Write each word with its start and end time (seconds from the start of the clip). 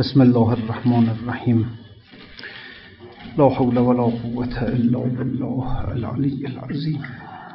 بسم 0.00 0.22
الله 0.22 0.52
الرحمن 0.52 1.08
الرحیم 1.08 1.64
لا 3.38 3.48
حول 3.48 3.78
ولا 3.78 4.02
قوة 4.02 4.62
إلا 4.62 4.98
بالله 4.98 5.92
العلی 5.94 6.46
العظیم 6.46 7.00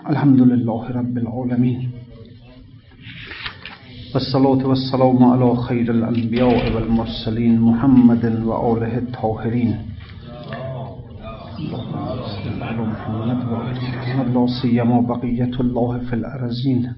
الحمد 0.09 0.41
لله 0.41 0.92
رب 0.97 1.18
العالمین 1.18 1.89
والصلاة 4.16 4.68
والسلام 4.68 5.23
على 5.23 5.55
خير 5.55 5.92
الأنبياء 5.92 6.76
والمرسلين 6.76 7.62
محمد 7.62 8.25
وآله 8.46 8.98
الطاهرين. 8.98 9.75
محمد 12.93 13.41
وآله 13.52 14.23
لا 14.38 14.46
سيما 14.62 15.02
بقية 15.02 15.55
الله 15.59 16.00
في 16.09 16.14
الأرزين. 16.16 16.93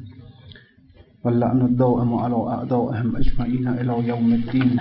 واللعن 1.23 1.61
الدائم 1.61 2.13
على 2.13 2.35
أعدائهم 2.35 3.15
أجمعين 3.15 3.67
إلى 3.67 4.07
يوم 4.07 4.33
الدين. 4.33 4.79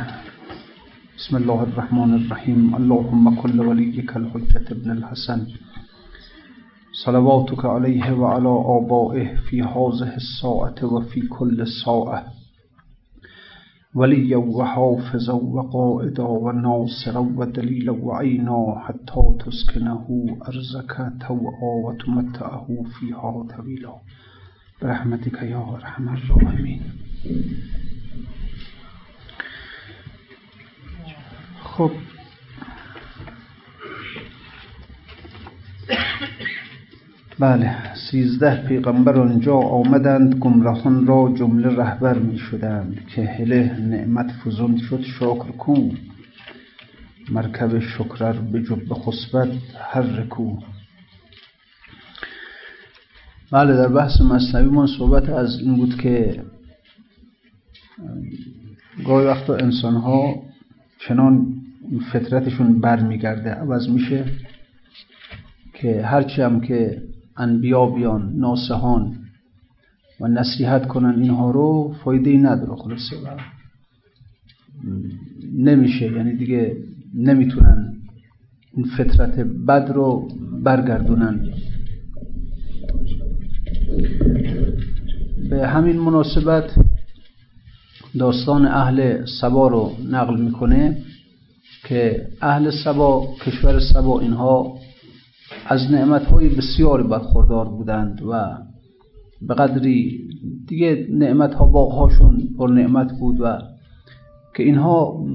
بسم 1.17 1.37
الله 1.37 1.63
الرحمن 1.63 2.15
الرحيم. 2.15 2.75
اللهم 2.75 3.41
كل 3.43 3.61
وليك 3.61 4.17
الحجة 4.17 4.67
ابن 4.71 4.91
الحسن. 4.91 5.47
صلواتك 7.05 7.65
عليه 7.65 8.13
وعلى 8.13 8.53
آبائه 8.79 9.37
في 9.37 9.63
هذه 9.63 10.17
الساعة 10.17 10.95
وفي 10.95 11.21
كل 11.21 11.67
ساعة. 11.85 12.25
وليا 13.95 14.37
وحافظا 14.37 15.33
وقائدا 15.33 16.23
وناصرا 16.23 17.19
ودليلا 17.19 17.93
وعينا 17.93 18.75
حتى 18.79 19.23
تسكنه 19.45 20.07
أرزك 20.49 20.95
توعا 21.29 21.73
وتمتعه 21.85 22.67
فيها 23.01 23.47
طويلا 23.57 23.95
برحمتك 24.83 25.43
يا 25.43 25.75
أرحم 25.75 26.09
الراحمين. 26.09 26.83
خب. 31.77 31.91
بله 37.39 37.95
سیزده 38.11 38.69
پیغمبر 38.69 39.21
آنجا 39.21 39.55
آمدند 39.55 40.35
گمراهان 40.35 41.07
را 41.07 41.33
جمله 41.39 41.77
رهبر 41.77 42.19
می 42.19 42.39
شدند 42.39 43.07
که 43.07 43.25
هله 43.25 43.79
نعمت 43.81 44.33
فزون 44.33 44.79
شد 44.79 45.03
شکر 45.03 45.51
کو. 45.59 45.91
مرکب 47.31 47.79
شکرر 47.79 48.33
به 48.33 48.63
جب 48.63 48.95
خصبت 48.95 49.49
هر 49.79 50.03
رکو. 50.03 50.59
بله 53.53 53.77
در 53.77 53.89
بحث 53.89 54.21
مصنوی 54.21 54.69
من 54.69 54.87
صحبت 54.99 55.29
از 55.29 55.61
این 55.61 55.77
بود 55.77 55.97
که 56.01 56.43
گاهی 59.07 59.27
وقتا 59.27 59.55
انسان 59.57 59.95
ها 59.95 60.43
چنان 60.99 61.56
فطرتشون 62.13 62.81
برمیگرده. 62.81 63.51
عوض 63.51 63.89
میشه 63.89 64.25
که 65.75 66.03
هرچی 66.03 66.43
هم 66.43 66.61
که 66.61 67.03
انبیا 67.37 67.87
بیان 67.87 68.33
ناسهان 68.37 69.17
و 70.21 70.29
نصیحت 70.29 70.87
کنن 70.87 71.23
اینها 71.23 71.51
رو 71.51 71.95
فایده 72.05 72.31
ای 72.31 72.39
نداره 72.39 72.77
خلاصه. 72.77 73.17
و 73.17 73.29
نمیشه 75.55 76.13
یعنی 76.13 76.37
دیگه 76.37 76.77
نمی‌تونن 77.15 77.93
این 78.73 78.87
فطرت 78.97 79.39
بد 79.39 79.93
رو 79.95 80.29
برگردونن. 80.65 81.41
به 85.51 85.69
همین 85.69 85.97
مناسبت 85.97 86.71
داستان 88.19 88.67
اهل 88.67 89.25
سبا 89.41 89.69
رو 89.69 89.93
نقل 90.11 90.41
می‌کنه. 90.41 91.03
که 91.89 92.29
اهل 92.43 92.71
سبا 92.85 93.29
کشور 93.45 93.81
سبا 93.93 94.21
اینها 94.21 94.79
از 95.67 95.91
نعمتهای 95.91 96.49
بسیاری 96.49 97.03
برخوردار 97.03 97.69
بودند 97.69 98.23
و 98.23 98.59
به 99.43 99.55
قدری 99.55 100.29
دیگه 100.67 101.07
نعمتها 101.11 101.67
باغهاشون 101.67 102.49
پر 102.59 102.71
نعمت 102.71 103.13
بود 103.21 103.41
و 103.41 103.59
که 104.57 104.63
اینها 104.63 105.27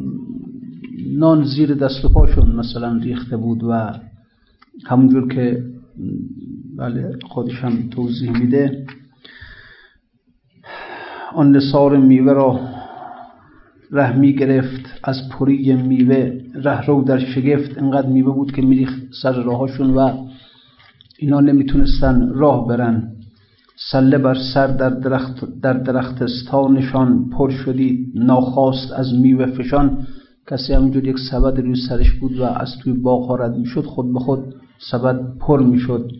نان 1.17 1.43
زیر 1.43 1.73
دست 1.73 2.05
و 2.05 2.09
پاشون 2.09 2.51
مثلا 2.51 2.97
ریخته 2.97 3.37
بود 3.37 3.63
و 3.63 3.91
همونجور 4.85 5.33
که 5.33 5.63
بله 6.77 7.19
خودش 7.23 7.55
هم 7.55 7.89
توضیح 7.89 8.31
میده 8.31 8.85
آن 11.35 11.55
نصار 11.55 11.97
میوه 11.97 12.33
را 12.33 12.59
ره 13.91 14.17
می 14.17 14.33
گرفت 14.33 14.99
از 15.03 15.29
پری 15.29 15.75
میوه 15.75 16.41
ره 16.55 16.85
رو 16.85 17.03
در 17.03 17.19
شگفت 17.19 17.77
انقدر 17.77 18.07
میوه 18.07 18.33
بود 18.33 18.51
که 18.51 18.61
میریخت 18.61 19.01
سر 19.21 19.43
راهاشون 19.43 19.89
و 19.89 20.27
اینا 21.19 21.39
نمی‌تونستن 21.39 22.29
راه 22.33 22.67
برن. 22.67 23.11
سله 23.91 24.17
بر 24.17 24.37
سر 24.53 24.67
در 24.67 24.89
درخت 24.89 25.61
در 25.61 25.73
درختستانشان 25.73 27.29
پر 27.29 27.49
شدی 27.49 28.11
ناخواست 28.15 28.91
از 28.91 29.13
میوه 29.13 29.45
فشان. 29.45 30.07
کسی 30.47 30.73
همینجور 30.73 31.07
یک 31.07 31.17
سبد 31.31 31.59
روی 31.59 31.75
سرش 31.89 32.11
بود 32.11 32.39
و 32.39 32.43
از 32.43 32.77
توی 32.83 32.93
باغ 32.93 33.41
رد 33.41 33.57
می‌شد 33.57 33.81
خود 33.83 34.13
به 34.13 34.19
خود 34.19 34.55
سبد 34.91 35.37
پر 35.39 35.63
می‌شد. 35.63 36.11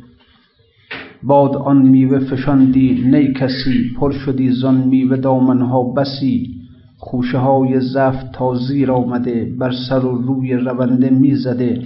باد 1.24 1.56
آن 1.56 1.82
میوه 1.82 2.20
فشاندی 2.20 3.04
نی 3.06 3.34
کسی 3.34 3.92
پر 3.98 4.12
شدی 4.12 4.52
زان 4.52 4.78
میوه 4.78 5.18
دامنها 5.18 5.94
بسی. 5.94 6.61
خوشه 7.04 7.38
های 7.38 7.80
زفت 7.80 8.32
تا 8.32 8.56
زیر 8.56 8.92
آمده 8.92 9.56
بر 9.60 9.72
سر 9.90 10.06
و 10.06 10.16
روی 10.16 10.54
رونده 10.54 11.10
می‌زده. 11.10 11.82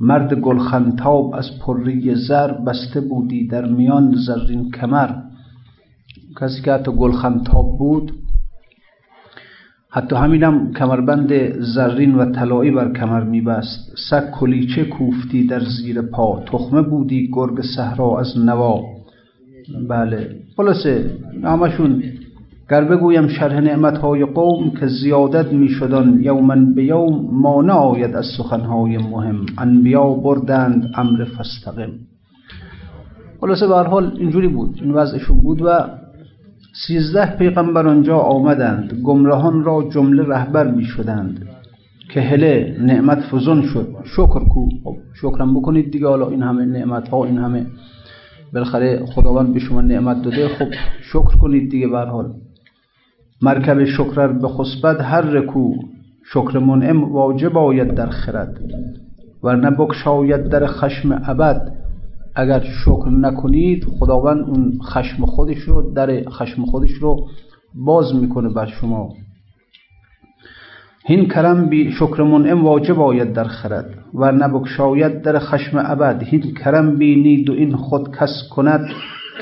مرد 0.00 0.34
گلخنتاب 0.34 1.34
از 1.34 1.58
پری 1.60 2.14
زر 2.14 2.52
بسته 2.52 3.00
بودی 3.00 3.46
در 3.46 3.64
میان 3.66 4.14
زرین 4.26 4.70
کمر. 4.70 5.10
کسی 6.40 6.62
که 6.62 6.72
حتی 6.72 6.92
گلخنتاب 6.92 7.78
بود 7.78 8.12
حتی 9.90 10.16
همینم 10.16 10.72
کمربند 10.72 11.60
زرین 11.60 12.14
و 12.14 12.32
طلایی 12.32 12.70
بر 12.70 12.92
کمر 12.92 13.24
میبست. 13.24 13.96
سگ 14.10 14.30
کلیچه 14.30 14.84
کوفتی 14.84 15.46
در 15.46 15.60
زیر 15.60 16.02
پا. 16.02 16.42
تخمه 16.46 16.82
بودی 16.82 17.30
گرگ 17.32 17.60
صحرا 17.76 18.20
از 18.20 18.38
نوا. 18.38 18.84
بله 19.88 20.36
خلاصه 20.56 21.10
همشون 21.44 22.02
گر 22.70 22.84
بگویم 22.84 23.28
شرح 23.28 23.60
نعمتهای 23.60 24.24
قوم 24.24 24.70
که 24.70 24.86
زیادت 24.86 25.52
می 25.52 25.68
شدن 25.68 26.18
یومن 26.20 26.74
به 26.74 26.84
یوم 26.84 27.28
مانع 27.32 27.72
آید 27.72 28.16
از 28.16 28.24
سخنهای 28.36 28.98
مهم. 28.98 29.46
انبیا 29.58 30.12
بردند 30.12 30.90
امر 30.94 31.24
فستقم 31.24 31.90
خلاصه 33.40 33.66
به 33.66 33.74
حال 33.74 34.16
اینجوری 34.18 34.48
بود. 34.48 34.78
این 34.82 34.90
وضعشون 34.90 35.38
بود 35.38 35.62
و 35.62 35.68
سیزده 36.86 37.36
پیغمبر 37.36 37.88
آنجا 37.88 38.18
آمدند. 38.18 39.00
گمراهان 39.04 39.64
را 39.64 39.88
جمله 39.92 40.22
رهبر 40.22 40.70
می 40.70 40.84
شدند 40.84 41.46
که 42.14 42.20
هله 42.20 42.76
نعمت 42.80 43.18
فزون 43.32 43.62
شد. 43.62 43.88
شکر 44.04 44.44
کو. 44.48 44.68
خب 44.84 44.96
شکرم 45.14 45.54
بکنید 45.54 45.90
دیگه. 45.90 46.06
حالا 46.06 46.28
این 46.28 46.42
همه 46.42 46.64
نعمت 46.64 47.08
ها 47.08 47.24
این 47.24 47.38
همه 47.38 47.66
بالاخره 48.54 49.06
خداوند 49.06 49.54
به 49.54 49.60
شما 49.60 49.80
نعمت 49.80 50.22
داده. 50.22 50.48
خب 50.48 50.68
شکر 51.02 51.38
کنید 51.40 51.70
دیگه 51.70 51.88
به 51.88 51.98
حال. 51.98 52.34
مرکب 53.42 53.84
شکر 53.84 54.26
به 54.26 54.48
خصبت 54.48 55.00
هر 55.00 55.20
رکو 55.20 55.74
شکر 56.24 56.58
منعم 56.58 57.12
واجب 57.12 57.58
آید 57.58 57.94
در 57.94 58.06
خرد 58.06 58.58
ورنه 59.42 59.70
بکشاید 59.70 60.48
در 60.48 60.66
خشم 60.66 61.22
ابد. 61.26 61.72
اگر 62.34 62.64
شکر 62.84 63.08
نکنید 63.08 63.84
خداوند 63.84 64.48
اون 64.48 64.78
خشم 64.82 65.26
خودش 65.26 65.58
رو 65.58 65.92
در 65.92 66.22
خشم 66.30 66.64
خودش 66.64 66.90
رو 66.90 67.16
باز 67.74 68.14
می‌کنه 68.14 68.48
بر 68.48 68.66
شما. 68.66 69.08
هین 71.06 71.28
کرم 71.28 71.68
بی 71.68 71.92
شکر 71.92 72.22
منعم 72.22 72.64
واجب 72.64 73.00
آید 73.00 73.32
در 73.32 73.44
خرد 73.44 73.94
و 74.14 74.32
نبکشاید 74.32 75.22
در 75.22 75.38
خشم 75.38 75.78
ابد. 75.84 76.22
هین 76.22 76.54
کرم 76.54 76.96
بینید 76.96 77.50
و 77.50 77.52
این 77.52 77.76
خود 77.76 78.16
کس 78.16 78.48
کند 78.50 78.88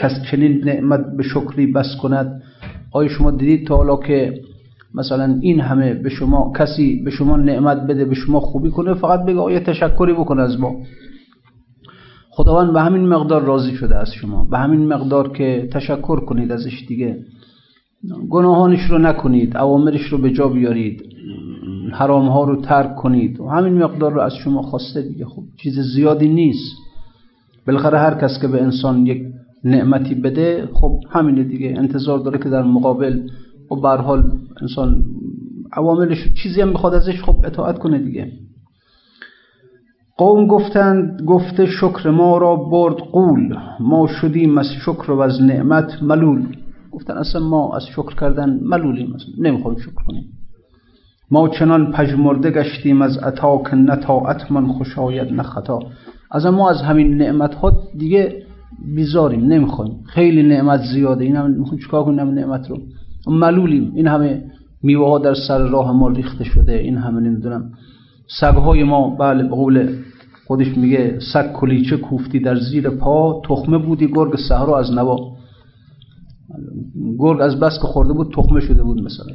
کس 0.01 0.13
چنین 0.31 0.65
نعمت 0.65 1.17
به 1.17 1.23
شکری 1.23 1.67
بس 1.67 1.97
کند. 2.03 2.43
آیا 2.97 3.09
شما 3.09 3.31
دیدید 3.31 3.67
تا 3.67 3.77
حالا 3.77 3.97
که 3.97 4.41
مثلا 4.95 5.39
این 5.41 5.61
همه 5.61 5.95
به 5.95 6.09
شما 6.09 6.53
کسی 6.59 7.03
به 7.05 7.11
شما 7.11 7.37
نعمت 7.37 7.87
بده 7.87 8.05
به 8.05 8.15
شما 8.15 8.41
خوبی 8.41 8.71
کنه 8.71 8.95
فقط 8.95 9.25
بگه 9.25 9.39
آیا 9.39 9.61
تشکری 9.61 10.13
بکن 10.13 10.39
از 10.39 10.61
ما؟ 10.61 10.77
خداوند 12.31 12.73
به 12.73 12.81
همین 12.81 13.09
مقدار 13.09 13.43
راضی 13.43 13.73
شده 13.73 13.97
از 13.97 14.13
شما 14.13 14.45
به 14.51 14.59
همین 14.59 14.87
مقدار 14.87 15.33
که 15.33 15.69
تشکر 15.73 16.21
کنید 16.21 16.53
ازش 16.53 16.85
دیگه. 16.89 17.19
گناهانش 18.31 18.91
رو 18.91 18.99
نکنید 18.99 19.57
اوامرش 19.57 20.05
رو 20.13 20.19
به 20.19 20.31
جا 20.31 20.49
بیارید 20.49 21.03
حرام 21.93 22.29
ها 22.29 22.45
رو 22.45 22.63
ترک 22.63 22.97
کنید. 22.97 23.41
و 23.41 23.49
همین 23.49 23.83
مقدار 23.83 24.13
رو 24.13 24.21
از 24.21 24.35
شما 24.35 24.63
خواسته 24.63 25.03
دیگه. 25.03 25.25
خب 25.25 25.43
چیز 25.63 25.79
زیادی 25.95 26.29
نیست. 26.29 26.77
بالاخره 27.67 27.99
هر 27.99 28.15
کس 28.15 28.41
که 28.41 28.49
به 28.49 28.63
انسان 28.63 29.07
یک 29.07 29.23
نعمتی 29.67 30.15
بده 30.15 30.69
خب 30.73 31.01
همینه 31.11 31.45
دیگه 31.45 31.75
انتظار 31.77 32.19
داره 32.19 32.39
که 32.39 32.49
در 32.49 32.63
مقابل 32.63 33.21
و 33.71 33.75
خب 33.75 33.83
به 33.83 33.89
حال 33.89 34.33
انسان 34.63 35.05
عواملش 35.73 36.19
چیزی 36.43 36.61
هم 36.61 36.73
بخواد 36.73 36.95
ازش 36.95 37.23
خب 37.23 37.37
اطاعت 37.45 37.79
کنه 37.79 37.99
دیگه. 37.99 38.33
قوم 40.19 40.47
گفتند 40.47 41.23
گفته 41.23 41.67
شکر 41.67 42.11
ما 42.11 42.39
را 42.39 42.57
برد 42.57 42.97
قول 42.97 43.57
ما 43.81 44.07
شدیم 44.21 44.59
از 44.59 44.67
شکر 44.83 45.11
و 45.11 45.21
از 45.21 45.43
نعمت 45.43 46.03
ملول. 46.03 46.47
گفتن 46.93 47.15
اصلا 47.15 47.49
ما 47.49 47.77
از 47.77 47.87
شکر 47.87 48.15
کردن 48.15 48.61
ملولیم 48.63 49.15
اصلا 49.15 49.29
نمی‌خوایم 49.39 49.79
شکر 49.79 50.05
کنیم. 50.07 50.25
ما 51.31 51.49
چنان 51.49 51.93
پژمرده 51.93 52.51
گشتیم 52.51 53.03
از 53.03 53.19
عطا 53.19 53.63
که 53.71 53.77
نطاعت 53.77 54.53
من 54.53 54.67
خوش 54.67 54.99
آید 54.99 55.33
نه 55.33 55.43
خطا. 55.43 55.79
از 56.31 56.47
ما 56.47 56.71
از 56.71 56.83
همین 56.83 57.17
نعمت 57.17 57.55
ها 57.55 57.73
دیگه 57.99 58.46
بیزاریم 58.95 59.45
نمی‌خوایم. 59.45 59.93
خیلی 60.07 60.43
نعمت 60.43 60.81
زیاده. 60.95 61.25
این 61.25 61.37
هم 61.37 61.51
می‌خوایم 61.51 61.83
چیکار 61.83 62.05
کنیم 62.05 62.21
نعمت 62.21 62.71
رو؟ 62.71 62.79
ملولیم 63.27 63.93
این 63.95 64.07
همه 64.07 64.45
میوه 64.83 65.09
ها 65.09 65.19
در 65.19 65.35
سر 65.49 65.59
راه 65.59 65.93
ما 65.93 66.09
ریخته 66.09 66.45
شده. 66.45 66.73
این 66.73 66.97
همه 66.97 67.21
نمی‌دونم. 67.21 67.71
سگهای 68.41 68.85
ما 68.85 69.17
بله 69.17 69.43
به 69.43 69.49
قول 69.49 69.89
خودش 70.47 70.79
میگه 70.79 71.19
سگ 71.33 71.53
کلیچه 71.53 71.97
کوفتی 71.97 72.41
در 72.41 72.57
زیر 72.57 72.91
پا. 72.91 73.43
تخمه 73.49 73.79
بودی 73.79 74.07
گرگ 74.07 74.37
صحرا 74.49 74.79
از 74.79 74.93
نوا. 74.93 75.19
گرگ 77.19 77.41
از 77.41 77.61
بس 77.61 77.73
که 77.83 77.87
خورده 77.87 78.13
بود 78.13 78.33
تخمه 78.37 78.61
شده 78.61 78.83
بود 78.83 79.03
مثلا. 79.03 79.35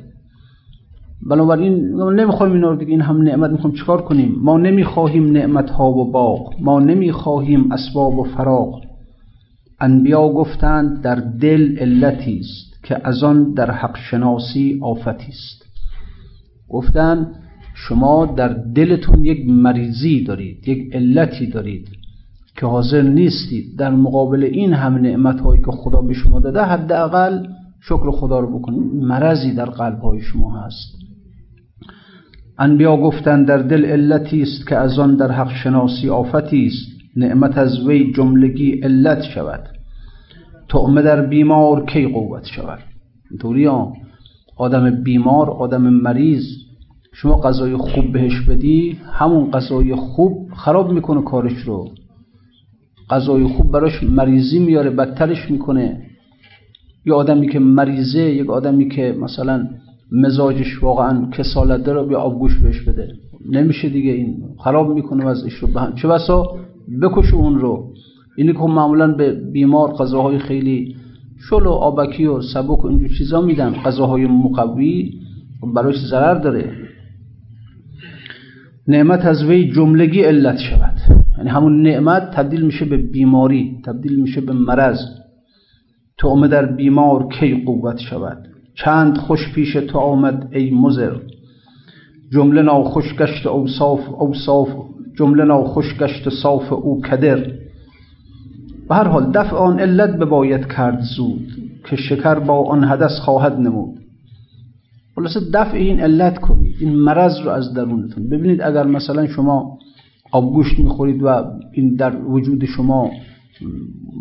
بنابراین 1.30 2.02
نمی‌خوایم 2.20 2.54
اینا 2.54 2.70
رو 2.70 2.76
دیگه. 2.76 2.92
این 2.92 3.02
هم 3.02 3.22
نعمت. 3.22 3.52
می‌خوایم 3.52 3.76
چیکار 3.76 4.02
کنیم؟ 4.02 4.36
ما 4.42 4.58
نمی‌خواهیم 4.58 5.32
نعمت 5.32 5.70
ها 5.70 5.92
و 5.92 6.12
باغ. 6.12 6.54
ما 6.62 6.80
نمی‌خواهیم 6.80 7.72
اسباب 7.72 8.20
و 8.20 8.24
فراغ. 8.24 8.82
انبیا 9.81 10.30
گفتند 10.30 11.01
در 11.01 11.16
دل 11.16 11.78
علتی 11.78 12.39
است 12.39 12.83
که 12.83 13.07
از 13.07 13.24
آن 13.24 13.54
در 13.54 13.72
حق 13.72 13.98
شناسی 13.98 14.80
آفتی 14.81 15.28
است. 15.28 15.66
گفتند 16.69 17.28
شما 17.75 18.25
در 18.25 18.48
دلتون 18.48 19.25
یک 19.25 19.50
مریضی 19.50 20.24
دارید 20.24 20.68
یک 20.68 20.95
علتی 20.95 21.48
دارید 21.48 21.88
که 22.57 22.66
حاضر 22.66 23.01
نیستید. 23.01 23.78
در 23.78 23.89
مقابل 23.89 24.44
این 24.44 24.74
هم 24.74 24.95
نعمت 24.95 25.39
هایی 25.39 25.62
که 25.62 25.72
خدا 25.72 26.01
به 26.01 26.13
شما 26.13 26.39
داده 26.39 26.62
حداقل 26.62 27.45
شکر 27.81 28.12
خدا 28.12 28.39
رو 28.39 28.60
بکنید. 28.60 29.04
مرضی 29.04 29.54
در 29.54 29.66
قلب 29.66 30.00
های 30.00 30.22
شما 30.22 30.60
هست. 30.60 31.01
انبیا 32.60 32.98
گفتند 32.98 33.48
در 33.48 33.57
دل 33.57 33.86
علتی 33.86 34.42
است 34.42 34.68
که 34.68 34.75
از 34.75 35.00
آن 35.00 35.16
در 35.16 35.31
حق 35.31 35.54
شناسی 35.63 36.10
آفتی 36.10 36.66
است. 36.66 36.91
نعمت 37.16 37.58
از 37.58 37.88
وی 37.88 38.13
جملگی 38.13 38.72
علت 38.72 39.22
شود. 39.22 39.63
تعمه 40.69 41.02
در 41.02 41.25
بیمار 41.25 41.86
کی 41.86 42.08
قوت 42.08 42.46
شود؟ 42.46 42.80
اینطوری 43.31 43.68
آدم 44.58 45.04
بیمار 45.04 45.50
آدم 45.50 45.81
مریض 45.81 46.44
شما 47.13 47.42
غذای 47.42 47.75
خوب 47.75 48.12
بهش 48.12 48.42
بدی 48.42 48.98
همون 49.12 49.52
غذای 49.52 49.96
خوب 49.96 50.50
خراب 50.56 50.92
می‌کنه 50.92 51.22
کارش 51.22 51.54
رو. 51.54 51.90
غذای 53.10 53.44
خوب 53.44 53.72
براش 53.72 54.04
مریضی 54.04 54.60
میاره 54.60 54.90
بدترش 54.90 55.52
می‌کنه. 55.52 56.02
یه 57.06 57.14
آدمی 57.14 57.50
که 57.50 57.60
مریضه 57.60 58.22
یک 58.22 58.50
آدمی 58.50 58.90
که 58.90 59.16
مثلا 59.19 59.68
مزاجش 60.12 60.84
واقعا 60.84 61.30
کسالت 61.31 61.84
داره 61.84 62.07
بیا 62.07 62.19
آبگوش 62.19 62.60
بهش 62.60 62.81
بده. 62.81 63.07
نمیشه 63.52 63.90
دیگه 63.90 64.12
این. 64.12 64.44
خراب 64.64 64.94
می‌کنه 64.96 65.25
وضعش 65.25 65.54
رو. 65.54 65.68
بهم 65.68 65.96
چه 65.96 66.07
بسا؟ 66.07 66.56
بکشه 67.01 67.36
اون 67.36 67.60
رو. 67.60 67.94
اینی 68.38 68.54
که 68.54 68.60
معمولا 68.60 69.07
به 69.07 69.31
بیمار 69.31 69.92
غذاهای 69.92 70.39
خیلی 70.39 70.95
شل 71.50 71.66
و 71.66 71.69
آبکی 71.69 72.25
و 72.25 72.42
سبک 72.42 72.86
اینجور 72.86 73.10
چیزا 73.18 73.42
میدن 73.42 73.72
غذاهای 73.72 74.25
مقوی 74.25 75.13
براش 75.75 75.95
ضرر 76.10 76.33
داره. 76.33 76.72
نعمت 78.88 79.25
از 79.25 79.44
وی 79.44 79.72
جملگی 79.72 80.22
علت 80.22 80.57
شود. 80.57 80.98
یعنی 81.38 81.50
همون 81.50 81.81
نعمت 81.81 82.31
تبدیل 82.31 82.62
میشه 82.62 82.86
به 82.86 82.98
بیماری 82.98 83.78
تبدیل 83.86 84.19
میشه 84.19 84.42
به 84.42 84.54
مرض. 84.54 85.00
تو 86.18 86.48
در 86.48 86.66
بیمار 86.66 87.28
کی 87.28 87.63
قوت 87.66 88.00
شود؟ 88.00 88.38
چند 88.75 89.18
خوش 89.18 89.54
پیش 89.56 89.74
تو 89.74 89.98
آمد 89.98 90.50
ای 90.51 90.72
مزر 90.72 91.16
جمله 92.31 92.62
ناخوش 92.62 93.16
گشت 93.16 93.45
اوصاف 93.45 94.00
اوصاف 94.10 94.69
جمله 95.16 95.44
ناخوش 95.44 95.98
گشت 96.00 96.30
صاف 96.30 96.74
او 96.74 97.02
کدر. 97.02 97.52
به 98.90 98.96
هر 98.96 99.08
حال 99.08 99.31
دفع 99.31 99.56
آن 99.56 99.80
علت 99.80 100.10
بباید 100.10 100.68
کرد 100.68 101.02
زود 101.02 101.48
که 101.90 101.96
شکر 101.96 102.40
با 102.40 102.63
آن 102.63 102.84
حدث 102.84 103.19
خواهد 103.19 103.60
نمود. 103.60 103.98
خلاصه 105.16 105.40
دفع 105.54 105.78
این 105.78 106.00
علت 106.00 106.38
کنید 106.38 106.75
این 106.80 106.96
مرض 106.96 107.40
رو 107.40 107.50
از 107.50 107.74
درونتون. 107.74 108.30
ببینید 108.30 108.62
اگر 108.62 108.84
مثلا 108.84 109.28
شما 109.28 109.78
آبگوشت 110.31 110.80
می‌خورید 110.80 111.24
و 111.24 111.44
این 111.72 111.96
در 111.96 112.16
وجود 112.16 112.66
شما 112.66 113.12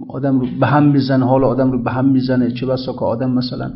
آدم 0.09 0.41
رو 0.41 0.47
به 0.61 0.67
هم 0.67 0.91
می‌زنه 0.91 1.25
حال 1.25 1.45
آدم 1.45 1.73
رو 1.73 1.83
به 1.83 1.91
هم 1.91 2.09
می‌زنه 2.09 2.51
چه 2.51 2.67
بسا 2.67 2.93
که 2.93 3.05
آدم 3.05 3.31
مثلا 3.31 3.71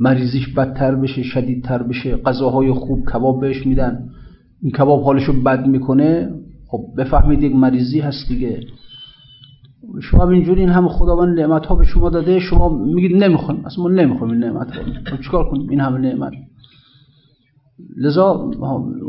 مریضیش 0.00 0.48
بدتر 0.54 0.94
بشه 0.94 1.22
شدیدتر 1.22 1.82
بشه 1.82 2.16
غذاهای 2.16 2.72
خوب 2.72 3.08
کباب 3.12 3.40
بهش 3.40 3.66
میدن 3.66 4.08
این 4.62 4.72
کباب 4.72 5.02
حالشو 5.02 5.42
بد 5.42 5.66
می‌کنه 5.66 6.30
خب 6.68 6.84
بفهمید 6.98 7.42
یک 7.42 7.54
مریضی 7.54 8.00
هست 8.00 8.28
دیگه. 8.28 8.60
شما 10.02 10.30
اینجوری 10.30 10.60
این 10.60 10.68
هم 10.68 10.88
خداوند 10.88 11.40
نعمت 11.40 11.66
ها 11.66 11.74
به 11.74 11.84
شما 11.84 12.10
داده 12.10 12.38
شما 12.38 12.68
میگید 12.68 13.24
نمی‌خوایم. 13.24 13.64
اصلا 13.66 13.84
ما 13.84 13.90
این 14.26 14.38
نعمت 14.38 14.70
ها 14.70 14.82
خب 15.10 15.22
چیکار 15.22 15.50
کنیم؟ 15.50 15.68
این 15.68 15.80
همه 15.80 15.98
نعمت. 15.98 16.32
لذا 17.96 18.50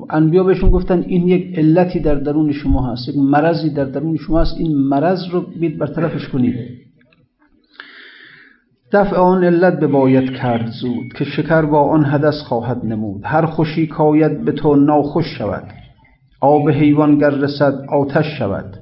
انبیا 0.09 0.44
بهشون 0.44 0.69
گفتن 0.69 1.00
این 1.07 1.27
یک 1.27 1.57
علتی 1.57 2.00
در 2.00 2.15
درون 2.15 2.51
شما 2.51 2.91
هست 2.91 3.09
یک 3.09 3.17
مرضی 3.17 3.69
در 3.69 3.85
درون 3.85 4.17
شما 4.17 4.41
هست. 4.41 4.57
این 4.57 4.77
مرض 4.77 5.19
رو 5.31 5.41
بید 5.59 5.77
برطرفش 5.77 6.27
کنید. 6.27 6.56
دفع 8.91 9.15
آن 9.15 9.44
علت 9.44 9.79
به 9.79 9.88
باید 9.88 10.31
کرد 10.31 10.67
زود 10.81 11.13
که 11.17 11.25
شکر 11.25 11.61
با 11.61 11.89
آن 11.89 12.03
حدث 12.03 12.41
خواهد 12.41 12.85
نمود. 12.85 13.21
هر 13.23 13.45
خوشی 13.45 13.88
کاید 13.88 14.45
به 14.45 14.51
تو 14.51 14.75
ناخوش 14.75 15.25
شود. 15.38 15.63
آب 16.41 16.69
حیوان 16.69 17.18
گر 17.18 17.30
رسد 17.30 17.86
آتش 17.89 18.25
شود. 18.39 18.77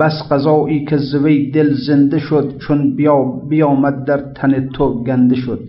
بس 0.00 0.12
قضایی 0.30 0.84
که 0.84 0.96
زوی 0.96 1.50
دل 1.50 1.74
زنده 1.86 2.18
شد 2.18 2.58
چون 2.58 2.96
بیا 2.96 3.22
بیامد 3.48 4.04
در 4.04 4.32
تن 4.34 4.68
تو 4.68 5.04
گنده 5.04 5.36
شد. 5.36 5.60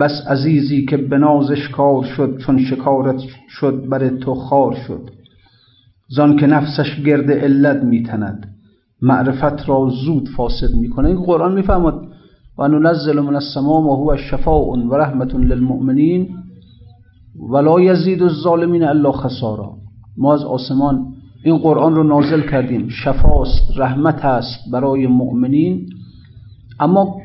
بس 0.00 0.26
عزیزی 0.28 0.84
که 0.84 0.96
به 0.96 1.18
نازش 1.18 1.68
کار 1.68 2.04
شد 2.04 2.38
چون 2.38 2.58
شکارت 2.58 3.20
شد 3.48 3.88
بر 3.88 4.08
تو 4.08 4.34
خار 4.34 4.76
شد. 4.86 5.10
زان 6.08 6.36
که 6.36 6.46
نفسش 6.46 7.02
گرد 7.06 7.30
علت 7.30 7.84
میتند. 7.84 8.46
معرفت 9.02 9.68
را 9.68 9.88
زود 10.04 10.28
فاسد 10.36 10.74
می‌کنه. 10.74 11.08
این 11.08 11.22
قرآن 11.22 11.54
می‌فهمد. 11.54 11.94
و 12.58 12.68
ننزل 12.68 13.20
من 13.20 13.34
السماء 13.34 13.80
و 13.80 13.96
هو 13.96 14.16
شفاء 14.16 14.64
و 14.64 14.94
رحمت 14.94 15.34
للمؤمنین 15.34 16.28
ولا 17.38 17.80
یزید 17.80 18.22
الظالمین 18.22 18.84
الا 18.84 19.12
خسارا. 19.12 19.74
ما 20.16 20.34
از 20.34 20.44
آسمان 20.44 21.06
این 21.44 21.58
قرآن 21.58 21.94
رو 21.94 22.02
نازل 22.02 22.40
کردیم. 22.40 22.88
شفاست 22.88 23.62
رحمت 23.76 24.24
است 24.24 24.70
برای 24.72 25.06
مؤمنین. 25.06 25.88
اما 26.80 27.16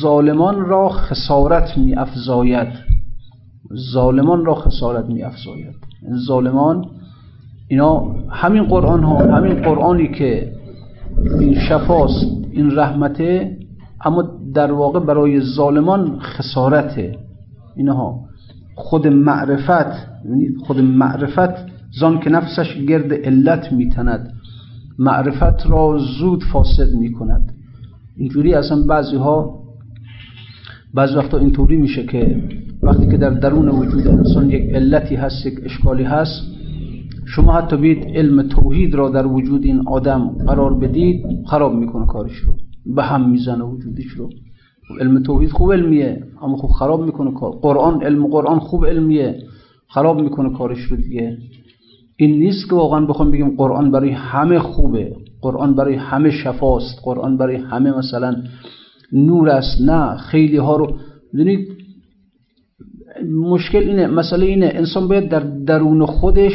ظالمان 0.00 0.60
را 0.60 0.88
خسارت 0.88 1.78
می 1.78 1.94
افزاید 1.94 2.68
ظالمان 3.92 4.44
را 4.44 4.54
خسارت 4.54 5.06
می 5.06 5.22
افزاید 5.22 5.74
ظالمان 6.26 6.86
اینا 7.68 8.14
همین 8.30 8.64
قرآن 8.64 9.04
ها 9.04 9.18
همین 9.18 9.54
قرآنی 9.54 10.08
که 10.08 10.52
این 11.40 11.54
شفاست 11.54 12.26
این 12.50 12.78
رحمته 12.78 13.56
اما 14.04 14.24
در 14.54 14.72
واقع 14.72 15.00
برای 15.00 15.40
ظالمان 15.40 16.18
خسارته. 16.18 17.18
اینها 17.76 18.20
خود 18.74 19.06
معرفت 19.06 20.08
یعنی 20.24 20.48
خود 20.66 20.80
معرفت 20.80 21.72
زان 22.00 22.20
که 22.20 22.30
نفسش 22.30 22.76
گرد 22.88 23.12
علت 23.12 23.72
میتند. 23.72 24.32
معرفت 24.98 25.66
را 25.66 25.98
زود 26.18 26.44
فاسد 26.44 26.94
می‌کند. 26.94 27.52
اینجوری 28.16 28.54
اصلا 28.54 28.82
بعضی 28.82 29.16
ها 29.16 29.62
بعض 30.94 31.16
وقتا 31.16 31.38
اینطوری 31.38 31.76
میشه 31.76 32.06
که 32.06 32.42
وقتی 32.82 33.06
که 33.06 33.16
در 33.16 33.30
درون 33.30 33.68
وجود 33.68 34.08
انسان 34.08 34.50
یک 34.50 34.74
علتی 34.74 35.14
هست 35.14 35.46
یک 35.46 35.54
اشکالی 35.64 36.04
هست 36.04 36.42
شما 37.24 37.52
حتی 37.52 37.76
بید 37.76 38.04
علم 38.04 38.48
توحید 38.48 38.94
را 38.94 39.08
در 39.08 39.26
وجود 39.26 39.64
این 39.64 39.88
آدم 39.88 40.28
قرار 40.28 40.74
بدید 40.74 41.24
خراب 41.46 41.74
می‌کنه 41.74 42.06
کارش 42.06 42.36
رو. 42.36 42.54
به 42.86 43.02
هم 43.02 43.30
می‌زنه 43.30 43.64
وجودش 43.64 44.06
رو. 44.06 44.30
علم 45.00 45.22
توحید 45.22 45.50
خوب 45.50 45.72
علمیه. 45.72 46.24
اما 46.42 46.56
خوب 46.56 46.70
خراب 46.70 47.04
می‌کنه 47.04 47.34
کار. 47.34 47.52
قرآن 47.52 48.02
علم 48.02 48.26
قرآن 48.26 48.58
خوب 48.58 48.86
علمیه. 48.86 49.38
خراب 49.88 50.20
می‌کنه 50.20 50.58
کارش 50.58 50.78
رو 50.78 50.96
دیگه. 50.96 51.38
این 52.16 52.38
نیست 52.38 52.68
که 52.68 52.74
واقعا 52.74 53.06
بخوام 53.06 53.30
بگیم 53.30 53.56
قرآن 53.56 53.90
برای 53.90 54.10
همه 54.10 54.58
خوبه. 54.58 55.16
قرآن 55.42 55.74
برای 55.74 55.94
همه 55.94 56.30
شفاست. 56.30 57.00
قرآن 57.04 57.36
برای 57.36 57.56
همه 57.56 57.98
مثلا 57.98 58.36
نور 59.12 59.48
است. 59.48 59.80
نه 59.80 60.16
خیلی 60.16 60.56
ها 60.56 60.76
رو 60.76 60.96
ببینید 61.34 61.68
مشکل 63.44 63.78
اینه 63.78 64.06
مسئله 64.06 64.46
اینه. 64.46 64.70
انسان 64.74 65.08
باید 65.08 65.28
در 65.28 65.40
درون 65.40 66.06
خودش 66.06 66.52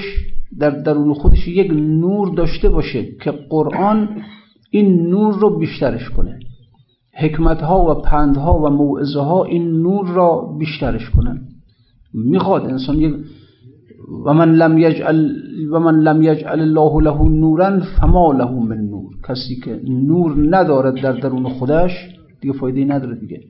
در 0.59 0.69
درون 0.69 1.13
خودش 1.13 1.47
یک 1.47 1.71
نور 1.71 2.35
داشته 2.35 2.69
باشه 2.69 3.05
که 3.23 3.31
قرآن 3.49 4.09
این 4.71 5.07
نور 5.07 5.33
رو 5.39 5.59
بیشترش 5.59 6.09
کنه. 6.09 6.39
حکمت 7.19 7.61
ها 7.61 7.91
و 7.91 8.01
پند 8.01 8.37
ها 8.37 8.61
و 8.61 8.69
موعظه 8.69 9.19
ها 9.19 9.43
این 9.43 9.71
نور 9.71 10.07
را 10.07 10.55
بیشترش 10.59 11.09
کنن 11.09 11.41
می‌خواد 12.13 12.65
انسان 12.65 12.99
یک 12.99 13.15
و 14.25 14.33
من 14.33 14.51
لم 14.51 14.77
یجعل 14.77 15.31
و 15.71 15.79
من 15.79 15.99
لم 15.99 16.21
یجعل 16.21 16.59
الله 16.59 17.01
له 17.01 17.29
نورا 17.29 17.79
فما 17.79 18.31
له 18.31 18.51
من 18.51 18.77
نور. 18.77 19.11
کسی 19.27 19.55
که 19.63 19.81
نور 19.87 20.57
ندارد 20.57 21.01
در 21.01 21.11
درون 21.11 21.49
خودش 21.49 21.91
دیگه 22.41 22.53
فایده 22.53 22.85
نداره 22.85 23.15
دیگه. 23.15 23.41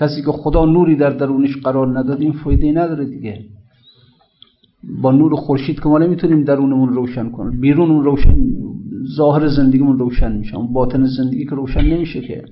کسی 0.00 0.22
که 0.22 0.32
خدا 0.32 0.64
نوری 0.64 0.96
در 0.96 1.10
درونش 1.10 1.56
قرار 1.56 1.98
نداد 1.98 2.20
این 2.20 2.32
فایده 2.32 2.72
نداره 2.72 3.04
دیگه. 3.04 3.44
با 5.02 5.12
نور 5.12 5.34
خورشید 5.34 5.80
که 5.80 5.88
ما 5.88 5.98
نمی‌تونیم 5.98 6.44
درونمون 6.44 6.88
روشن 6.88 7.30
کنیم. 7.30 7.60
بیرونمون 7.60 8.04
روشن 8.04 8.36
ظاهر 9.16 9.48
زندگیمون 9.48 9.98
روشن 9.98 10.36
میشه 10.36 10.58
باطن 10.72 11.06
زندگی 11.06 11.44
که 11.44 11.54
روشن 11.54 11.84
نمیشه 11.84 12.20
که. 12.20 12.44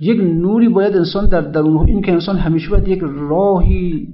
یک 0.00 0.20
نوری 0.20 0.68
باید 0.68 0.96
انسان 0.96 1.26
در 1.26 1.40
درون 1.40 1.88
این 1.88 2.02
که 2.02 2.12
انسان 2.12 2.36
همیشه 2.36 2.70
باید 2.70 2.88
یک 2.88 3.00
راهی 3.02 4.08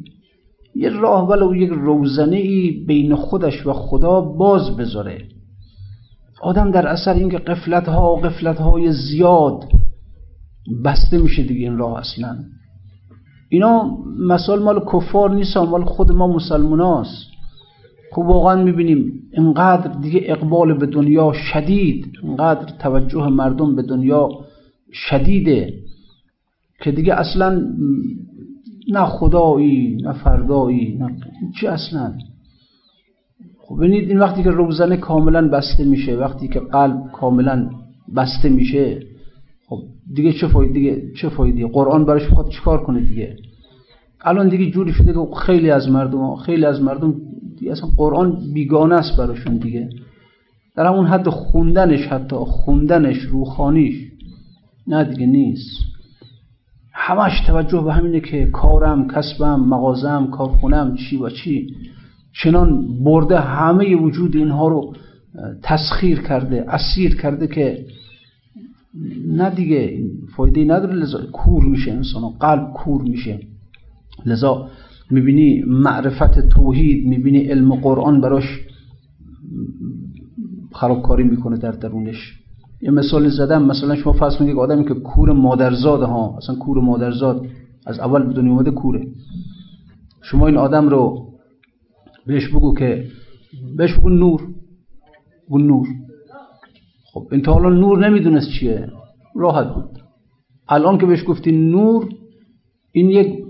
یک 0.75 0.93
راه 0.93 1.29
ولو 1.29 1.55
یک 1.55 1.71
روزنه 1.71 2.37
ای 2.37 2.85
بین 2.87 3.15
خودش 3.15 3.67
و 3.67 3.73
خدا 3.73 4.21
باز 4.21 4.77
بذاره. 4.77 5.19
آدم 6.43 6.71
در 6.71 6.87
اثر 6.87 7.15
اینکه 7.15 7.39
قفلت 7.39 7.89
ها 7.89 8.15
قفلت 8.15 8.61
های 8.61 8.93
زیاد 8.93 9.65
بسته 10.85 11.19
میشه 11.19 11.43
دیگه 11.43 11.69
این 11.69 11.79
راه 11.79 11.99
اصلا. 11.99 12.37
اینا 13.49 13.99
مثال 14.29 14.63
مال 14.63 14.85
کفار 14.93 15.35
نیست 15.35 15.57
مال 15.57 15.85
خود 15.85 16.13
ما 16.13 16.27
مسلمان 16.27 16.81
هاست 16.81 17.27
خب 18.13 18.23
واقعا 18.23 18.63
می‌بینیم 18.65 19.13
اینقدر 19.33 19.91
دیگه 20.01 20.23
اقبال 20.25 20.79
به 20.79 20.87
دنیا 20.87 21.33
شدید 21.33 22.13
اینقدر 22.23 22.73
توجه 22.79 23.29
مردم 23.29 23.77
به 23.77 23.83
دنیا 23.83 24.29
شدیده 24.97 25.75
که 26.81 26.91
دیگه 26.93 27.15
اصلا 27.15 27.63
نه 28.89 29.07
خدایی 29.07 29.97
نه 29.97 30.13
فردایی 30.13 30.97
نه 30.99 31.17
چی 31.61 31.67
اصلا؟ 31.67 32.15
خب 33.59 33.77
ببینید 33.79 34.09
این 34.09 34.19
وقتی 34.19 34.43
که 34.43 34.51
روزنه 34.51 34.97
کاملا 34.97 35.49
بسته 35.49 35.85
میشه 35.85 36.17
وقتی 36.17 36.49
که 36.49 36.61
قلب 36.61 37.13
کاملا 37.13 37.71
بسته 38.17 38.49
میشه 38.49 39.03
خب 39.67 39.79
دیگه 40.15 40.33
چه 40.33 40.47
فایده 40.47 40.75
دیگه 40.75 41.03
چه 41.21 41.29
فایده؟ 41.29 41.67
قرآن 41.67 42.05
براش 42.05 42.23
می‌خواد 42.23 42.49
چیکار 42.49 42.83
کنه 42.83 43.01
دیگه؟ 43.01 43.37
الان 44.21 44.49
دیگه 44.49 44.71
جوری 44.71 44.93
شده 44.93 45.13
که 45.13 45.35
خیلی 45.47 45.71
از 45.71 45.89
مردم 45.89 46.37
خیلی 46.37 46.65
از 46.65 46.83
مردم 46.83 47.15
دیگه 47.59 47.73
اصلا 47.73 47.89
قرآن 47.97 48.39
بیگانه 48.55 48.95
است 48.95 49.19
براشون 49.19 49.57
دیگه. 49.57 49.89
در 50.77 50.87
همون 50.87 51.07
حد 51.07 51.29
خوندنش 51.29 52.07
حتی 52.07 52.37
خوندنش 52.37 53.17
روخانیش 53.17 54.06
نه 54.89 55.05
دیگه 55.05 55.27
نیست. 55.27 55.71
همش 56.93 57.41
توجه 57.47 57.81
به 57.81 57.93
همینه 57.93 58.21
که 58.21 58.47
کارم 58.47 59.09
کسبم 59.09 59.61
مغازم 59.61 60.29
کارخونم 60.33 60.97
چی 60.97 61.17
و 61.17 61.31
چی. 61.31 61.67
چنان 62.43 62.87
برده 63.05 63.41
همه 63.41 63.97
وجود 63.97 64.37
اینها 64.37 64.69
رو 64.69 64.95
تسخیر 65.63 66.21
کرده 66.21 66.65
اسیر 66.69 67.17
کرده 67.17 67.47
که 67.47 67.87
نه 69.27 69.51
دیگه 69.51 70.05
فایده 70.37 70.65
نداره. 70.65 70.95
لذا 70.95 71.27
کور 71.33 71.65
میشه 71.65 71.93
انسان 71.93 72.31
قلب 72.41 72.73
کور 72.73 73.03
میشه. 73.03 73.41
لذا 74.27 74.69
می‌بینی 75.11 75.63
معرفت 75.67 76.49
توحید 76.49 77.07
می‌بینی 77.07 77.39
علم 77.39 77.75
قرآن 77.75 78.21
براش 78.21 78.61
خرابکاری 80.73 81.25
می‌کنه 81.25 81.57
در 81.57 81.71
درونش. 81.71 82.46
یه 82.81 82.91
مثال 82.91 83.29
زدم 83.29 83.63
مثلا 83.63 83.95
شما 83.97 84.13
فرض 84.13 84.37
کنید 84.37 84.51
یک 84.51 84.59
آدمی 84.59 84.85
که 84.85 84.95
کور 84.95 85.33
مادرزاد 85.33 86.03
ها 86.03 86.37
اصلا 86.37 86.57
کور 86.57 86.81
مادرزاد 86.81 87.47
از 87.87 88.01
اول 88.01 88.27
به 88.27 88.33
دنیا 88.33 88.53
اومده 88.53 88.71
کوره. 88.71 89.07
شما 90.23 90.47
این 90.47 90.57
آدم 90.57 90.89
رو 90.89 91.27
بهش 92.27 92.49
بگو 92.49 92.75
که 92.75 93.05
بهش 93.77 93.95
بگو 93.95 94.09
نور. 94.09 94.43
بگو 95.49 95.59
نور. 95.59 95.87
خب 97.13 97.29
این 97.33 97.43
تا 97.43 97.53
حالا 97.53 97.71
نور 97.71 98.09
نمی‌دونست 98.09 98.49
چیه. 98.61 98.89
راحت 99.35 99.75
بود. 99.75 99.91
الان 100.69 100.99
که 100.99 101.07
بهش 101.07 101.25
گفتی 101.27 101.53
نور 101.53 102.09
این 102.93 103.11
یک 103.11 103.45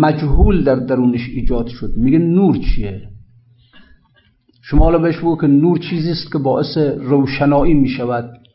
مجهول 0.00 0.64
در 0.64 0.74
درونش 0.74 1.28
ایجاد 1.34 1.66
شد. 1.66 1.90
میگه 1.96 2.18
نور 2.18 2.56
چیه؟ 2.56 3.08
شما 4.62 4.84
حالا 4.84 4.98
بهش 4.98 5.18
بگو 5.18 5.36
که 5.36 5.46
نور 5.46 5.78
چیزی 5.78 6.10
است 6.10 6.32
که 6.32 6.38
باعث 6.38 6.78
روشنایی 6.98 7.74
می‌شود. 7.74 8.24
این 8.24 8.47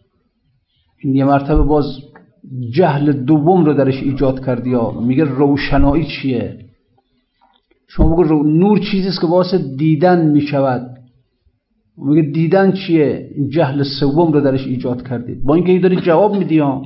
یه 1.03 1.25
مرتبه 1.25 1.61
باز 1.63 1.85
جهل 2.73 3.11
دوم 3.11 3.65
رو 3.65 3.73
درش 3.73 4.03
ایجاد 4.03 4.45
کردی 4.45 4.69
یا 4.69 4.91
میگه 4.91 5.23
روشنایی 5.23 6.05
چیه؟ 6.05 6.59
شما 7.87 8.15
بگو 8.15 8.43
نور 8.43 8.79
چیزی 8.79 9.07
است 9.07 9.21
که 9.21 9.27
باعث 9.27 9.53
دیدن 9.77 10.25
می‌شود. 10.25 10.89
میگه 11.97 12.21
دیدن 12.21 12.71
چیه؟ 12.71 13.29
این 13.35 13.49
جهل 13.49 13.83
سوم 13.99 14.31
رو 14.31 14.41
درش 14.41 14.67
ایجاد 14.67 15.07
کردید 15.07 15.43
با 15.43 15.55
اینکه 15.55 15.71
ای 15.71 15.79
داری 15.79 15.95
جواب 15.95 16.35
میدی 16.35 16.59
ها. 16.59 16.81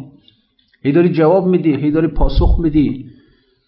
ای 0.84 0.92
داری 0.92 1.10
جواب 1.10 1.48
میدی 1.48 1.74
ای 1.76 1.92
داری 1.92 2.08
پاسخ 2.08 2.60
میدی. 2.60 3.06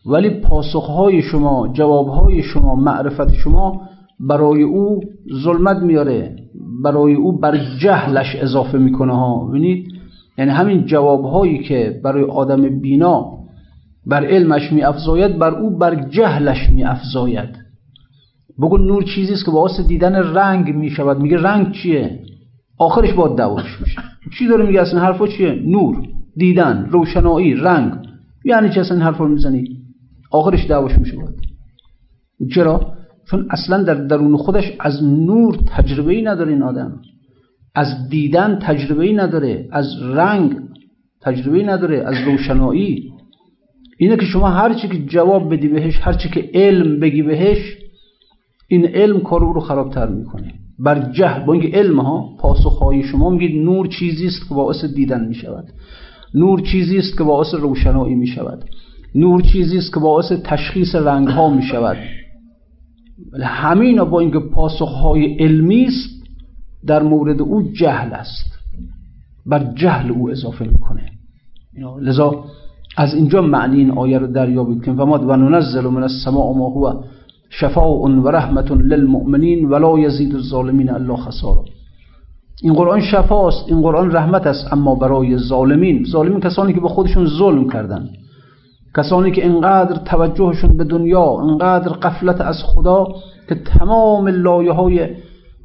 ولی 0.06 0.29
پاسخهای 0.29 1.22
شما 1.22 1.74
جوابهای 1.74 2.44
شما 2.44 2.75
معرفت 2.75 3.34
شما 3.34 3.82
برای 4.20 4.63
او 4.63 5.00
ظلمت 5.44 5.77
میاره. 5.77 6.36
برای 6.84 7.13
او 7.13 7.39
بر 7.39 7.58
جهلش 7.82 8.36
اضافه 8.36 8.77
می‌کنه 8.77 9.13
ها. 9.13 9.48
ببینید؟ 9.48 9.99
یعنی 10.39 10.51
همین 10.51 10.86
جوابهایی 10.86 11.63
که 11.63 12.01
برای 12.03 12.24
آدم 12.24 12.79
بینا 12.79 13.39
بر 14.05 14.25
علمش 14.25 14.72
میافزاید 14.72 15.38
بر 15.38 15.55
او 15.55 15.77
بر 15.77 15.96
جهلش 15.96 16.69
میافزاید. 16.69 17.50
بگو 18.62 18.77
نور 18.77 19.03
چیزی 19.03 19.34
است 19.34 19.46
که 19.46 19.51
باعث 19.51 19.79
دیدن 19.79 20.15
رنگ 20.15 20.75
می‌شود. 20.75 21.19
میگه 21.19 21.38
رنگ 21.41 21.72
چیه؟ 21.72 22.19
آخرش 22.77 23.13
با 23.13 23.27
دعواش 23.27 23.81
میشه. 23.81 24.01
چی 24.38 24.48
داره 24.48 24.65
میگه 24.65 24.81
اصلا؟ 24.81 25.00
حرفا 25.00 25.27
چیه؟ 25.27 25.51
نور 25.65 26.08
دیدن 26.36 26.88
روشنایی 26.91 27.53
رنگ. 27.53 27.93
یعنی 28.46 28.69
چه 28.69 28.81
اصلا 28.81 29.00
حرفا 29.00 29.25
می‌زنی؟ 29.25 29.77
آخرش 30.31 30.67
دعواش 30.67 30.98
میشه. 30.98 31.15
باید 31.15 31.36
چرا؟ 32.55 32.93
چون 33.29 33.48
اصلا 33.50 33.84
در 33.84 33.93
درون 33.93 34.38
خودش 34.38 34.74
از 34.79 35.03
نور 35.03 35.58
تجربه 35.67 36.13
ای 36.13 36.22
نداره 36.22 36.51
این 36.51 36.63
آدم. 36.63 37.01
از 37.76 38.10
دیدن 38.10 38.60
تجربه 38.62 39.14
نداره 39.14 39.68
از 39.72 39.86
رنگ 40.02 40.56
تجربه 41.22 41.64
نداره 41.64 42.04
از 42.06 42.16
روشنایی. 42.26 43.12
اینه 43.98 44.16
که 44.16 44.26
شما 44.26 44.50
هرچی 44.50 44.88
که 44.88 45.06
جواب 45.06 45.54
بدی 45.54 45.68
بهش 45.68 46.00
هرچی 46.02 46.30
که 46.30 46.50
علم 46.54 47.00
بگی 47.00 47.22
بهش 47.22 47.78
این 48.68 48.86
علم 48.86 49.20
کارو 49.20 49.54
رو 49.54 49.60
خرابتر 49.60 50.08
می‌کنه. 50.08 50.54
بر 50.80 51.12
جهل 51.12 51.46
با 51.46 51.54
اینکه 51.54 51.78
علم 51.78 52.00
ها 52.00 52.36
پاسخهای 52.40 53.04
شما 53.04 53.30
میگید 53.30 53.64
نور 53.64 53.88
چیزی 53.88 54.26
است 54.26 54.50
که 54.50 54.56
باعث 54.56 54.86
دیدن 54.86 55.28
می‌شود. 55.28 55.66
نور 56.34 56.62
چیزی 56.62 56.98
است 56.98 57.18
که 57.18 57.24
باعث 57.24 57.54
روشنایی 57.54 58.16
می‌شود. 58.16 58.66
نور 59.16 59.42
چیزی 59.42 59.78
است 59.78 59.94
که 59.94 60.00
باعث 60.00 60.32
تشخیص 60.44 60.96
رنگ 60.96 61.28
ها 61.28 61.50
می‌شود. 61.50 61.98
همین 63.42 64.04
با 64.04 64.20
اینکه 64.20 64.40
پاسخهای 64.40 65.34
علمی 65.34 65.86
است 65.86 66.19
در 66.88 67.03
مورد 67.03 67.41
او 67.41 67.62
جهل 67.62 68.13
است. 68.13 68.59
بر 69.45 69.63
جهل 69.75 70.12
او 70.12 70.29
اضافه 70.29 70.65
می‌کنه. 70.65 71.12
لذا 72.01 72.43
از 72.98 73.13
اینجا 73.13 73.41
معنی 73.41 73.77
این 73.77 73.91
آیه 73.91 74.17
رو 74.17 74.27
دریابید 74.27 74.83
که 74.83 74.93
فماد 74.93 75.24
و 75.24 75.36
ننزل 75.36 75.88
من 75.88 76.03
السماء 76.03 76.53
ما 76.53 76.69
هو 76.69 77.03
شفاء 77.50 78.07
و 78.24 78.27
رحمت 78.27 78.71
للمؤمنین 78.71 79.69
ولا 79.69 80.00
یزید 80.00 80.36
الظالمین 80.36 80.89
الا 80.89 81.15
خسارا. 81.15 81.65
این 82.63 82.74
قرآن 82.74 83.01
شفاست 83.01 83.65
این 83.67 83.81
قرآن 83.81 84.12
رحمت 84.12 84.48
است 84.48 84.74
اما 84.74 84.95
برای 84.95 85.38
ظالمین. 85.38 86.05
ظالمین 86.05 86.39
کسانی 86.39 86.74
که 86.74 86.79
به 86.79 86.88
خودشون 86.88 87.25
ظلم 87.25 87.69
کردن. 87.69 88.09
کسانی 88.98 89.31
که 89.31 89.45
انقدر 89.45 89.95
توجهشون 89.95 90.77
به 90.77 90.83
دنیا 90.83 91.39
انقدر 91.41 91.91
قفلت 91.91 92.41
از 92.41 92.63
خدا 92.63 93.07
که 93.50 93.55
تمام 93.55 94.27
لایه 94.27 94.71
های 94.71 95.09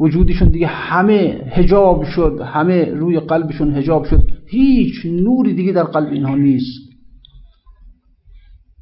وجودشون 0.00 0.48
دیگه 0.48 0.66
همه 0.66 1.42
هجاب 1.50 2.04
شد 2.04 2.40
همه 2.44 2.84
روی 2.84 3.20
قلبشون 3.20 3.74
هجاب 3.74 4.04
شد. 4.04 4.22
هیچ 4.46 5.06
نوری 5.06 5.54
دیگه 5.54 5.72
در 5.72 5.82
قلب 5.82 6.12
اینها 6.12 6.34
نیست. 6.34 6.84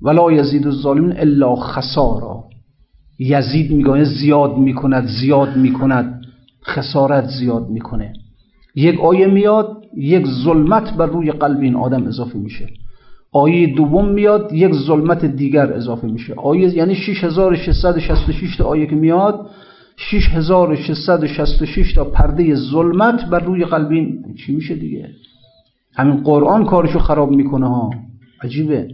ولا 0.02 0.32
یزید 0.32 0.66
الظالمین 0.66 1.12
الا 1.12 1.56
خسارا. 1.56 2.44
یزید 3.18 3.72
میگه 3.72 4.04
زیاد 4.04 4.56
می‌کند 4.56 5.06
زیاد 5.06 5.56
می‌کند. 5.56 6.22
خسارت 6.66 7.28
زیاد 7.28 7.68
می‌کنه. 7.68 8.12
یک 8.74 9.00
آیه 9.00 9.26
میاد 9.26 9.82
یک 9.96 10.26
ظلمت 10.26 10.96
بر 10.96 11.06
روی 11.06 11.32
قلب 11.32 11.60
این 11.60 11.76
آدم 11.76 12.06
اضافه 12.06 12.38
میشه. 12.38 12.68
آیه 13.32 13.74
دوم 13.74 14.08
میاد 14.08 14.52
یک 14.52 14.72
ظلمت 14.74 15.24
دیگر 15.24 15.72
اضافه 15.72 16.06
میشه. 16.06 16.34
آیه 16.34 16.76
یعنی 16.76 16.94
6666 16.94 18.56
تا 18.56 18.64
آیه 18.64 18.86
که 18.86 18.96
میاد 18.96 19.46
6666 20.10 21.92
تا 21.94 22.04
پرده 22.04 22.54
ظلمت 22.54 23.24
بر 23.30 23.40
روی 23.40 23.64
قلبین 23.64 24.24
چی 24.46 24.54
میشه 24.54 24.74
دیگه؟ 24.74 25.08
همین 25.94 26.22
قرآن 26.22 26.64
کارشو 26.64 26.98
خراب 26.98 27.30
می‌کنه 27.30 27.68
ها. 27.68 27.90
عجیبه. 28.42 28.88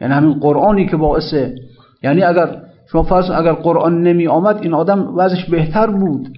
یعنی 0.00 0.14
همین 0.14 0.32
قرآنی 0.32 0.86
که 0.86 0.96
باعثه 0.96 1.54
یعنی 2.02 2.22
اگر 2.22 2.62
شما 2.92 3.02
فرض 3.02 3.30
اگر 3.30 3.52
قرآن 3.52 4.02
نمی 4.02 4.26
آمد 4.26 4.58
این 4.62 4.74
آدم 4.74 5.14
وضعش 5.16 5.44
بهتر 5.44 5.86
بود. 5.86 6.28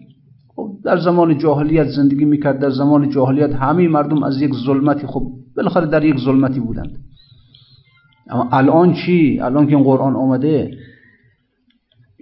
خب 0.56 0.68
در 0.84 0.98
زمان 0.98 1.38
جاهلیت 1.38 1.88
زندگی 1.88 2.24
می‌کرد 2.24 2.58
در 2.58 2.70
زمان 2.70 3.10
جاهلیت 3.10 3.52
همه 3.52 3.88
مردم 3.88 4.22
از 4.22 4.42
یک 4.42 4.54
ظلمتی 4.66 5.06
خب 5.06 5.22
بالاخره 5.56 5.86
در 5.86 6.04
یک 6.04 6.16
ظلمتی 6.18 6.60
بودند. 6.60 6.96
اما 8.30 8.48
الان 8.52 8.94
چی؟ 8.94 9.40
الان 9.40 9.66
که 9.66 9.76
این 9.76 9.84
قرآن 9.84 10.16
آمده 10.16 10.70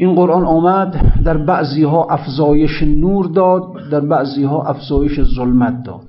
این 0.00 0.14
قرآن 0.14 0.45
آمد 0.45 1.23
در 1.25 1.37
بعضی 1.37 1.83
ها 1.83 2.07
افزایش 2.11 2.83
نور 2.83 3.26
داد 3.26 3.62
در 3.90 4.00
بعضی 4.00 4.45
ها 4.45 4.62
افزایش 4.62 5.21
ظلمت 5.23 5.83
داد. 5.83 6.07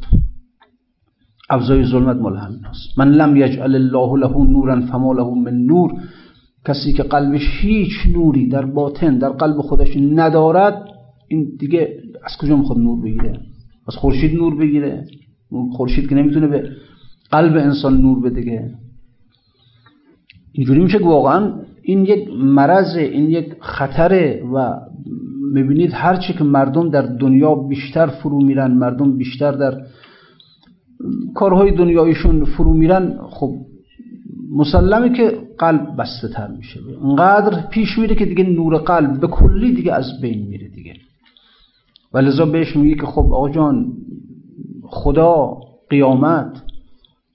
افزایش 1.50 1.88
ظلمت 1.88 2.18
مال 2.18 2.38
است 2.38 3.00
من 3.00 3.12
لم 3.12 3.36
یجعل 3.36 3.76
الله 3.76 4.18
له 4.18 4.38
نورا 4.38 4.82
فما 4.82 5.14
له 5.14 5.34
من 5.34 5.54
نور. 5.54 5.92
کسی 6.66 6.94
که 6.94 7.04
قلبش 7.04 7.42
هیچ 7.62 7.92
نوری 8.14 8.50
در 8.50 8.66
باطن 8.66 9.18
در 9.18 9.30
قلب 9.30 9.58
خودش 9.62 9.98
ندارد 9.98 10.86
این 11.28 11.52
دیگه 11.60 12.04
از 12.24 12.38
کجا 12.38 12.56
می‌خواد 12.56 12.78
نور 12.78 13.02
بگیره؟ 13.02 13.40
از 13.88 13.96
خورشید 13.96 14.36
نور 14.36 14.56
بگیره؟ 14.56 15.06
خورشید 15.72 16.10
که 16.10 16.16
نمی‌تونه 16.16 16.48
به 16.48 16.70
قلب 17.32 17.58
انسان 17.58 18.02
نور 18.02 18.22
بده 18.22 18.76
اینجوری 20.52 20.84
میشه 20.84 21.00
که 21.00 21.06
واقعا 21.06 21.54
این 21.90 22.06
یک 22.06 22.30
مرض 22.34 22.96
این 22.96 23.30
یک 23.30 23.54
خطره 23.60 24.44
و 24.54 24.80
می‌بینید 25.54 25.92
هرچی 25.94 26.34
که 26.34 26.44
مردم 26.44 26.90
در 26.90 27.02
دنیا 27.02 27.56
بیشتر 27.56 28.08
فرو 28.08 28.46
میرن 28.46 28.72
مردم 28.72 29.18
بیشتر 29.18 29.52
در 29.52 29.74
کارهای 31.36 31.72
دنیایشون 31.72 32.46
فرو 32.46 32.74
میرن 32.74 33.18
خب 33.30 33.56
مسلمه 34.52 35.10
که 35.18 35.38
قلب 35.58 35.96
بسته 35.98 36.28
تر 36.28 36.48
میشه. 36.48 36.80
اونقدر 37.02 37.68
پیش 37.70 37.98
میره 37.98 38.16
که 38.16 38.26
دیگه 38.26 38.44
نور 38.44 38.78
قلب 38.78 39.20
به 39.20 39.28
کلی 39.28 39.74
دیگه 39.74 39.94
از 39.94 40.22
بین 40.22 40.48
میره 40.48 40.68
دیگه. 40.68 40.94
و 42.14 42.18
لذا 42.18 42.46
بهش 42.46 42.76
میگه 42.76 42.96
که 42.96 43.06
خب 43.06 43.34
آقا 43.34 43.50
جان 43.50 43.94
خدا 44.84 45.58
قیامت 45.90 46.62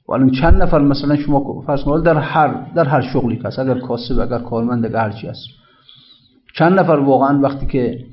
و 0.08 0.12
الان 0.12 0.30
چند 0.30 0.62
نفر 0.62 0.82
مثلا 0.82 1.16
شما 1.16 1.62
فرض 1.66 1.84
در 2.04 2.18
هر 2.18 2.66
در 2.74 2.84
هر 2.84 3.00
شغلی 3.00 3.36
که 3.36 3.60
اگر 3.60 3.78
کاسب 3.78 4.20
اگر 4.20 4.38
کارمند 4.38 4.86
اگر 4.86 4.96
هرچی 4.96 5.26
هست. 5.26 5.46
چند 6.54 6.78
نفر 6.78 6.92
واقعا 6.92 7.40
وقتی 7.40 7.66
که 7.66 8.04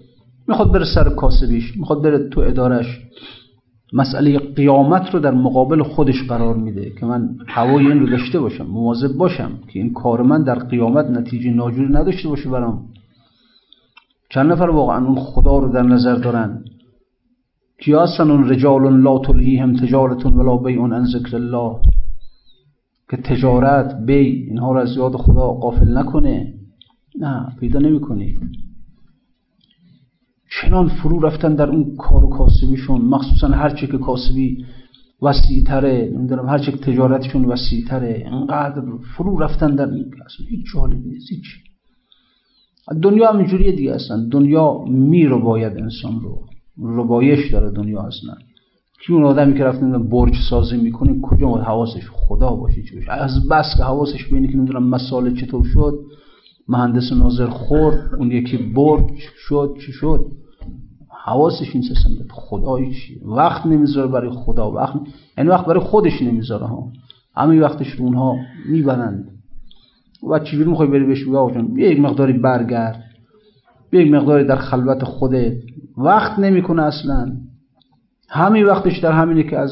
می‌خواد 0.47 0.71
بره 0.71 0.85
سر 0.95 1.09
کاسبیش 1.09 1.77
می‌خواد 1.77 2.03
بره 2.03 2.29
تو 2.29 2.41
ادارش 2.41 2.99
مسئله 3.93 4.39
قیامت 4.39 5.13
رو 5.13 5.19
در 5.19 5.31
مقابل 5.31 5.83
خودش 5.83 6.23
قرار 6.27 6.55
میده 6.55 6.89
که 6.99 7.05
من 7.05 7.29
هوای 7.47 7.87
این 7.87 7.99
رو 7.99 8.09
داشته 8.09 8.39
باشم 8.39 8.65
مواظب 8.65 9.17
باشم 9.17 9.51
که 9.73 9.79
این 9.79 9.93
کار 9.93 10.21
من 10.21 10.43
در 10.43 10.55
قیامت 10.55 11.05
نتیجه 11.05 11.51
ناجوری 11.51 11.93
نداشته 11.93 12.29
باشه 12.29 12.49
برام. 12.49 12.85
چند 14.29 14.51
نفر 14.51 14.69
واقعا 14.69 15.05
اون 15.05 15.15
خدا 15.15 15.59
رو 15.59 15.71
در 15.71 15.83
نظر 15.83 16.15
دارن. 16.15 16.63
کیا 17.81 18.03
هستن 18.03 18.31
اون 18.31 18.49
رجال 18.49 19.01
لا 19.01 19.19
تلهیهم 19.19 19.75
تجارت 19.75 20.25
ولا 20.25 20.57
بیع 20.57 20.81
عن 20.81 21.05
ذکر 21.05 21.35
الله. 21.35 21.81
که 23.09 23.17
تجارت 23.17 24.05
بی 24.05 24.13
اینها 24.13 24.73
رو 24.73 24.79
از 24.79 24.97
یاد 24.97 25.15
خدا 25.15 25.47
قافل 25.47 25.97
نکنه. 25.97 26.53
نه 27.19 27.55
پیدا 27.59 27.79
نمی‌کنید 27.79 28.39
چنان 30.61 30.87
فرو 30.87 31.19
رفتن 31.19 31.55
در 31.55 31.69
اون 31.69 31.95
کار 31.95 32.25
و 32.25 32.29
کاسبیشون. 32.29 33.01
مخصوصا 33.01 33.47
هرچی 33.47 33.87
که 33.87 33.97
کاسبی 33.97 34.65
وسیع 35.21 35.63
تره 35.63 36.11
نمی‌دونم 36.15 36.49
هرچی 36.49 36.71
که 36.71 36.77
تجارتشون 36.77 37.45
وسیع 37.45 37.85
تره 37.87 38.23
انقدر 38.27 38.81
فرو 39.17 39.39
رفتن 39.39 39.75
در 39.75 39.89
این 39.89 40.05
اصلا 40.25 40.45
هیچ 40.49 40.65
جالب 40.73 41.05
نیست 41.05 41.31
هیچ. 41.31 41.45
دنیا 43.01 43.31
هم 43.31 43.43
دیگه 43.75 43.91
اصلا. 43.91 44.27
دنیا 44.31 44.77
می 44.87 45.25
رو 45.25 45.41
باید 45.41 45.77
انسان 45.77 46.19
رو. 46.21 46.50
ربایش 46.77 47.51
داره 47.51 47.69
دنیا 47.69 48.01
اصلا 48.01 48.33
کی 49.05 49.13
اون 49.13 49.23
آدمی 49.23 49.57
که 49.57 49.63
رفته 49.63 49.85
برج 49.85 50.33
سازی 50.49 50.77
می‌کنه 50.77 51.21
کجا 51.21 51.47
حواسش 51.47 52.09
خدا 52.11 52.49
باشه 52.49 52.83
چی 52.83 52.95
باشه؟ 52.95 53.11
از 53.11 53.47
بس 53.47 53.65
که 53.77 53.83
حواسش 53.83 54.27
بینه 54.27 54.47
که 54.47 54.55
نمی‌دونم 54.57 54.89
مسائل 54.89 55.35
چطور 55.35 55.65
شد. 55.73 55.99
مهندس 56.67 57.13
ناظر 57.13 57.47
خورد 57.47 58.15
اون 58.19 58.31
یکی 58.31 58.57
برج 58.57 59.03
شد 59.47 59.75
چی 59.85 59.91
شد؟ 59.91 60.25
حواسش 61.25 61.69
این 61.73 61.83
سیستم 61.83 62.09
خدایی 62.31 62.91
چی 62.93 63.19
وقت 63.25 63.65
نمی‌ذاره 63.65 64.07
برای 64.07 64.29
خدا 64.29 64.71
وقت 64.71 64.99
یعنی 65.37 65.49
وقت 65.49 65.65
برای 65.65 65.83
خودش 65.83 66.21
نمی‌ذاره 66.21 66.65
ها. 66.65 66.91
همه 67.35 67.59
وقتش 67.59 67.87
رو 67.87 68.05
اونها 68.05 68.35
می‌برند. 68.69 69.27
و 70.29 70.39
چجوری 70.39 70.69
می‌خوای 70.69 70.89
بری 70.89 71.05
بهش؟ 71.05 71.23
بگی 71.23 71.81
یک 71.81 71.99
مقداری 71.99 72.33
برگرد. 72.33 73.03
یک 73.93 74.11
مقداری 74.11 74.43
در 74.43 74.55
خلوت 74.55 75.03
خودت. 75.03 75.57
وقت 76.03 76.39
نمی‌کنه 76.39 76.81
اصلا. 76.81 77.37
همین 78.29 78.65
وقتش 78.65 78.97
در 78.97 79.11
همینه 79.11 79.43
که 79.43 79.57
از 79.57 79.71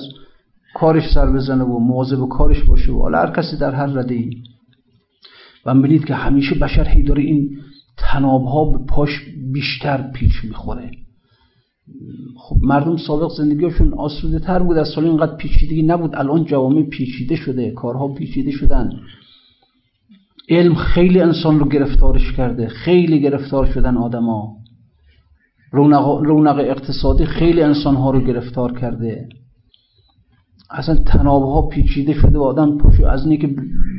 کارش 0.76 1.04
سر 1.14 1.32
بزنه 1.32 1.64
و 1.64 1.80
مواظب 1.80 2.28
کارش 2.28 2.64
باشه 2.64 2.92
و 2.92 3.12
هر 3.16 3.32
کسی 3.32 3.58
در 3.58 3.76
هر 3.76 3.86
رده 3.86 4.14
ای. 4.14 4.44
و 5.66 5.76
ببینید 5.76 6.06
که 6.06 6.16
همیشه 6.16 6.56
بشر 6.56 6.88
هی 6.88 7.04
داره 7.04 7.22
این 7.22 7.58
تناب 7.98 8.44
ها 8.44 8.66
به 8.66 8.86
پاش 8.86 9.10
بیشتر 9.54 10.12
پیچ 10.12 10.34
می‌خوره. 10.44 10.92
خب 12.38 12.56
مردم 12.62 12.98
سابق 12.98 13.32
زندگیشون 13.38 13.94
آسوده 13.94 14.40
تر 14.40 14.60
بود 14.64 14.78
از 14.78 14.88
سال 14.88 15.06
اینقدر 15.06 15.36
پیچیدگی 15.36 15.84
نبود. 15.84 16.16
الان 16.16 16.46
جوامع 16.46 16.84
پیچیده 16.84 17.36
شده 17.36 17.72
کارها 17.72 18.08
پیچیده 18.08 18.52
شدن. 18.52 18.90
علم 20.50 20.76
خیلی 20.76 21.22
انسان 21.22 21.60
رو 21.60 21.70
گرفتارش 21.70 22.34
کرده 22.34 22.68
خیلی 22.68 23.22
گرفتار 23.22 23.66
شدن 23.66 23.98
آدما 23.98 24.59
رونق, 25.72 26.08
رونق 26.08 26.58
اقتصادی 26.60 27.26
خیلی 27.26 27.62
انسان 27.62 27.96
ها 27.96 28.12
رو 28.12 28.22
گرفتار 28.22 28.80
کرده. 28.80 29.30
اصلا 30.72 30.96
تناب 30.96 31.44
ها 31.44 31.62
پیچیده 31.62 32.14
شده 32.14 32.38
و 32.38 32.42
آدم 32.42 32.78
پشو 32.78 33.06
از 33.06 33.24
اینی 33.24 33.38
که 33.38 33.56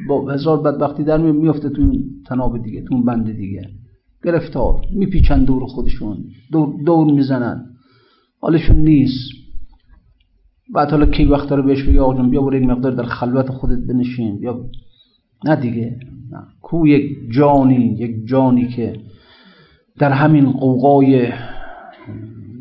با 0.08 0.30
هزار 0.30 0.62
بدبختی 0.62 1.04
در 1.04 1.18
میفته 1.18 1.68
تو 1.70 1.82
این 1.82 2.04
تناب 2.26 2.62
دیگه 2.62 2.82
تو 2.82 3.02
بند 3.02 3.36
دیگه. 3.36 3.68
گرفتار. 4.24 4.80
میپیچن 4.94 5.44
دور 5.44 5.66
خودشون. 5.66 6.24
دور, 6.52 6.74
دور 6.86 7.12
می‌زنن. 7.12 7.66
حالشون 8.40 8.76
نیست. 8.76 9.30
بعد 10.74 10.90
حالا 10.90 11.06
کی 11.06 11.24
وقت 11.24 11.52
رو 11.52 11.62
بهش 11.62 11.82
بگی 11.82 11.98
آقا 11.98 12.22
بیا 12.22 12.42
برو 12.42 12.56
یک 12.56 12.68
مقدار 12.68 12.92
در 12.92 13.04
خلوت 13.04 13.50
خودت 13.50 13.78
بنشین. 13.88 14.38
بیا. 14.38 14.60
نه 15.44 15.56
دیگه. 15.56 15.98
نه. 16.32 16.38
کو 16.62 16.86
یک 16.86 17.32
جانی 17.32 17.96
یک 17.98 18.26
جانی 18.26 18.68
که 18.68 18.96
در 19.98 20.12
همین 20.12 20.52
قوقای 20.52 21.32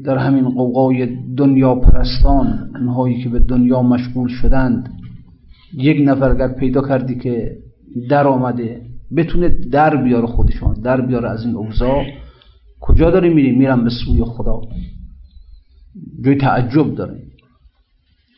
در 0.05 0.17
همین 0.17 0.49
قوقای 0.49 1.17
دنیا 1.37 1.75
پرستان 1.75 2.69
اونهایی 2.75 3.23
که 3.23 3.29
به 3.29 3.39
دنیا 3.39 3.81
مشغول 3.81 4.27
شدند. 4.27 4.93
یک 5.73 6.07
نفر 6.07 6.29
اگر 6.29 6.47
پیدا 6.47 6.87
کردی 6.87 7.15
که 7.15 7.57
در 8.09 8.27
آمده 8.27 8.81
بتونه 9.17 9.49
در 9.49 10.03
بیاره 10.03 10.27
خودشان 10.27 10.73
در 10.81 11.01
بیاره 11.01 11.29
از 11.29 11.45
این 11.45 11.55
اوضاع. 11.55 12.03
کجا 12.79 13.11
داری 13.11 13.33
میری؟ 13.33 13.55
میرم 13.55 13.83
به 13.83 13.89
سوی 13.89 14.23
خدا. 14.23 14.61
جای 16.25 16.35
تعجب 16.35 16.95
داره. 16.95 17.19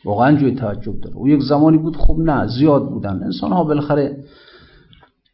واقعا 0.04 0.36
جای 0.36 0.54
تعجب 0.54 1.00
داره. 1.00 1.16
او 1.16 1.28
یک 1.28 1.40
زمانی 1.40 1.78
بود 1.78 1.96
خب 1.96 2.16
نه 2.18 2.46
زیاد 2.46 2.90
بودن. 2.90 3.22
انسان 3.22 3.52
ها 3.52 3.64
بالاخره 3.64 4.16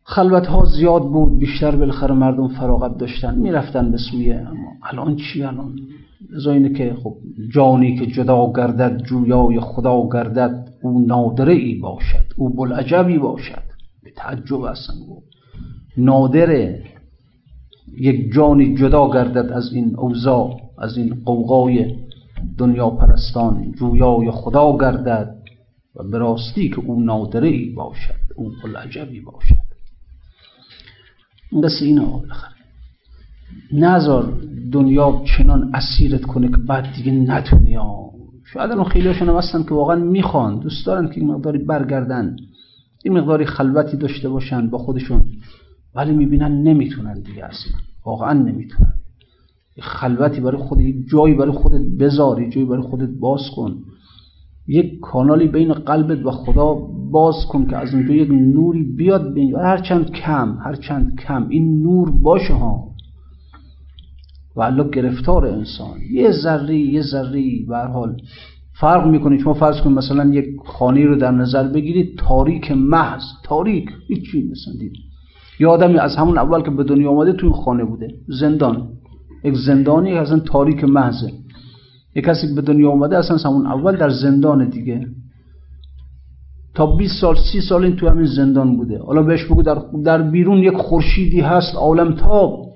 خلوت 0.04 0.46
ها 0.46 0.64
زیاد 0.64 1.02
بود 1.02 1.38
بیشتر 1.38 1.76
بالاخره 1.76 2.14
مردم 2.14 2.48
فراغت 2.48 2.98
داشتن. 2.98 3.38
می‌رفتن 3.38 3.90
به 3.90 3.98
سوی 4.10 4.32
اما 4.32 4.72
الان 4.82 5.16
چی 5.16 5.42
الان؟ 5.42 5.76
از 6.36 6.46
اینه 6.46 6.68
که 6.68 6.96
خب 7.02 7.16
جانی 7.52 7.98
که 7.98 8.06
جدا 8.06 8.52
گردد 8.56 9.02
جویای 9.02 9.60
خدا 9.60 10.08
گردد 10.12 10.68
او 10.82 11.06
نادره 11.06 11.52
ای 11.52 11.74
باشد 11.74 12.24
او 12.36 12.48
بلعجبی 12.48 13.18
باشد. 13.18 13.62
به 14.02 14.10
تعجب 14.16 14.60
اصلا 14.60 14.96
نادره 15.96 16.84
یک 17.98 18.32
جانی 18.32 18.74
جدا 18.74 19.10
گردد 19.10 19.52
از 19.52 19.72
این 19.72 19.96
اوضاع 19.96 20.60
از 20.78 20.96
این 20.96 21.22
قوقای 21.24 21.96
دنیا 22.58 22.90
پرستان 22.90 23.72
جویای 23.72 24.30
خدا 24.30 24.76
گردد 24.78 25.34
و 25.96 26.02
به 26.02 26.18
راستی 26.18 26.68
که 26.68 26.78
او 26.78 27.00
نادره 27.00 27.48
ای 27.48 27.70
باشد 27.70 28.14
او 28.36 28.52
بلعجبی 28.64 29.20
باشد. 29.20 29.68
این 31.50 31.60
قصه 31.60 31.84
اینه 31.84 32.02
نظر 33.72 34.22
دنیا 34.72 35.22
چنان 35.24 35.70
اسیرت 35.74 36.22
کنه 36.22 36.48
که 36.48 36.56
بعد 36.56 36.86
دیگه 36.96 37.12
نتونی. 37.12 37.76
شاید 38.52 38.70
الان 38.70 38.84
خیلی 38.84 39.08
هاشون 39.08 39.28
هستن 39.28 39.62
که 39.62 39.74
واقعا 39.74 39.96
می‌خوان. 39.96 40.58
دوست 40.60 40.86
دارن 40.86 41.08
که 41.08 41.20
این 41.20 41.30
مقداری 41.30 41.58
برگردن. 41.58 42.36
این 43.04 43.18
مقداری 43.18 43.44
خلوتی 43.44 43.96
داشته 43.96 44.28
باشن 44.28 44.70
با 44.70 44.78
خودشون. 44.78 45.24
ولی 45.94 46.12
می‌بینن 46.12 46.62
نمی‌تونن 46.62 47.14
دیگه 47.14 47.44
اصلا. 47.44 47.72
واقعا 48.06 48.32
نمی‌تونن. 48.32 48.92
خلوتی 49.80 50.40
برای 50.40 50.62
خود 50.62 50.80
یک 50.80 50.96
جایی 51.08 51.34
برای 51.34 51.52
خودت 51.52 51.80
بذار 52.00 52.42
یک 52.42 52.52
جایی 52.52 52.66
برای 52.66 52.82
خودت 52.82 53.08
باز 53.20 53.40
کن. 53.56 53.76
یک 54.66 55.00
کانالی 55.00 55.48
بین 55.48 55.72
قلبت 55.72 56.26
و 56.26 56.30
خدا 56.30 56.74
باز 57.10 57.34
کن 57.48 57.66
که 57.66 57.76
از 57.76 57.94
اونجا 57.94 58.14
یک 58.14 58.30
نوری 58.30 58.82
بیاد 58.82 59.34
بین. 59.34 59.54
هر 59.54 59.78
چند 59.78 60.10
کم 60.10 60.58
هر 60.64 60.74
چند 60.74 61.20
کم 61.20 61.48
این 61.48 61.82
نور 61.82 62.10
باشه 62.10 62.54
ها. 62.54 62.88
الله 64.62 64.90
گرفتار 64.90 65.46
انسان. 65.46 65.98
یه 66.12 66.30
ذری 66.30 66.80
یه 66.80 67.02
ذری 67.02 67.66
به 67.68 67.78
حال. 67.78 68.16
فرق 68.80 69.06
می‌کنه. 69.06 69.38
شما 69.38 69.54
فرض 69.54 69.80
کن 69.80 69.92
مثلا 69.92 70.24
یک 70.24 70.44
خانه 70.66 71.06
رو 71.06 71.16
در 71.16 71.30
نظر 71.30 71.68
بگیرید 71.68 72.18
تاریک 72.18 72.72
محض 72.72 73.22
تاریک 73.44 73.90
هیچی 74.08 74.50
مثلا 74.50 74.74
دید. 74.78 74.92
یه 75.60 75.66
آدمی 75.66 75.98
از 75.98 76.16
همون 76.16 76.38
اول 76.38 76.62
که 76.62 76.70
به 76.70 76.84
دنیا 76.84 77.10
آمده 77.10 77.32
توی 77.32 77.50
خانه 77.50 77.84
بوده. 77.84 78.08
زندان. 78.28 78.88
یک 79.44 79.54
زندانی 79.54 80.12
اصلا 80.12 80.38
تاریک 80.38 80.84
محضه. 80.84 81.32
یک 82.16 82.24
کسی 82.24 82.54
به 82.54 82.62
دنیا 82.62 82.90
آمده 82.90 83.18
اصلا 83.18 83.36
همون 83.36 83.66
اول 83.66 83.96
در 83.96 84.10
زندان 84.10 84.68
دیگه. 84.68 85.06
تا 86.74 86.86
20 86.86 87.20
سال 87.20 87.36
30 87.52 87.60
سال 87.60 87.84
این 87.84 87.96
توی 87.96 88.08
همین 88.08 88.26
زندان 88.26 88.76
بوده. 88.76 88.98
حالا 89.02 89.22
بهش 89.22 89.44
بگو 89.44 89.62
در, 89.62 89.82
در 90.04 90.22
بیرون 90.22 90.58
یک 90.58 90.74
خورشیدی 90.76 91.40
هست 91.40 91.74
عالم 91.76 92.14
تاب. 92.14 92.67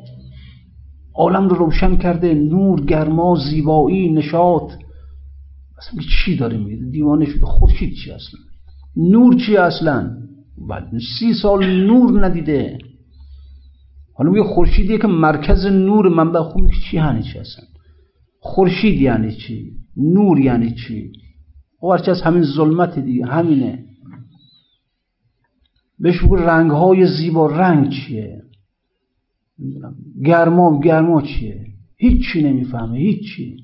عالم 1.14 1.48
رو 1.48 1.56
روشن 1.56 1.96
کرده 1.96 2.34
نور 2.34 2.84
گرما 2.84 3.36
زیبایی 3.50 4.12
نشاط. 4.12 4.72
اصلا 5.78 6.00
چی 6.24 6.36
داره 6.36 6.56
میگه؟ 6.56 6.82
دیوانه 6.90 7.24
شده. 7.24 7.44
خورشید 7.44 7.94
چی 7.94 8.10
اصلا؟ 8.10 8.40
نور 8.96 9.34
چی 9.46 9.56
اصلا؟ 9.56 10.16
بعد 10.68 10.98
سی 11.18 11.34
سال 11.34 11.66
نور 11.86 12.26
ندیده. 12.26 12.78
حالا 14.14 14.30
میگه 14.30 14.44
خورشیدیه 14.44 14.98
که 14.98 15.06
مرکز 15.06 15.66
نور 15.66 16.08
منبع 16.08 16.42
خوب 16.42 16.70
چی 16.90 16.96
یعنی 16.96 17.22
چی 17.22 17.38
اصلا؟ 17.38 17.64
خورشید 18.40 19.00
یعنی 19.00 19.32
چی؟ 19.32 19.72
نور 19.96 20.40
یعنی 20.40 20.74
چی؟ 20.74 21.12
او 21.80 21.92
از 21.92 22.22
همین 22.22 22.42
ظلمت 22.42 22.98
دیگه 22.98 23.26
همینه. 23.26 23.84
بهش 25.98 26.22
بگو 26.22 26.36
رنگ 26.36 26.70
های 26.70 27.06
زیبا. 27.06 27.46
رنگ 27.46 27.90
چیه؟ 27.90 28.41
گرما 30.24 30.80
گرما 30.80 31.22
چیه؟ 31.22 31.66
هیچی 31.98 32.42
نمی‌فهمه 32.42 32.98
هیچی. 32.98 33.56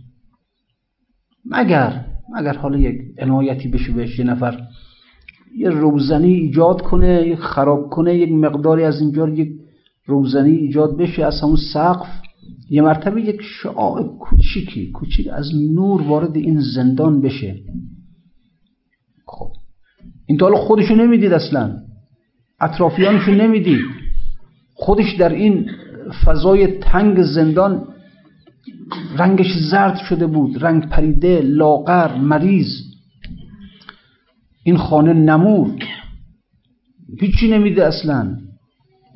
مگر 1.45 2.05
مگر 2.37 2.57
حالا 2.57 2.79
یک 2.79 3.01
عنایتی 3.19 3.69
بشه 3.69 3.93
بهش 3.93 4.19
یه 4.19 4.25
نفر 4.25 4.61
یه 5.57 5.71
روزنی 5.71 6.35
ایجاد 6.35 6.83
کنه 6.83 7.29
یه 7.29 7.37
خراب 7.37 7.91
کنه 7.91 8.17
یک 8.17 8.33
مقداری 8.33 8.85
از 8.85 9.01
اینجا 9.01 9.29
یک 9.29 9.49
روزنی 10.07 10.51
ایجاد 10.51 10.97
بشه 10.97 11.25
از 11.25 11.41
همون 11.43 11.57
سقف. 11.73 12.09
یه 12.71 12.83
مرتبه 12.83 13.23
یک 13.23 13.41
شعاع 13.43 14.19
کوچیکی 14.19 14.91
کوچیک 14.91 15.29
از 15.33 15.47
نور 15.75 16.03
وارد 16.03 16.37
این 16.37 16.61
زندان 16.75 17.21
بشه. 17.21 17.57
خب. 19.27 19.51
این 20.27 20.39
تا 20.39 20.55
خودشو 20.55 20.95
نمی‌دید 20.95 21.33
اصلا. 21.33 21.77
اطرافیانشو 22.61 23.31
نمی‌دید. 23.31 23.81
خودش 24.75 25.15
در 25.19 25.33
این 25.33 25.71
فضای 26.25 26.67
تنگ 26.67 27.23
زندان 27.23 27.89
رنگش 29.19 29.53
زرد 29.71 29.97
شده 30.09 30.27
بود 30.27 30.65
رنگ 30.65 30.89
پریده 30.89 31.41
لاغر 31.41 32.19
مریض. 32.19 32.83
این 34.65 34.77
خانه 34.77 35.13
نمود. 35.13 35.85
هیچی 37.21 37.49
نمیده 37.51 37.87
اصلا. 37.87 38.37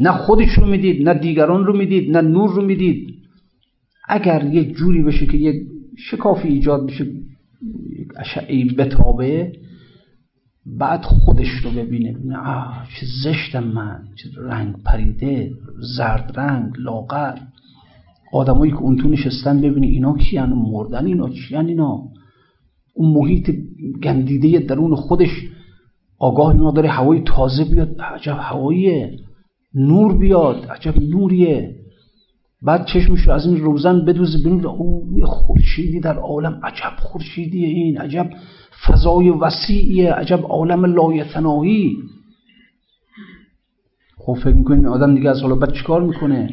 نه 0.00 0.12
خودش 0.12 0.48
رو 0.58 0.66
می‌دید 0.66 1.08
نه 1.08 1.14
دیگران 1.14 1.64
رو 1.64 1.76
می‌دید 1.76 2.16
نه 2.16 2.20
نور 2.20 2.54
رو 2.54 2.64
می‌دید. 2.64 3.14
اگر 4.08 4.44
یک 4.44 4.76
جوری 4.76 5.02
بشه 5.02 5.26
که 5.26 5.36
یک 5.36 5.56
شکافی 6.10 6.48
ایجاد 6.48 6.86
بشه 6.86 7.04
یک 7.04 8.08
اشعه 8.16 8.64
بتابه 8.64 9.52
بعد 10.66 11.02
خودش 11.02 11.48
رو 11.48 11.70
ببینه 11.70 12.12
ببینه 12.12 12.36
آه 12.38 12.86
چه 13.00 13.06
زشتم 13.24 13.64
من 13.64 14.02
چه 14.16 14.28
رنگ 14.36 14.74
پریده 14.84 15.52
زرد 15.96 16.32
رنگ 16.36 16.72
لاغر. 16.78 17.38
آدمایی 18.32 18.72
که 18.72 18.78
اون 18.78 18.96
تو 18.96 19.08
نشستن 19.08 19.60
ببینه 19.60 19.86
اینا 19.86 20.16
کیان 20.16 20.52
مردن 20.52 21.06
اینا 21.06 21.28
چیان 21.28 21.66
اینا؟ 21.66 22.02
اون 22.94 23.14
محیط 23.14 23.50
گندیده 24.02 24.58
درون 24.58 24.94
خودش 24.94 25.48
آگاه 26.18 26.72
داره 26.72 26.88
هوای 26.88 27.20
تازه 27.20 27.64
بیاد. 27.64 28.00
عجب 28.00 28.36
هواییه. 28.40 29.16
نور 29.74 30.18
بیاد. 30.18 30.66
عجب 30.66 31.02
نوریه. 31.02 31.76
بعد 32.62 32.86
چشمش 32.86 33.20
رو 33.20 33.32
از 33.32 33.46
این 33.46 33.56
روزن 33.56 34.04
بدوزه 34.04 34.38
ببینه 34.38 34.66
او 34.66 35.20
خورشیدی 35.24 36.00
در 36.00 36.18
عالم 36.18 36.60
عجب 36.62 36.96
خورشیدیه 36.98 37.68
این 37.68 37.98
عجب 37.98 38.30
فضای 38.86 39.30
وسیعیه 39.30 40.12
عجب 40.12 40.40
عالم 40.48 40.84
لایتناهی 40.84 41.96
خب 44.18 44.34
فکر 44.34 44.54
می‌کنین 44.54 44.86
آدم 44.86 45.14
دیگه 45.14 45.30
از 45.30 45.42
حالا 45.42 45.54
بعد 45.54 45.72
چیکار 45.72 46.02
می‌کنه؟ 46.02 46.50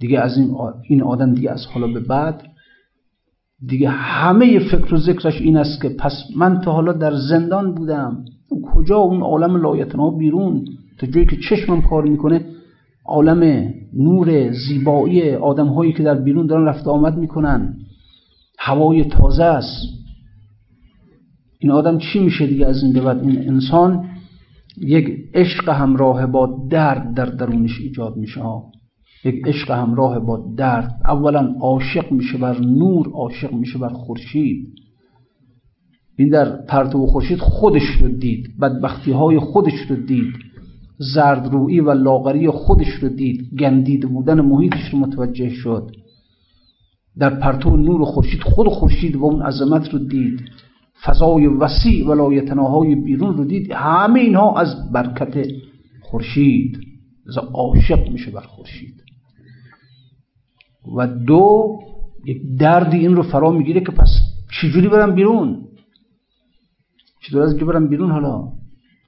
دیگه 0.00 0.20
از 0.20 0.36
این 0.36 0.56
این 0.88 1.02
آدم 1.02 1.34
دیگه 1.34 1.50
از 1.50 1.66
حالا 1.66 1.86
به 1.86 2.00
بعد 2.00 2.42
دیگه 3.66 3.88
همه 3.88 4.58
فکر 4.58 4.94
و 4.94 4.98
ذکرش 4.98 5.40
این 5.40 5.56
است 5.56 5.82
که 5.82 5.88
پس 5.88 6.12
من 6.36 6.60
تا 6.60 6.72
حالا 6.72 6.92
در 6.92 7.12
زندان 7.14 7.74
بودم. 7.74 8.24
کجا؟ 8.74 8.96
اون 8.96 9.20
عالم 9.22 9.56
لایتنا 9.56 10.10
بیرون. 10.10 10.64
تا 10.98 11.06
جایی 11.06 11.26
که 11.26 11.36
چشمم 11.50 11.82
کار 11.82 12.04
می‌کنه 12.04 12.46
عالم 13.04 13.72
نور 13.94 14.52
زیبایی 14.52 15.34
آدم 15.34 15.66
هایی 15.66 15.92
که 15.92 16.02
در 16.02 16.14
بیرون 16.14 16.46
دارن 16.46 16.64
رفت 16.64 16.86
آمد 16.86 17.16
می‌کنن. 17.16 17.76
هوای 18.58 19.04
تازه 19.04 19.44
است. 19.44 20.01
این 21.62 21.70
آدم 21.70 21.98
چی 21.98 22.18
میشه 22.18 22.46
دیگه 22.46 22.66
از 22.66 22.82
این 22.82 22.92
بعد؟ 22.92 23.18
این 23.18 23.48
انسان 23.48 24.08
یک 24.76 25.06
عشق 25.34 25.68
همراه 25.68 26.26
با 26.26 26.66
درد 26.70 27.14
در 27.14 27.26
درونش 27.26 27.80
ایجاد 27.80 28.16
میشه. 28.16 28.40
یک 29.24 29.34
عشق 29.46 29.70
همراه 29.70 30.18
با 30.18 30.44
درد. 30.56 31.00
اولا 31.04 31.54
عاشق 31.60 32.12
میشه 32.12 32.38
بر 32.38 32.60
نور 32.60 33.08
عاشق 33.08 33.52
میشه 33.52 33.78
بر 33.78 33.88
خورشید. 33.88 34.68
این 36.18 36.28
در 36.28 36.56
پرتو 36.68 37.06
خورشید 37.06 37.38
خودش 37.38 37.88
رو 38.00 38.08
دید 38.08 38.58
بدبختی 38.60 39.12
های 39.12 39.38
خودش 39.38 39.80
رو 39.88 39.96
دید 39.96 40.34
زردرویی 40.98 41.80
و 41.80 41.90
لاغری 41.90 42.50
خودش 42.50 42.88
رو 42.88 43.08
دید 43.08 43.54
گندید 43.58 44.08
بودن 44.08 44.40
محیطش 44.40 44.88
رو 44.92 44.98
متوجه 44.98 45.50
شد. 45.50 45.90
در 47.18 47.30
پرتو 47.30 47.76
نور 47.76 48.04
خورشید 48.04 48.42
خود 48.42 48.68
خورشید 48.68 49.16
و 49.16 49.24
اون 49.24 49.42
عظمت 49.42 49.88
رو 49.94 49.98
دید. 49.98 50.40
فضای 51.04 51.46
وسیع 51.46 52.08
و 52.08 52.14
لایتناهای 52.14 52.94
بیرون 52.94 53.36
رو 53.36 53.44
دید 53.44 53.72
همه 53.72 54.20
اینها 54.20 54.60
از 54.60 54.92
برکت 54.92 55.46
خورشید 56.02 56.78
عاشق 57.54 58.08
میشه 58.08 58.30
بر 58.30 58.40
خورشید. 58.40 58.94
و 60.96 61.06
دو 61.06 61.78
یک 62.24 62.42
دردی 62.58 62.96
این 62.96 63.16
رو 63.16 63.22
فرا 63.22 63.50
می‌گیره 63.50 63.80
که 63.80 63.92
پس 63.92 64.08
چجوری 64.60 64.88
برم 64.88 65.14
بیرون؟ 65.14 65.64
چطور 67.20 67.42
از 67.42 67.50
اینجا 67.50 67.80
بیرون 67.80 68.10
حالا؟ 68.10 68.48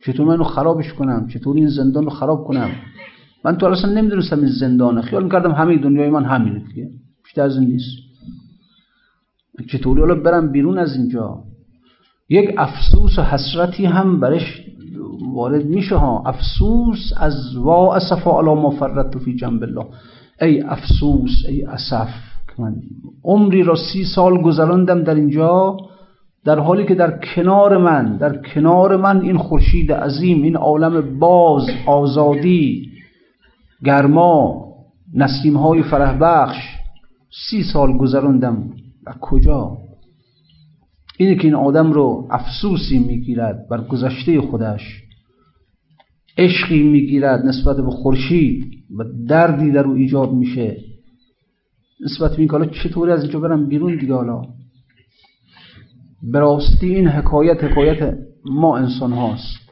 چطور 0.07 0.27
من 0.27 0.33
اینو 0.33 0.45
خرابش 0.45 0.93
کنم؟ 0.93 1.29
چطور 1.29 1.57
این 1.57 1.69
زندان 1.69 2.05
رو 2.05 2.11
خراب 2.11 2.45
کنم؟ 2.45 2.71
من 3.45 3.57
تو 3.57 3.67
اصلا 3.67 3.93
نمی‌دونستم 3.93 4.39
این 4.39 4.53
زندانه. 4.61 5.03
خیال 5.03 5.25
می‌کردم 5.25 5.53
همه 5.53 5.79
دنیای 5.79 6.11
من 6.11 6.25
همینه 6.25 6.59
دیگه. 6.59 6.91
بیشتر 7.25 7.43
از 7.43 7.59
این 7.59 7.69
نیست. 7.69 7.97
چطوری 9.69 10.01
حالا 10.01 10.15
برم 10.15 10.53
بیرون 10.53 10.79
از 10.79 10.97
اینجا؟ 10.97 11.45
یک 12.29 12.55
افسوس 12.59 13.19
و 13.19 13.23
حسرتی 13.23 13.87
هم 13.87 14.21
برش 14.21 14.63
وارد 15.35 15.67
میشه 15.67 15.97
ها. 15.97 16.23
افسوس 16.27 17.13
از 17.17 17.57
وا 17.57 17.95
اسفا 17.95 18.41
علی 18.41 18.61
ما 18.61 18.71
فرت 18.71 19.19
فی 19.19 19.37
جنب 19.37 19.63
الله. 19.63 19.87
ای 20.41 20.61
افسوس 20.61 21.45
ای 21.49 21.63
اسف 21.63 22.09
من 22.59 22.75
عمری 23.25 23.63
را 23.63 23.75
سی 23.75 24.05
سال 24.05 24.43
گذراندم 24.43 25.03
در 25.03 25.15
اینجا 25.15 25.77
در 26.45 26.59
حالی 26.59 26.85
که 26.85 26.95
در 26.95 27.19
کنار 27.35 27.77
من 27.77 28.17
در 28.17 28.37
کنار 28.37 28.97
من 28.97 29.21
این 29.21 29.39
خورشید 29.39 29.93
عظیم 29.93 30.43
این 30.43 30.57
عالم 30.57 31.19
باز 31.19 31.67
آزادی 31.87 32.91
گرما 33.85 34.65
نسیم 35.15 35.57
های 35.57 35.83
فرح 35.83 36.19
بخش 36.19 36.57
سی 37.49 37.63
سال 37.63 37.97
گذراندم. 37.97 38.71
و 39.07 39.13
کجا؟ 39.21 39.79
اینه 41.19 41.35
که 41.35 41.45
این 41.45 41.55
آدم 41.55 41.93
رو 41.93 42.29
افسوسی 42.31 42.99
می‌گیرد 42.99 43.69
بر 43.71 43.81
گذشته 43.81 44.41
خودش 44.41 45.03
عشقی 46.39 46.83
می‌گیرد 46.83 47.47
نسبت 47.47 47.77
به 47.77 47.91
خورشید 47.91 48.65
و 48.99 49.05
دردی 49.29 49.71
در 49.71 49.85
او 49.85 49.95
ایجاد 49.95 50.33
میشه. 50.33 50.77
نسبت 52.01 52.31
به 52.31 52.39
این 52.39 52.51
حالا 52.51 52.67
چطوری 52.67 53.13
از 53.13 53.23
اینجا 53.23 53.41
برم 53.41 53.67
بیرون 53.69 53.97
دیگه 53.97 54.15
حالا؟ 54.15 54.43
براستی 56.23 56.95
این 56.95 57.09
حکایت 57.09 57.65
حکایت 57.65 58.19
ما 58.45 58.77
انسان 58.77 59.13
هاست 59.13 59.65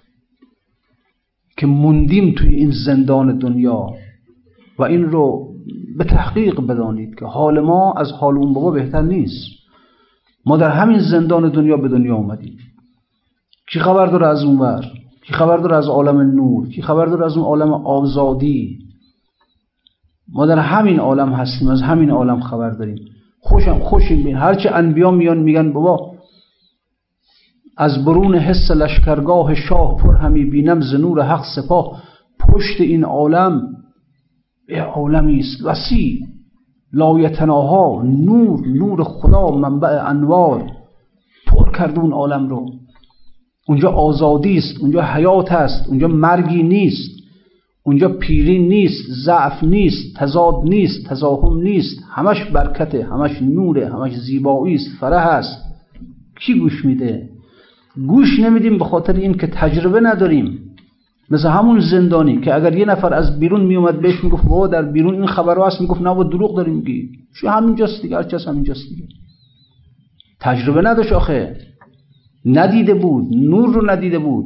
که 1.57 1.67
موندیم 1.67 2.35
توی 2.35 2.55
این 2.55 2.71
زندان 2.87 3.39
دنیا 3.39 3.87
و 4.79 4.83
این 4.83 5.03
رو 5.03 5.55
به 5.99 6.05
تحقیق 6.05 6.61
بدانید 6.61 7.15
که 7.19 7.25
حال 7.25 7.61
ما 7.61 7.93
از 7.93 8.13
حال 8.13 8.37
اون 8.37 8.55
بابا 8.55 8.71
بهتر 8.71 9.03
نیست. 9.03 9.62
ما 10.47 10.57
در 10.57 10.71
همین 10.71 10.99
زندان 10.99 11.49
دنیا 11.49 11.77
به 11.77 11.89
دنیا 11.89 12.15
اومدیم. 12.15 12.59
کی 13.73 13.81
خبر 13.81 14.07
داره 14.07 14.27
از 14.27 14.45
اون 14.45 14.59
ور؟ 14.59 14.85
کی 15.27 15.33
خبر 15.33 15.57
داره 15.57 15.77
از 15.77 15.89
عالم 15.89 16.21
نور؟ 16.21 16.69
کی 16.69 16.83
خبر 16.83 17.07
داره 17.07 17.25
از 17.25 17.37
اون 17.37 17.47
عالم 17.47 17.73
آزادی؟ 17.73 18.79
ما 20.33 20.47
در 20.47 20.59
همین 20.59 20.99
عالم 20.99 21.33
هستیم 21.33 21.69
از 21.69 21.83
همین 21.83 22.11
عالم 22.11 22.41
خبر 22.41 22.71
داریم. 22.71 22.99
خوشم 23.41 23.79
خوشیم 23.79 24.25
بین. 24.25 24.37
هرچه 24.37 24.71
انبیا 24.71 25.11
میان 25.11 25.39
میگن 25.39 25.73
بابا 25.73 26.13
از 27.77 28.05
برون 28.05 28.35
حس 28.35 28.71
لشکرگاه 28.71 29.55
شاه 29.55 29.97
پر 29.97 30.15
همی 30.15 30.45
بینم 30.45 30.81
ز 30.81 30.95
نور 30.95 31.23
حق 31.23 31.45
سپاه. 31.57 32.03
پشت 32.41 32.81
این 32.81 33.05
عالم 33.05 33.63
یه 34.69 34.83
عالمی 34.83 35.39
است 35.39 35.65
وسیع. 35.65 36.32
لایتناها 36.93 38.03
نور 38.03 38.67
نور 38.67 39.03
خدا 39.03 39.51
منبع 39.51 40.09
انوار. 40.09 40.71
پر 41.47 41.73
کرده 41.73 42.01
اون 42.01 42.13
عالم 42.13 42.49
رو. 42.49 42.71
اونجا 43.69 43.91
آزادی 43.91 44.59
است 44.59 44.81
اونجا 44.81 45.03
حیات 45.03 45.53
است 45.53 45.89
اونجا 45.89 46.09
مرگی 46.09 46.63
نیست 46.63 47.23
اونجا 47.85 48.09
پیری 48.09 48.59
نیست 48.59 49.11
ضعف 49.25 49.65
نیست 49.65 50.17
تضاد 50.17 50.55
نیست 50.65 51.07
تزاهم 51.07 51.63
نیست. 51.63 52.05
همش 52.11 52.45
برکته 52.45 53.05
همش 53.05 53.43
نوره 53.43 53.93
همش 53.93 54.17
زیبایی 54.17 54.75
است 54.75 54.89
فرح 55.01 55.27
است. 55.27 55.59
کی 56.41 56.55
گوش 56.55 56.85
میده؟ 56.85 57.29
گوش 58.07 58.41
نمیدیم 58.41 58.79
به 58.79 58.85
خاطر 58.85 59.13
این 59.13 59.35
که 59.35 59.47
تجربه 59.47 60.01
نداریم. 60.01 60.72
مثل 61.31 61.49
همون 61.49 61.81
زندانی 61.81 62.41
که 62.41 62.55
اگر 62.55 62.77
یه 62.77 62.85
نفر 62.85 63.15
از 63.15 63.41
بیرون 63.41 63.61
میومد 63.61 64.01
بهش 64.01 64.25
می‌گفت 64.25 64.45
بابا 64.45 64.67
در 64.67 64.83
بیرون 64.83 65.15
این 65.15 65.27
خبر 65.27 65.67
هست. 65.67 65.81
می‌گفت 65.81 66.03
نه 66.03 66.25
دروغ 66.25 66.57
داریم 66.57 66.75
میگی. 66.75 67.09
شو 67.35 67.49
همینجاست 67.49 68.03
دیگه 68.03 68.17
هرچی 68.17 68.37
همینجاست 68.47 68.89
دیگه. 68.89 69.05
تجربه 70.41 70.83
نداشت 70.83 71.13
آخه. 71.13 71.57
ندیده 72.45 72.95
بود 72.95 73.25
نور 73.37 73.75
رو 73.75 73.91
ندیده 73.91 74.19
بود. 74.19 74.45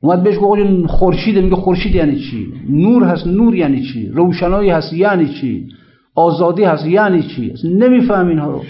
اومد 0.00 0.22
بهش 0.22 0.38
گفت 0.40 0.86
خورشید 0.86 1.38
میگه 1.38 1.56
خورشید 1.56 1.94
یعنی 1.94 2.20
چی؟ 2.20 2.52
نور 2.68 3.04
هست 3.04 3.26
نور 3.26 3.54
یعنی 3.54 3.82
چی؟ 3.82 4.08
روشنایی 4.08 4.70
هست 4.70 4.92
یعنی 4.92 5.28
چی؟ 5.28 5.68
آزادی 6.14 6.64
هست 6.64 6.86
یعنی 6.86 7.22
چی؟ 7.22 7.54
نمیفهم 7.64 8.28
اینها 8.28 8.50
رو. 8.50 8.62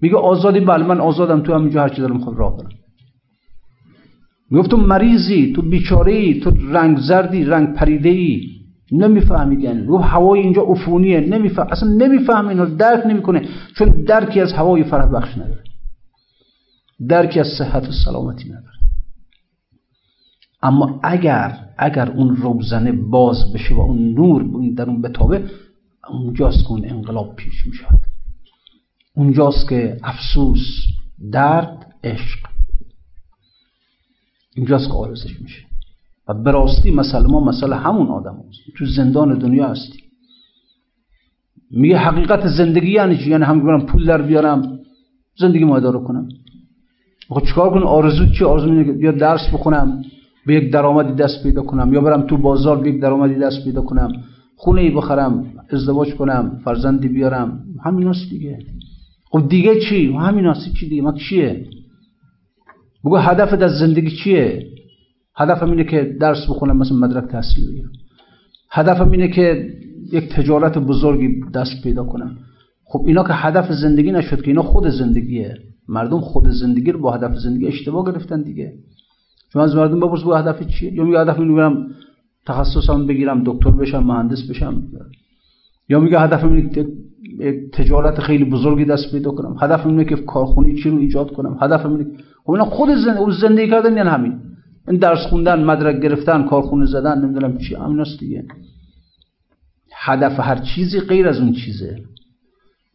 میگه 0.00 0.16
آزادی 0.16 0.60
بله 0.60 0.86
من 0.86 1.00
آزادم 1.00 1.40
تو 1.40 1.54
همینجا 1.54 1.82
هر 1.82 1.88
چی 1.88 2.00
دارم 2.00 2.16
می‌خوام 2.16 2.36
راه 2.36 2.56
برم 2.56 2.68
می‌گفت 4.50 4.70
تو 4.70 4.76
مریضی 4.76 5.52
تو 5.52 5.62
بیچاره 5.62 6.40
تو 6.40 6.50
رنگ 6.50 6.98
زردی 6.98 7.44
رنگ 7.44 7.74
پریده 7.74 8.08
ای 8.08 8.50
نمی‌فهمید 8.92 9.60
یعنی 9.60 9.86
گفت 9.86 10.04
هوای 10.04 10.40
اینجا 10.40 10.62
عفونیه. 10.62 11.20
نمیفهم 11.20 11.66
اصلا 11.70 11.88
نمیفهم 11.88 12.48
اینو 12.48 12.76
درک 12.76 13.06
نمی‌کنه. 13.06 13.48
چون 13.76 13.88
درکی 13.88 14.40
از 14.40 14.52
هوای 14.52 14.84
فرح 14.84 15.06
بخش 15.06 15.38
نداره. 15.38 15.64
درکی 17.08 17.40
از 17.40 17.46
صحت 17.58 17.88
و 17.88 17.92
سلامتی 18.04 18.48
نداره. 18.48 18.64
اما 20.62 21.00
اگر 21.02 21.58
اگر 21.78 22.10
اون 22.10 22.36
روزنه 22.36 22.92
باز 22.92 23.52
بشه 23.54 23.74
و 23.74 23.80
اون 23.80 24.14
نور 24.14 24.44
در 24.76 24.90
اون 24.90 25.02
بتابه 25.02 25.44
اونجاست 26.10 26.58
که 26.64 26.70
اون 26.70 26.84
انقلاب 26.84 27.36
پیش 27.36 27.66
می‌شود. 27.66 28.00
اونجاست 29.16 29.68
که 29.68 29.96
افسوس 30.02 30.66
درد 31.32 31.86
عشق. 32.04 32.53
اینجاست 34.54 34.86
که 34.86 34.92
آرزش 34.92 35.40
میشه. 35.40 35.62
و 36.28 36.34
به 36.34 36.50
راستی 36.50 36.90
مسئله 36.90 37.26
ما 37.26 37.40
مسئله 37.40 37.76
همون 37.76 38.06
آدم 38.06 38.34
هست. 38.48 38.76
تو 38.76 38.86
زندان 38.86 39.38
دنیا 39.38 39.68
هستی 39.68 40.04
میگه 41.70 41.96
حقیقت 41.96 42.46
زندگی 42.46 42.90
یعنی 42.90 43.16
چی؟ 43.16 43.30
یعنی 43.30 43.44
هم 43.44 43.66
برم 43.66 43.86
پول 43.86 44.06
در 44.06 44.22
بیارم 44.22 44.78
زندگی 45.38 45.64
ما 45.64 45.76
اداره 45.76 45.98
کنم. 45.98 46.28
خب 47.28 47.46
چیکار 47.46 47.70
کنم؟ 47.70 47.86
آرزو 47.86 48.26
چی؟ 48.26 48.44
آرزو 48.44 48.72
میگه 48.72 48.96
یا 48.98 49.12
درس 49.12 49.48
بخونم 49.52 50.02
به 50.46 50.54
یک 50.54 50.72
درآمدی 50.72 51.12
دست 51.12 51.42
پیدا 51.42 51.62
کنم. 51.62 51.92
یا 51.92 52.00
برم 52.00 52.22
تو 52.22 52.36
بازار 52.36 52.80
به 52.80 52.88
یک 52.88 53.00
درآمدی 53.00 53.34
دست 53.34 53.64
پیدا 53.64 53.82
کنم. 53.82 54.12
خونه 54.56 54.80
ای 54.80 54.90
بخرم 54.90 55.44
ازدواج 55.70 56.14
کنم 56.14 56.60
فرزندی 56.64 57.08
بیارم. 57.08 57.64
همین 57.84 58.08
هست 58.08 58.30
دیگه. 58.30 58.58
خب 59.30 59.48
دیگه 59.48 59.80
چی؟ 59.80 60.12
همین 60.12 60.46
هست 60.46 60.74
چی 60.80 60.88
دیگه؟ 60.88 61.02
ما 61.02 61.12
چیه 61.12 61.66
بگو 63.04 63.16
هدفت 63.16 63.62
از 63.62 63.72
زندگی 63.78 64.10
چیه؟ 64.10 64.66
هدفم 65.36 65.70
اینه 65.70 65.84
که 65.84 66.16
درس 66.20 66.46
بخونم 66.50 66.76
مثلا 66.76 66.96
مدرک 66.96 67.30
تحصیل 67.30 67.68
بگیرم. 67.68 67.90
هدفم 68.70 69.10
اینه 69.10 69.28
که 69.28 69.68
یک 70.12 70.28
تجارت 70.28 70.78
بزرگی 70.78 71.40
دست 71.54 71.82
پیدا 71.82 72.04
کنم. 72.04 72.36
خب 72.84 73.04
اینا 73.06 73.22
که 73.22 73.32
هدف 73.32 73.72
زندگی 73.72 74.12
نشد 74.12 74.42
که 74.42 74.48
اینا 74.48 74.62
خود 74.62 74.88
زندگیه. 74.88 75.58
مردم 75.88 76.20
خود 76.20 76.48
زندگی 76.48 76.92
رو 76.92 76.98
با 76.98 77.12
هدف 77.12 77.36
زندگی 77.36 77.66
اشتباه 77.66 78.12
گرفتن 78.12 78.42
دیگه. 78.42 78.72
شما 79.52 79.62
از 79.62 79.76
مردم 79.76 80.00
بپرس 80.00 80.22
با 80.22 80.38
هدف 80.38 80.66
چیه؟ 80.66 80.92
یا 80.92 81.04
میگه 81.04 81.20
هدف 81.20 81.38
اینه 81.38 81.54
برم 81.54 81.86
تخصصم 82.46 83.06
بگیرم 83.06 83.42
دکتر 83.46 83.70
بشم 83.70 84.02
مهندس 84.02 84.50
بشم. 84.50 84.82
یا 85.88 86.00
میگه 86.00 86.20
هدف 86.20 86.44
اینه 86.44 86.70
تجارت 87.72 88.20
خیلی 88.20 88.44
بزرگی 88.44 88.84
دست 88.84 89.12
پیدا 89.12 89.30
کنم. 89.30 89.56
هدف 89.60 89.86
اینه 89.86 90.04
که 90.04 90.16
کارخونه 90.16 90.74
چی 90.82 90.90
رو 90.90 90.98
ایجاد 90.98 91.32
کنم. 91.32 91.58
هدف 91.60 91.86
اینه 91.86 92.06
خب 92.44 92.50
اینا 92.50 92.64
خود 92.64 92.88
زندگی, 92.94 93.40
زندگی 93.40 93.70
کردن 93.70 93.96
یعنی 93.96 94.08
همین. 94.08 94.40
این 94.88 94.98
درس 94.98 95.26
خوندن 95.26 95.64
مدرک 95.64 96.02
گرفتن 96.02 96.42
کارخونه 96.46 96.86
زدن 96.86 97.24
نمی‌دونم 97.24 97.58
چی 97.58 97.74
همیناست 97.74 98.20
دیگه. 98.20 98.44
هدف 99.94 100.40
هر 100.40 100.56
چیزی 100.56 101.00
غیر 101.00 101.28
از 101.28 101.40
اون 101.40 101.52
چیزه. 101.52 101.96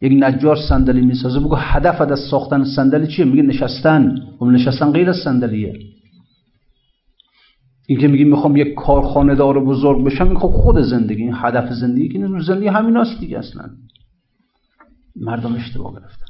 یک 0.01 0.13
نجار 0.23 0.57
صندلی 0.69 1.01
می‌سازه 1.01 1.39
بگو 1.39 1.55
هدف 1.55 2.01
از 2.01 2.19
ساختن 2.19 2.63
صندلی 2.63 3.07
چیه؟ 3.07 3.25
میگه 3.25 3.43
نشستن. 3.43 4.17
و 4.17 4.37
خب 4.39 4.45
نشستن 4.45 4.91
غیر 4.91 5.09
از 5.09 5.15
صندلیه. 5.23 5.79
این 7.87 7.99
که 7.99 8.07
میگی 8.07 8.23
می‌خوام 8.23 8.55
یک 8.55 8.73
کارخانه 8.73 9.35
دار 9.35 9.59
بزرگ 9.63 10.03
بشم 10.03 10.27
این 10.27 10.39
خب 10.39 10.47
خود 10.47 10.81
زندگی 10.81 11.23
این 11.23 11.33
هدف 11.35 11.73
زندگی 11.73 12.09
که 12.09 12.27
زندگی 12.39 12.67
همیناست 12.67 13.19
دیگه 13.19 13.37
اصلا. 13.37 13.69
مردم 15.15 15.55
اشتباه 15.55 15.91
گرفتن. 15.91 16.28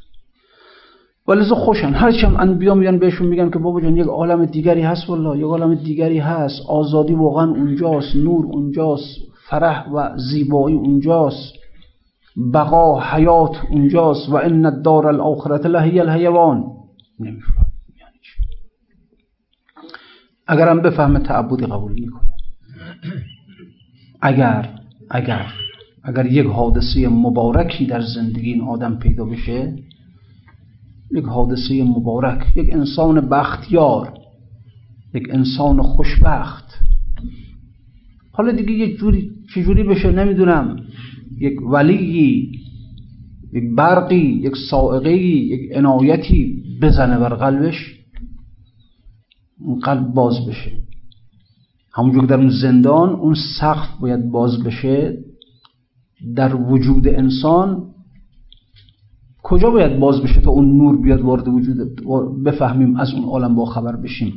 ولی 1.28 1.44
خوشن. 1.44 1.94
هرچی 1.94 2.26
هم 2.26 2.36
انبیا 2.36 2.76
میان 2.76 3.00
بهشون 3.00 3.28
میگن 3.28 3.50
که 3.50 3.60
بابا 3.60 3.82
جان 3.82 3.98
یک 3.98 4.08
عالم 4.08 4.46
دیگری 4.46 4.82
هست 4.82 5.10
والله. 5.10 5.38
یک 5.38 5.44
عالم 5.44 5.76
دیگری 5.76 6.20
هست. 6.20 6.62
آزادی 6.68 7.14
واقعا 7.14 7.50
اونجاست. 7.50 8.16
نور 8.16 8.46
اونجاست. 8.46 9.16
فرح 9.50 9.90
و 9.90 10.18
زیبایی 10.18 10.76
اونجاست. 10.76 11.54
بقا 12.54 13.02
حیات 13.02 13.56
اونجاست. 13.72 14.30
و 14.30 14.36
ان 14.36 14.66
الدار 14.66 15.08
الاخرت 15.08 15.66
لهی 15.66 16.00
الحیوان. 16.00 16.64
نمیفهم. 17.20 17.66
یعنی 18.00 18.20
اگرم 20.48 20.82
بفهمه 20.82 21.20
تعبدی 21.20 21.66
قبول 21.66 21.92
می‌کنه. 21.94 22.30
اگر 24.22 24.70
اگر 25.10 25.46
اگر 26.04 26.26
یک 26.26 26.46
حادثه 26.46 27.08
مبارکی 27.08 27.86
در 27.86 28.02
زندگی 28.02 28.52
این 28.54 28.62
آدم 28.62 28.96
پیدا 28.96 29.26
بشه 29.26 29.76
یک 31.12 31.26
حادثه 31.26 31.84
مبارک 31.84 32.58
یک 32.58 32.74
انسان 32.74 33.30
بختیار 33.30 34.14
یک 35.14 35.24
انسان 35.30 35.82
خوشبخت. 35.82 36.66
حالا 38.32 38.52
دیگه 38.52 38.72
یک 38.72 38.98
جوری 38.98 39.32
چجوری 39.54 39.84
بشه 39.84 40.12
نمی‌دونم. 40.12 40.80
یک 41.38 41.62
ولیی 41.62 42.52
یک 43.54 43.64
برقی 43.76 44.16
یک 44.16 44.54
سائقه 44.72 45.18
یک 45.18 45.72
عنایتی 45.76 46.64
بزنه 46.82 47.20
بر 47.20 47.36
قلبش 47.36 47.96
اون 49.60 49.80
قلب 49.80 50.14
باز 50.14 50.36
بشه. 50.50 50.72
همونجور 51.94 52.22
که 52.22 52.28
در 52.28 52.38
اون 52.38 52.50
زندان 52.50 53.10
اون 53.10 53.36
سقف 53.60 54.00
باید 54.02 54.32
باز 54.32 54.64
بشه. 54.64 55.18
در 56.36 56.56
وجود 56.56 57.08
انسان 57.08 57.84
کجا 59.50 59.70
باید 59.70 60.00
باز 60.00 60.22
بشه 60.22 60.42
تا 60.42 60.52
اون 60.52 60.78
نور 60.78 61.02
بیاد 61.02 61.22
وارد 61.22 61.48
وجود 61.48 61.78
بفهمیم 62.46 62.96
از 62.96 63.14
اون 63.14 63.24
عالم 63.24 63.56
با 63.56 63.66
خبر 63.66 63.96
بشیم؟ 63.96 64.34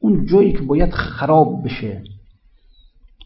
اون 0.00 0.26
جایی 0.26 0.52
که 0.52 0.62
باید 0.62 0.90
خراب 0.90 1.64
بشه 1.64 2.02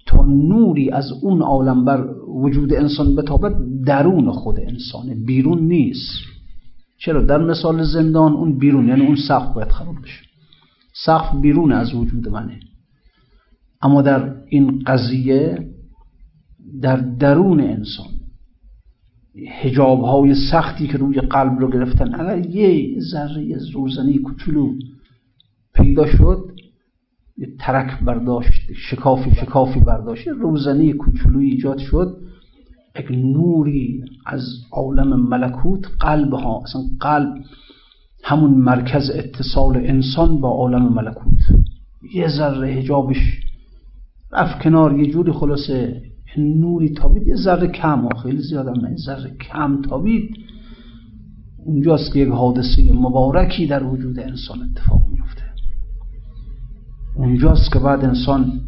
تا 0.06 0.24
نوری 0.24 0.90
از 0.90 1.12
اون 1.22 1.42
عالم 1.42 1.84
بر 1.84 2.06
وجود 2.28 2.74
انسان 2.74 3.14
بتابد 3.14 3.56
درون 3.86 4.32
خود 4.32 4.60
انسانه 4.60 5.14
بیرون 5.14 5.58
نیست. 5.58 6.12
چرا؟ 6.98 7.22
در 7.22 7.38
مثال 7.38 7.82
زندان 7.82 8.32
اون 8.32 8.58
بیرون 8.58 8.88
یعنی 8.88 9.06
اون 9.06 9.16
سقف 9.28 9.54
باید 9.54 9.70
خراب 9.70 9.94
بشه. 10.02 10.22
سقف 11.04 11.40
بیرون 11.40 11.72
از 11.72 11.94
وجود 11.94 12.28
منه. 12.28 12.60
اما 13.82 14.02
در 14.02 14.34
این 14.48 14.82
قضیه 14.86 15.68
در 16.82 16.96
درون 16.96 17.60
انسان 17.60 18.15
هجاب 19.62 20.00
های 20.00 20.34
سختی 20.50 20.86
که 20.86 20.98
روی 20.98 21.20
قلب 21.20 21.58
رو 21.58 21.70
گرفتن. 21.70 22.20
اگر 22.20 22.38
یه 22.38 23.00
ذره 23.00 23.56
روزنی 23.74 24.18
کوچولو 24.18 24.72
پیدا 25.74 26.06
شد 26.06 26.50
یه 27.38 27.48
ترک 27.58 28.00
برداشت 28.00 28.72
شکافی 28.90 29.30
شکافی 29.30 29.80
برداشت 29.80 30.28
روزنی 30.28 30.92
کوچولوی 30.92 31.50
ایجاد 31.50 31.78
شد. 31.78 32.16
یک 32.98 33.10
نوری 33.10 34.04
از 34.26 34.42
عالم 34.72 35.28
ملکوت 35.28 35.86
قلب 36.00 36.32
ها 36.32 36.62
اصلا 36.62 36.82
قلب 37.00 37.34
همون 38.24 38.50
مرکز 38.50 39.10
اتصال 39.10 39.76
انسان 39.76 40.40
با 40.40 40.48
عالم 40.48 40.94
ملکوت. 40.94 41.38
یه 42.14 42.28
ذره 42.28 42.68
هجابش 42.68 43.40
رفت 44.32 44.62
کنار 44.62 44.98
یه 44.98 45.12
جوری 45.12 45.32
خلاصه 45.32 46.02
نوری 46.38 46.88
تابید 46.88 47.28
یه 47.28 47.36
ذره 47.36 47.66
کم 47.68 48.08
خیلی 48.22 48.42
زیاد 48.42 48.68
هم 48.68 48.86
نه 48.86 48.96
ذره 48.96 49.36
کم 49.36 49.82
تابید. 49.82 50.36
اونجاست 51.58 52.12
که 52.12 52.18
یک 52.18 52.28
حادثه 52.28 52.92
مبارکی 52.92 53.66
در 53.66 53.84
وجود 53.84 54.18
انسان 54.18 54.58
اتفاق 54.62 55.08
میفته 55.08 55.42
اونجاست 57.16 57.72
که 57.72 57.78
بعد 57.78 58.04
انسان 58.04 58.60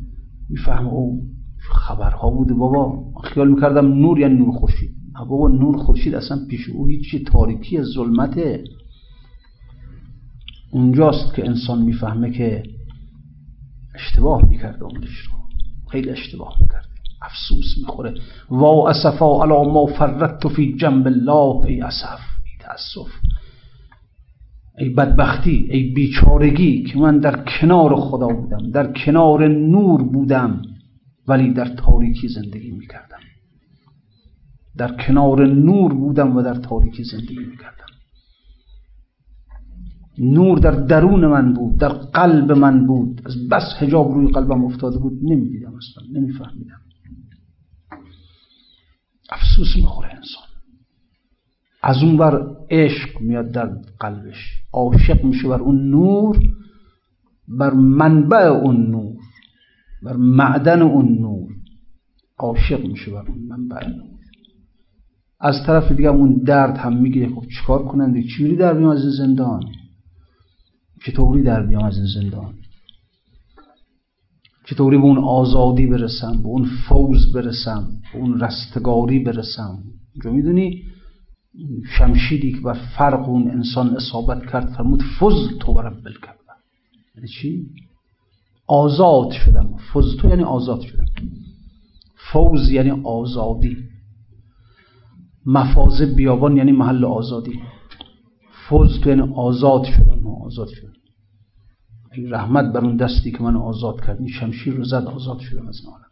می‌فهمه 0.50 0.88
او 0.88 1.22
خبرها 1.58 2.30
بوده 2.30 2.54
بابا. 2.54 3.04
خیال 3.24 3.50
می‌کردم 3.50 3.86
نور 3.86 4.18
یعنی 4.18 4.34
نور 4.34 4.52
خورشید. 4.52 4.90
بابا 5.28 5.48
نور 5.48 5.76
خورشید 5.76 6.14
اصلا 6.14 6.38
پیش 6.50 6.68
او 6.68 6.86
هیچی 6.86 7.24
تاریکی 7.24 7.82
ظلمته. 7.82 8.64
اونجاست 10.70 11.34
که 11.34 11.46
انسان 11.46 11.82
می‌فهمه 11.82 12.30
که 12.30 12.62
اشتباه 13.94 14.48
می‌کرده 14.48 14.84
اونش 14.84 15.18
رو. 15.18 15.38
خیلی 15.90 16.10
اشتباه 16.10 16.56
می‌کرده 16.60 16.87
افسوس 17.22 17.78
می‌خوره. 17.78 18.14
وا 18.50 18.90
اسفا 18.90 19.42
علا 19.42 19.62
ما 19.62 19.86
فردت 19.86 20.48
فی 20.48 20.76
جنب 20.76 21.06
الله 21.06 21.66
ای 21.66 21.80
اسف. 21.80 22.20
ای 22.44 22.52
تاسف 22.60 23.12
ای 24.78 24.88
بدبختی 24.88 25.68
ای 25.70 25.92
بیچارگی 25.94 26.82
که 26.82 26.98
من 26.98 27.18
در 27.18 27.44
کنار 27.44 27.96
خدا 27.96 28.26
بودم 28.26 28.70
در 28.70 28.92
کنار 28.92 29.48
نور 29.48 30.02
بودم 30.02 30.62
ولی 31.28 31.52
در 31.52 31.68
تاریکی 31.68 32.28
زندگی 32.28 32.70
می‌کردم. 32.70 33.18
در 34.76 34.96
کنار 35.06 35.46
نور 35.46 35.94
بودم 35.94 36.36
و 36.36 36.42
در 36.42 36.54
تاریکی 36.54 37.04
زندگی 37.04 37.38
می‌کردم. 37.38 37.84
نور 40.18 40.58
در 40.58 40.70
درون 40.70 41.26
من 41.26 41.52
بود 41.52 41.76
در 41.78 41.88
قلب 41.88 42.52
من 42.52 42.86
بود. 42.86 43.22
از 43.26 43.48
بس 43.48 43.62
هجاب 43.78 44.12
روی 44.12 44.32
قلبم 44.32 44.64
افتاده 44.64 44.98
بود 44.98 45.12
نمی‌دیدم 45.22 45.72
اصلا 45.74 46.20
نمیفهمیدم. 46.20 46.80
افسوس 49.28 49.76
می‌خوره 49.76 50.08
انسان. 50.08 50.48
از 51.82 52.02
اون 52.02 52.16
بر 52.16 52.56
عشق 52.70 53.20
میاد 53.20 53.50
در 53.50 53.66
قلبش 54.00 54.36
عاشق 54.72 55.24
میشه 55.24 55.48
بر 55.48 55.60
اون 55.60 55.90
نور 55.90 56.38
بر 57.48 57.74
منبع 57.74 58.46
اون 58.46 58.90
نور 58.90 59.16
بر 60.02 60.16
معدن 60.16 60.82
اون 60.82 61.18
نور 61.18 61.50
عاشق 62.38 62.86
میشه 62.86 63.10
بر 63.10 63.24
اون 63.28 63.38
منبع 63.38 63.88
نور. 63.88 64.18
از 65.40 65.54
طرف 65.66 65.92
دیگه 65.92 66.08
اون 66.08 66.34
درد 66.34 66.76
هم 66.76 66.96
میگه 66.96 67.28
خب 67.28 67.44
چیکار 67.58 67.84
کنند؟ 67.84 68.26
چیوری 68.36 68.56
در 68.56 68.72
میام 68.72 68.90
از 68.90 69.00
زندان؟ 69.00 69.62
چطوری 71.06 71.42
در 71.42 71.66
بیام 71.66 71.84
از 71.84 71.96
این 71.96 72.06
زندان؟ 72.06 72.54
چطوری 74.70 74.96
به 74.96 75.04
اون 75.04 75.18
آزادی 75.18 75.86
برسم 75.86 76.42
به 76.42 76.48
اون 76.48 76.68
فوز 76.88 77.32
برسم 77.32 77.88
به 78.12 78.18
اون 78.18 78.40
رستگاری 78.40 79.18
برسم؟ 79.18 79.78
جو 80.24 80.32
می‌دونی؟ 80.32 80.82
شمشیری 81.98 82.52
که 82.52 82.60
بر 82.60 82.78
فرق 82.98 83.28
اون 83.28 83.50
انسان 83.50 83.96
اصابت 83.96 84.50
کرد 84.52 84.72
فرمود 84.76 85.02
فز 85.02 85.58
تو 85.60 85.74
برم 85.74 86.02
بلکم 86.04 86.32
یعنی 87.18 87.28
چی؟ 87.28 87.66
آزاد 88.66 89.30
شدم. 89.30 89.76
فز 89.92 90.16
تو 90.16 90.28
یعنی 90.28 90.42
آزاد 90.42 90.80
شدم. 90.80 91.04
فوز 92.32 92.70
یعنی 92.70 92.90
آزادی. 93.04 93.76
مفاز 95.46 96.02
بیابان 96.16 96.56
یعنی 96.56 96.72
محل 96.72 97.04
آزادی. 97.04 97.60
فوز 98.68 99.00
تو 99.00 99.10
یعنی 99.10 99.22
آزاد 99.34 99.84
شدم 99.84 100.26
آزاد 100.26 100.68
شدم. 100.68 100.97
رحمت 102.26 102.72
بر 102.72 102.84
اون 102.84 102.96
دستی 102.96 103.30
که 103.30 103.42
من 103.42 103.56
آزاد 103.56 104.00
کرد. 104.00 104.18
این 104.18 104.28
شمشیر 104.28 104.74
رو 104.74 104.84
زد 104.84 105.04
آزاد 105.06 105.38
شدم 105.38 105.68
از 105.68 105.80
عالم. 105.86 106.04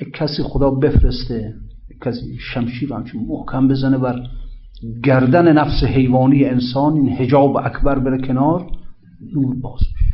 یک 0.00 0.12
کسی 0.12 0.42
خدا 0.42 0.70
بفرسته 0.70 1.54
یک 1.90 1.98
کسی 2.04 2.38
شمشیر 2.38 2.92
همچون 2.92 3.26
محکم 3.28 3.68
بزنه 3.68 3.98
بر 3.98 4.26
گردن 5.04 5.52
نفس 5.52 5.84
حیوانی 5.84 6.44
انسان 6.44 6.92
این 6.92 7.08
هجاب 7.08 7.56
اکبر 7.56 7.98
بره 7.98 8.26
کنار 8.26 8.66
نور 9.34 9.60
باز 9.60 9.80
بشه. 9.80 10.06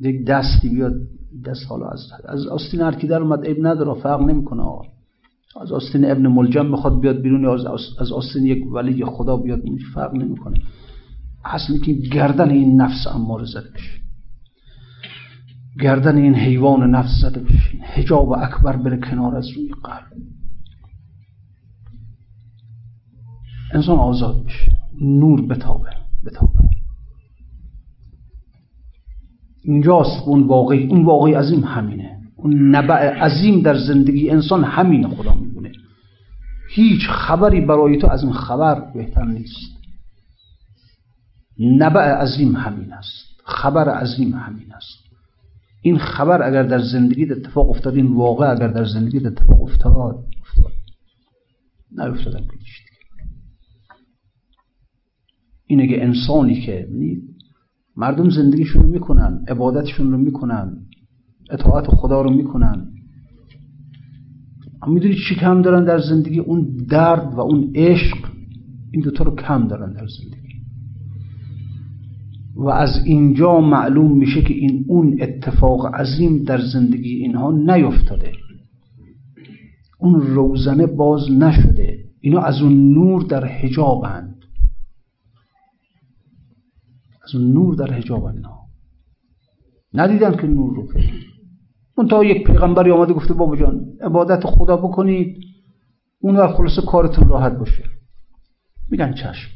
یک 0.00 0.26
دستی 0.26 0.68
بیاد 0.68 0.92
دست 1.46 1.66
حالا 1.68 1.88
از 1.88 2.00
از 2.24 2.46
آستین 2.46 2.80
هر 2.80 2.94
کی 2.94 3.06
در 3.06 3.22
اومد 3.22 3.44
عیب 3.44 3.66
نداره 3.66 4.00
فرق 4.00 4.20
نمی‌کنه 4.20 4.62
آقا. 4.62 4.84
از 5.60 5.72
آستین 5.72 6.10
ابن 6.10 6.26
ملجم 6.26 6.66
می‌خواد 6.66 7.00
بیاد 7.00 7.20
بیرون 7.20 7.46
از 8.00 8.12
آستین 8.12 8.46
یک 8.46 8.72
ولی 8.72 9.04
خدا 9.04 9.36
بیاد 9.36 9.62
فرق 9.94 10.14
نمی‌کنه. 10.14 10.60
اصلی 11.44 11.78
که 11.78 11.92
گردن 11.92 12.50
این 12.50 12.80
نفس 12.80 13.06
اماره 13.06 13.44
زده 13.44 13.70
بشه. 13.70 14.00
گردن 15.80 16.16
این 16.16 16.34
حیوان 16.34 16.90
نفس 16.90 17.20
زده 17.22 17.40
بشه. 17.40 17.78
هجاب 17.82 18.32
اکبر 18.32 18.76
بره 18.76 18.96
کنار 18.96 19.36
از 19.36 19.48
روی 19.48 19.68
قلب. 19.68 20.22
انسان 23.74 23.98
آزاد 23.98 24.44
بشه. 24.44 24.76
نور 25.00 25.46
بتابه 25.46 25.90
بتابه. 26.26 26.60
اینجاست 29.64 30.22
اون 30.26 30.42
واقعی 30.42 30.86
اون 30.86 31.04
واقعی 31.04 31.34
عظیم 31.34 31.64
همینه. 31.64 32.20
اون 32.36 32.76
نبع 32.76 33.18
عظیم 33.18 33.60
در 33.60 33.78
زندگی 33.78 34.30
انسان 34.30 34.64
همینه 34.64 35.08
خدا 35.08 35.34
میبونه 35.34 35.72
هیچ 36.70 37.08
خبری 37.08 37.60
برای 37.60 37.98
تو 37.98 38.06
از 38.06 38.24
این 38.24 38.32
خبر 38.32 38.92
بهتر 38.94 39.24
نیست. 39.24 39.79
نبع 41.60 42.00
عظیم 42.00 42.56
همین 42.56 42.92
است. 42.92 43.40
خبر 43.44 43.88
عظیم 43.88 44.34
همین 44.34 44.72
است. 44.72 45.10
این 45.82 45.98
خبر 45.98 46.48
اگر 46.48 46.62
در 46.62 46.82
زندگی 46.82 47.32
اتفاق 47.32 47.70
افتاد 47.70 47.94
این 47.94 48.06
واقع 48.06 48.50
اگر 48.50 48.68
در 48.68 48.84
زندگی 48.84 49.26
اتفاق 49.26 49.62
افتاد 49.62 49.94
افتاد. 50.40 50.72
نیفتادم 51.92 52.40
که 52.40 52.52
اینه 55.66 55.88
که 55.88 56.04
انسانی 56.04 56.60
که 56.66 56.88
مردم 57.96 58.30
زندگیشون 58.30 58.82
رو 58.82 58.88
می‌کنن 58.88 59.44
عبادتشون 59.48 60.12
رو 60.12 60.18
می‌کنن 60.18 60.76
اطاعت 61.50 61.86
خدا 61.86 62.22
رو 62.22 62.30
می‌کنن. 62.30 62.92
اما 64.82 64.94
می‌دونی 64.94 65.14
چی 65.28 65.34
کم 65.34 65.62
دارن 65.62 65.84
در 65.84 65.98
زندگی؟ 65.98 66.38
اون 66.38 66.76
درد 66.88 67.34
و 67.34 67.40
اون 67.40 67.72
عشق 67.74 68.16
این 68.92 69.02
دوتا 69.02 69.24
رو 69.24 69.36
کم 69.36 69.68
دارن 69.68 69.92
در 69.92 70.06
زندگی. 70.06 70.39
و 72.60 72.68
از 72.68 72.90
اینجا 73.04 73.60
معلوم 73.60 74.18
میشه 74.18 74.42
که 74.42 74.54
این 74.54 74.84
اون 74.88 75.18
اتفاق 75.20 75.94
عظیم 75.94 76.44
در 76.44 76.60
زندگی 76.72 77.14
اینها 77.14 77.50
نیفتاده. 77.50 78.32
اون 79.98 80.20
روزنه 80.20 80.86
باز 80.86 81.30
نشده. 81.30 81.98
اینا 82.20 82.40
از 82.40 82.62
اون 82.62 82.92
نور 82.92 83.22
در 83.22 83.44
حجابند. 83.44 84.44
از 87.24 87.34
اون 87.34 87.52
نور 87.52 87.74
در 87.74 87.92
حجاب 87.92 88.24
اینا. 88.24 88.60
ندیدن 89.94 90.36
که 90.36 90.46
نور 90.46 90.76
رو 90.76 90.92
که 90.92 91.04
اون 91.96 92.08
تا 92.08 92.24
یک 92.24 92.46
پیغمبری 92.46 92.90
آمده 92.90 93.12
گفته 93.12 93.34
بابا 93.34 93.56
جان 93.56 93.80
عبادت 94.00 94.46
خدا 94.46 94.76
بکنید 94.76 95.36
اون 96.20 96.36
وقت 96.36 96.54
خلاص 96.54 96.78
کارتون 96.86 97.28
راحت 97.28 97.52
باشه. 97.52 97.84
میگن 98.90 99.12
چشم. 99.12 99.50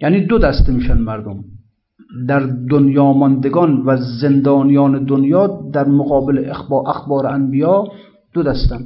یعنی 0.00 0.20
دو 0.20 0.38
دسته 0.38 0.72
میشن 0.72 0.98
مردم. 0.98 1.44
در 2.28 2.40
دنیا 2.70 3.12
ماندگان 3.12 3.82
و 3.86 3.96
زندانیان 4.20 5.04
دنیا 5.04 5.46
در 5.72 5.88
مقابل 5.88 6.44
اخبار, 6.50 6.88
اخبار 6.88 7.26
انبیا 7.26 7.84
دو 8.32 8.42
دستن. 8.42 8.80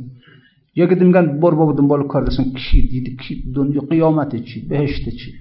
یکی 0.76 0.94
میگن 0.94 1.40
بر 1.40 1.50
بابا 1.50 1.72
دنبال 1.72 2.06
کار 2.06 2.28
کی 2.56 2.88
دید 2.88 3.20
کی؟ 3.20 3.52
دنیا 3.54 3.80
قیامت 3.80 4.36
چی؟ 4.36 4.68
بهشت 4.68 5.08
چی؟ 5.08 5.32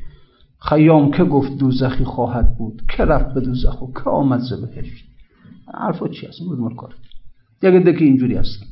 خیام 0.70 1.12
که 1.12 1.24
گفت 1.24 1.58
دوزخی 1.58 2.04
خواهد 2.04 2.58
بود؟ 2.58 2.82
که 2.98 3.06
رفت 3.06 3.34
به 3.34 3.42
دوزخ 3.42 3.82
و 3.82 3.86
که 3.94 4.10
آمد 4.10 4.40
ز 4.40 4.54
بهشت 4.54 5.06
حرفا 5.74 6.08
چی 6.08 6.28
هست 6.28 6.40
دنبال 6.40 6.76
کار 6.76 6.96
یک 7.64 7.74
عده 7.74 7.94
که 7.94 8.06
اینجوری 8.06 8.36
هستن. 8.36 8.66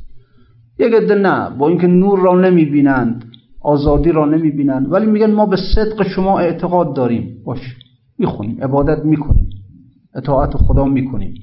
یک 0.80 0.94
عده 0.94 1.16
نه 1.16 1.50
با 1.58 1.70
اینکه 1.70 1.88
نور 1.88 2.20
را 2.20 2.42
نمی‌بینند 2.42 3.26
آزادی 3.62 4.12
را 4.12 4.26
نمی‌بینند 4.26 4.92
ولی 4.92 5.06
میگن 5.06 5.32
ما 5.32 5.46
به 5.46 5.58
صدق 5.76 6.08
شما 6.08 6.40
اعتقاد 6.40 6.96
داریم. 6.96 7.38
باش. 7.46 7.76
می‌خونیم 8.20 8.64
عبادت 8.64 9.06
می‌کنیم 9.06 9.50
اطاعت 10.16 10.58
خدا 10.58 10.86
می‌کنیم. 10.86 11.34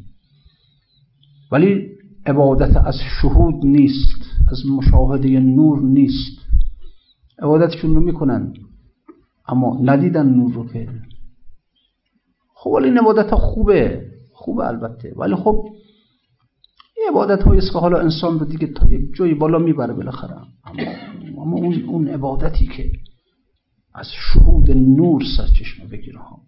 ولی 1.53 1.89
عبادت 2.27 2.77
از 2.77 2.95
شهود 3.22 3.66
نیست 3.66 4.22
از 4.51 4.66
مشاهده 4.66 5.41
نور 5.41 5.83
نیست. 5.83 6.39
عبادتشون 7.43 7.95
رو 7.95 8.01
می‌کنن 8.01 8.55
اما 9.49 9.79
ندیدن 9.83 10.27
نور 10.27 10.53
رو 10.53 10.68
که. 10.68 10.89
خب 12.55 12.70
ولی 12.70 12.85
این 12.85 12.99
عبادت 12.99 13.31
ها 13.31 13.37
خوبه 13.37 14.07
خوبه 14.33 14.66
البته. 14.66 15.14
ولی 15.16 15.35
خب 15.35 15.64
این 16.97 17.09
عبادت 17.11 17.43
هایی 17.43 17.61
است 17.61 17.72
که 17.72 17.79
حالا 17.79 17.99
انسان 17.99 18.39
رو 18.39 18.47
دیگه 18.47 18.66
تا 18.66 18.89
یک 18.89 19.14
جایی 19.14 19.35
بالا 19.35 19.59
می‌بره 19.59 19.95
بالاخره. 19.95 20.37
اما 21.39 21.57
اون, 21.57 21.85
اون 21.85 22.09
عبادتی 22.09 22.66
که 22.66 22.93
از 23.95 24.07
شهود 24.12 24.70
نور 24.70 25.22
سرچشمه 25.37 25.87
بگیره 25.87 26.18
ها. 26.18 26.41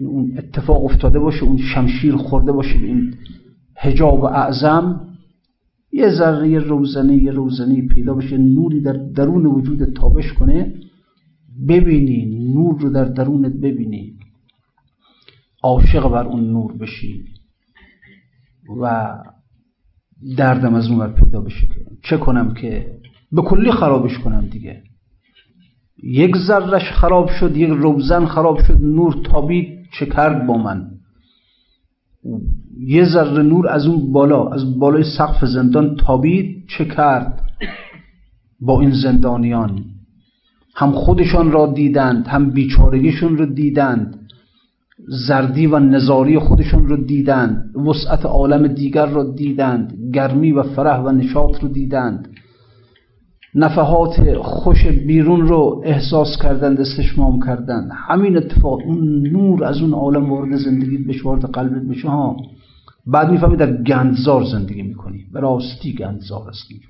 یعنی 0.00 0.06
اون 0.06 0.38
اتفاق 0.38 0.84
افتاده 0.84 1.18
باشه 1.18 1.44
اون 1.44 1.56
شمشیر 1.56 2.16
خورده 2.16 2.52
باشه 2.52 2.78
به 2.78 2.86
این 2.86 3.14
هجاب 3.76 4.24
اعظم 4.24 5.00
یه 5.92 6.10
ذره 6.10 6.48
یه 6.48 6.58
روزنه 6.58 7.16
یه 7.16 7.30
روزنه 7.30 7.88
پیدا 7.88 8.14
بشه 8.14 8.38
نوری 8.38 8.80
در 8.80 8.92
درون 8.92 9.46
وجود 9.46 9.84
تابش 9.84 10.32
کنه 10.32 10.74
ببینی 11.68 12.52
نور 12.54 12.80
رو 12.80 12.90
در 12.90 13.04
درونت 13.04 13.52
ببینی. 13.52 14.16
عاشق 15.62 16.08
بر 16.08 16.24
اون 16.24 16.50
نور 16.50 16.76
بشی 16.76 17.24
و 18.80 19.14
دردم 20.36 20.74
از 20.74 20.88
اون 20.88 21.06
پیدا 21.06 21.40
بشه 21.40 21.66
چه 22.02 22.16
کنم 22.16 22.54
که 22.54 22.96
به 23.32 23.42
کلی 23.42 23.72
خرابش 23.72 24.18
کنم 24.18 24.46
دیگه. 24.46 24.82
یک 26.02 26.36
ذرش 26.36 26.92
خراب 26.92 27.28
شد 27.28 27.56
یک 27.56 27.68
روزن 27.68 28.26
خراب 28.26 28.58
شد 28.58 28.78
نور 28.82 29.14
تابید. 29.24 29.75
چه 29.92 30.06
کرد 30.06 30.46
با 30.46 30.56
من. 30.56 30.86
یه 32.78 33.04
ذره 33.04 33.42
نور 33.42 33.68
از 33.68 33.86
اون 33.86 34.12
بالا 34.12 34.48
از 34.48 34.78
بالای 34.78 35.04
سقف 35.18 35.44
زندان 35.44 35.96
تابید 35.96 36.64
چه 36.68 36.84
کرد 36.84 37.42
با 38.60 38.80
این 38.80 38.90
زندانیان. 38.90 39.84
هم 40.74 40.92
خودشان 40.92 41.52
را 41.52 41.66
دیدند 41.66 42.26
هم 42.26 42.50
بیچارگیشون 42.50 43.36
رو 43.36 43.46
دیدند. 43.46 44.20
زردی 45.08 45.66
و 45.66 45.78
نظاری 45.78 46.38
خودشون 46.38 46.88
رو 46.88 47.04
دیدند 47.04 47.76
وسعت 47.76 48.26
عالم 48.26 48.66
دیگر 48.66 49.06
را 49.06 49.32
دیدند 49.32 50.10
گرمی 50.14 50.52
و 50.52 50.62
فرح 50.62 51.00
و 51.00 51.10
نشاط 51.10 51.62
رو 51.62 51.68
دیدند. 51.68 52.28
نفحات 53.56 54.34
خوش 54.42 54.86
بیرون 54.86 55.40
رو 55.40 55.82
احساس 55.84 56.36
کردند 56.42 56.80
استشمام 56.80 57.46
کردند 57.46 57.90
همین 57.92 58.36
اتفاق 58.36 58.80
اون 58.86 59.28
نور 59.28 59.64
از 59.64 59.82
اون 59.82 59.92
عالم 59.92 60.32
وارد 60.32 60.56
زندگیت 60.56 61.06
بشه 61.06 61.22
وارد 61.22 61.44
قلبت 61.44 61.82
بشه. 61.82 62.08
ها 62.08 62.36
بعد 63.06 63.30
می‌فهمی 63.30 63.56
در 63.56 63.82
گندزار 63.82 64.44
زندگی 64.44 64.82
می‌کنی. 64.82 65.24
به 65.32 65.40
راستی 65.40 65.94
گندزار 65.94 66.48
است 66.48 66.64
اینجا. 66.70 66.88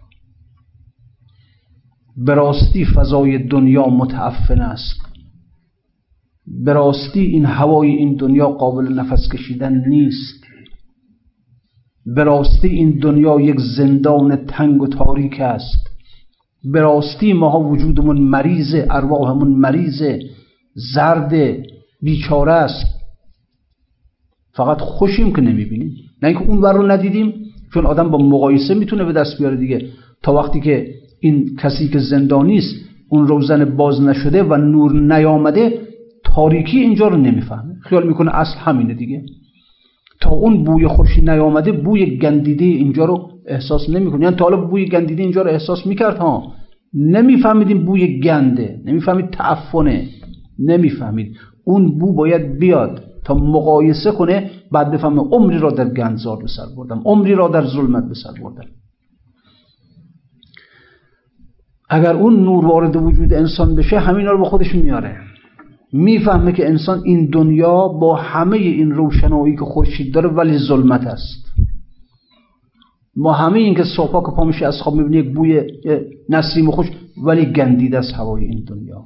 به 2.16 2.34
راستی 2.34 2.84
فضای 2.84 3.38
دنیا 3.38 3.86
متعفن 3.86 4.60
است. 4.60 5.00
به 6.64 6.72
راستی 6.72 7.20
این 7.20 7.44
هوای 7.44 7.90
این 7.90 8.16
دنیا 8.16 8.48
قابل 8.48 8.92
نفس 8.92 9.28
کشیدن 9.32 9.88
نیست. 9.88 10.44
به 12.14 12.24
راستی 12.24 12.68
این 12.68 12.98
دنیا 12.98 13.40
یک 13.40 13.60
زندان 13.60 14.36
تنگ 14.36 14.82
و 14.82 14.86
تاریک 14.86 15.40
است. 15.40 15.95
به 16.72 16.80
راستی 16.80 17.32
ماها 17.32 17.60
وجودمون 17.60 18.18
مریض 18.18 18.74
ارواحمون 18.90 19.48
مریض 19.48 20.02
زرد 20.74 21.56
بیچاره 22.02 22.52
است. 22.52 22.86
فقط 24.52 24.80
خوشیم 24.80 25.32
که 25.32 25.40
نمی‌بینیم. 25.40 25.92
نه 26.22 26.28
اینکه 26.28 26.44
اون 26.44 26.62
رو 26.62 26.86
ندیدیم 26.86 27.34
چون 27.74 27.86
آدم 27.86 28.10
با 28.10 28.18
مقایسه 28.18 28.74
می‌تونه 28.74 29.04
به 29.04 29.12
دست 29.12 29.38
بیاره 29.38 29.56
دیگه. 29.56 29.86
تا 30.22 30.34
وقتی 30.34 30.60
که 30.60 30.86
این 31.20 31.56
کسی 31.56 31.88
که 31.88 31.98
زندانی 31.98 32.58
است 32.58 32.74
اون 33.08 33.28
روزن 33.28 33.64
باز 33.64 34.00
نشده 34.00 34.42
و 34.42 34.56
نور 34.56 34.92
نیامده 34.92 35.80
تاریکی 36.24 36.78
اینجا 36.80 37.08
رو 37.08 37.16
نمی‌فهمه. 37.16 37.74
خیال 37.82 38.06
می‌کنه 38.06 38.34
اصل 38.34 38.58
همینه 38.58 38.94
دیگه. 38.94 39.22
تا 40.20 40.30
اون 40.30 40.64
بوی 40.64 40.86
خوشی 40.86 41.20
نیامده 41.20 41.72
بوی 41.72 42.18
گندیده 42.18 42.64
اینجا 42.64 43.04
رو 43.04 43.30
احساس 43.48 43.88
نمی‌کنه 43.88 44.24
یعنی 44.24 44.36
تا 44.36 44.44
حالا 44.44 44.56
بوی 44.56 44.84
گندیده 44.84 45.22
اینجا 45.22 45.42
رو 45.42 45.50
احساس 45.50 45.86
می‌کرد 45.86 46.18
ها. 46.18 46.52
نمیفهمیدیم 46.94 47.84
بوی 47.84 48.20
گنده. 48.20 48.80
نمی‌فهمید 48.84 49.30
تعفنه. 49.30 50.08
نمی‌فهمید. 50.58 51.36
اون 51.64 51.98
بو 51.98 52.14
باید 52.14 52.58
بیاد 52.58 53.04
تا 53.24 53.34
مقایسه 53.34 54.10
کنه 54.10 54.50
بعد 54.72 54.90
بفهمه 54.90 55.22
عمری 55.22 55.58
را 55.58 55.70
در 55.70 55.88
گندزار 55.88 56.36
به 56.36 56.48
سر 56.56 56.66
بردم. 56.76 57.02
عمری 57.04 57.34
را 57.34 57.48
در 57.48 57.66
ظلمت 57.66 58.08
به 58.08 58.14
سر 58.14 58.42
بردم. 58.42 58.66
اگر 61.90 62.14
اون 62.14 62.44
نور 62.44 62.66
وارد 62.66 62.96
وجود 62.96 63.32
انسان 63.32 63.74
بشه 63.74 63.98
همینا 63.98 64.30
رو 64.30 64.38
به 64.38 64.44
خودش 64.44 64.74
میاره. 64.74 65.16
می‌فهمه 65.92 66.52
که 66.52 66.68
انسان 66.68 67.02
این 67.04 67.30
دنیا 67.30 67.88
با 67.88 68.16
همه 68.16 68.56
این 68.56 68.90
روشنایی 68.90 69.56
که 69.56 69.64
خورشید 69.64 70.14
داره 70.14 70.28
ولی 70.28 70.58
ظلمت 70.58 71.06
است. 71.06 71.45
ما 73.16 73.32
همه 73.32 73.58
این 73.58 73.74
که 73.74 73.84
صبح 73.96 74.26
که 74.26 74.36
پا 74.36 74.66
از 74.66 74.82
خواب 74.82 74.94
می‌بینی 74.94 75.16
یک 75.16 75.34
بوی 75.34 75.62
نسیم 76.28 76.70
خوش 76.70 76.86
ولی 77.24 77.46
گندیده 77.52 77.98
از 77.98 78.12
هوای 78.12 78.44
این 78.44 78.64
دنیا. 78.64 79.04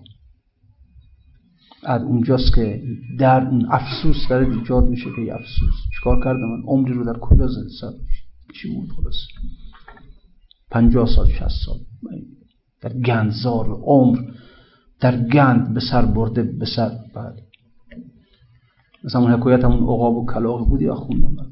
از 1.84 2.02
اونجاست 2.02 2.54
که 2.54 2.82
در 3.18 3.48
اون 3.48 3.66
افسوس 3.70 4.16
داره 4.30 4.48
ایجاد 4.48 4.84
میشه 4.84 5.10
که 5.16 5.34
افسوس. 5.34 5.74
چیکار 5.98 6.24
کردم 6.24 6.48
من؟ 6.48 6.62
عمری 6.66 6.92
رو 6.92 7.04
در 7.04 7.18
کجا 7.18 7.46
زد 7.46 7.94
چی 8.54 8.74
بود 8.74 8.92
خلاص 8.92 9.16
پنجاه 10.70 11.08
سال 11.16 11.28
شست 11.28 11.66
سال. 11.66 11.78
در 12.80 12.92
گندزار 12.92 13.66
عمر 13.70 14.18
در 15.00 15.22
گند 15.22 15.74
به 15.74 15.80
سر 15.80 16.04
برده 16.04 16.42
به 16.42 16.66
سر 16.76 16.90
بعد. 17.14 17.38
مثلا 19.04 19.20
اون 19.20 19.32
حکایت 19.32 19.64
همون 19.64 19.82
عقاب 19.82 20.16
و 20.16 20.26
کلاغ 20.26 20.68
بودی 20.68 20.84
یا 20.84 20.94
خوندم؟ 20.94 21.36
بعد 21.36 21.49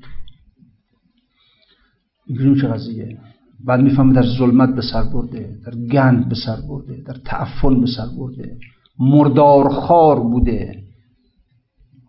چه 2.37 2.69
قضیه؟ 2.69 3.19
بعد 3.65 3.81
می‌فهمه 3.81 4.13
در 4.13 4.27
ظلمت 4.39 4.75
به 4.75 4.83
سر 4.93 5.03
برده 5.03 5.59
در 5.67 5.75
گند 5.93 6.29
به 6.29 6.35
سر 6.35 6.57
برده 6.69 7.03
در 7.07 7.17
تعفن 7.25 7.81
به 7.81 7.87
سر 7.87 8.07
برده 8.19 8.57
مردارخار 8.99 10.21
بوده. 10.21 10.83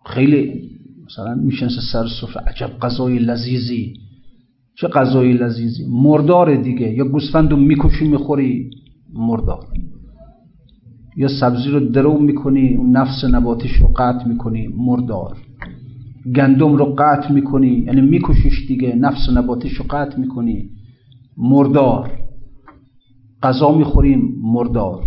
خیلی 0.06 0.70
مثلا 1.06 1.34
میشنسه 1.34 1.80
سر 1.92 2.06
سفره. 2.20 2.42
عجب 2.42 2.78
غذای 2.82 3.18
لذیذی. 3.18 3.94
چه 4.76 4.88
غذای 4.88 5.32
لذیذی؟ 5.32 5.84
مردار 5.88 6.56
دیگه. 6.56 6.92
یا 6.92 7.04
گوسفند 7.04 7.50
رو 7.50 7.56
می‌کشی 7.56 8.08
می‌خوری 8.08 8.70
مردار. 9.12 9.66
یا 11.16 11.28
سبزی 11.28 11.68
رو 11.70 11.80
درو 11.80 12.18
می‌کنی 12.18 12.74
اون 12.74 12.96
نفس 12.96 13.24
نباتش 13.24 13.70
رو 13.70 13.88
قطع 13.96 14.28
می‌کنی 14.28 14.68
مردار. 14.68 15.36
گندم 16.36 16.72
رو 16.76 16.94
قطع 16.98 17.32
می‌کنی. 17.32 17.68
یعنی 17.68 18.00
میکشیش 18.00 18.66
دیگه. 18.68 18.94
نفس 18.94 19.28
نباتش 19.34 19.72
رو 19.72 19.84
قطع 19.90 20.18
می‌کنی. 20.18 20.70
مردار. 21.36 22.12
غذا 23.42 23.78
می‌خوریم 23.78 24.34
مردار. 24.42 25.02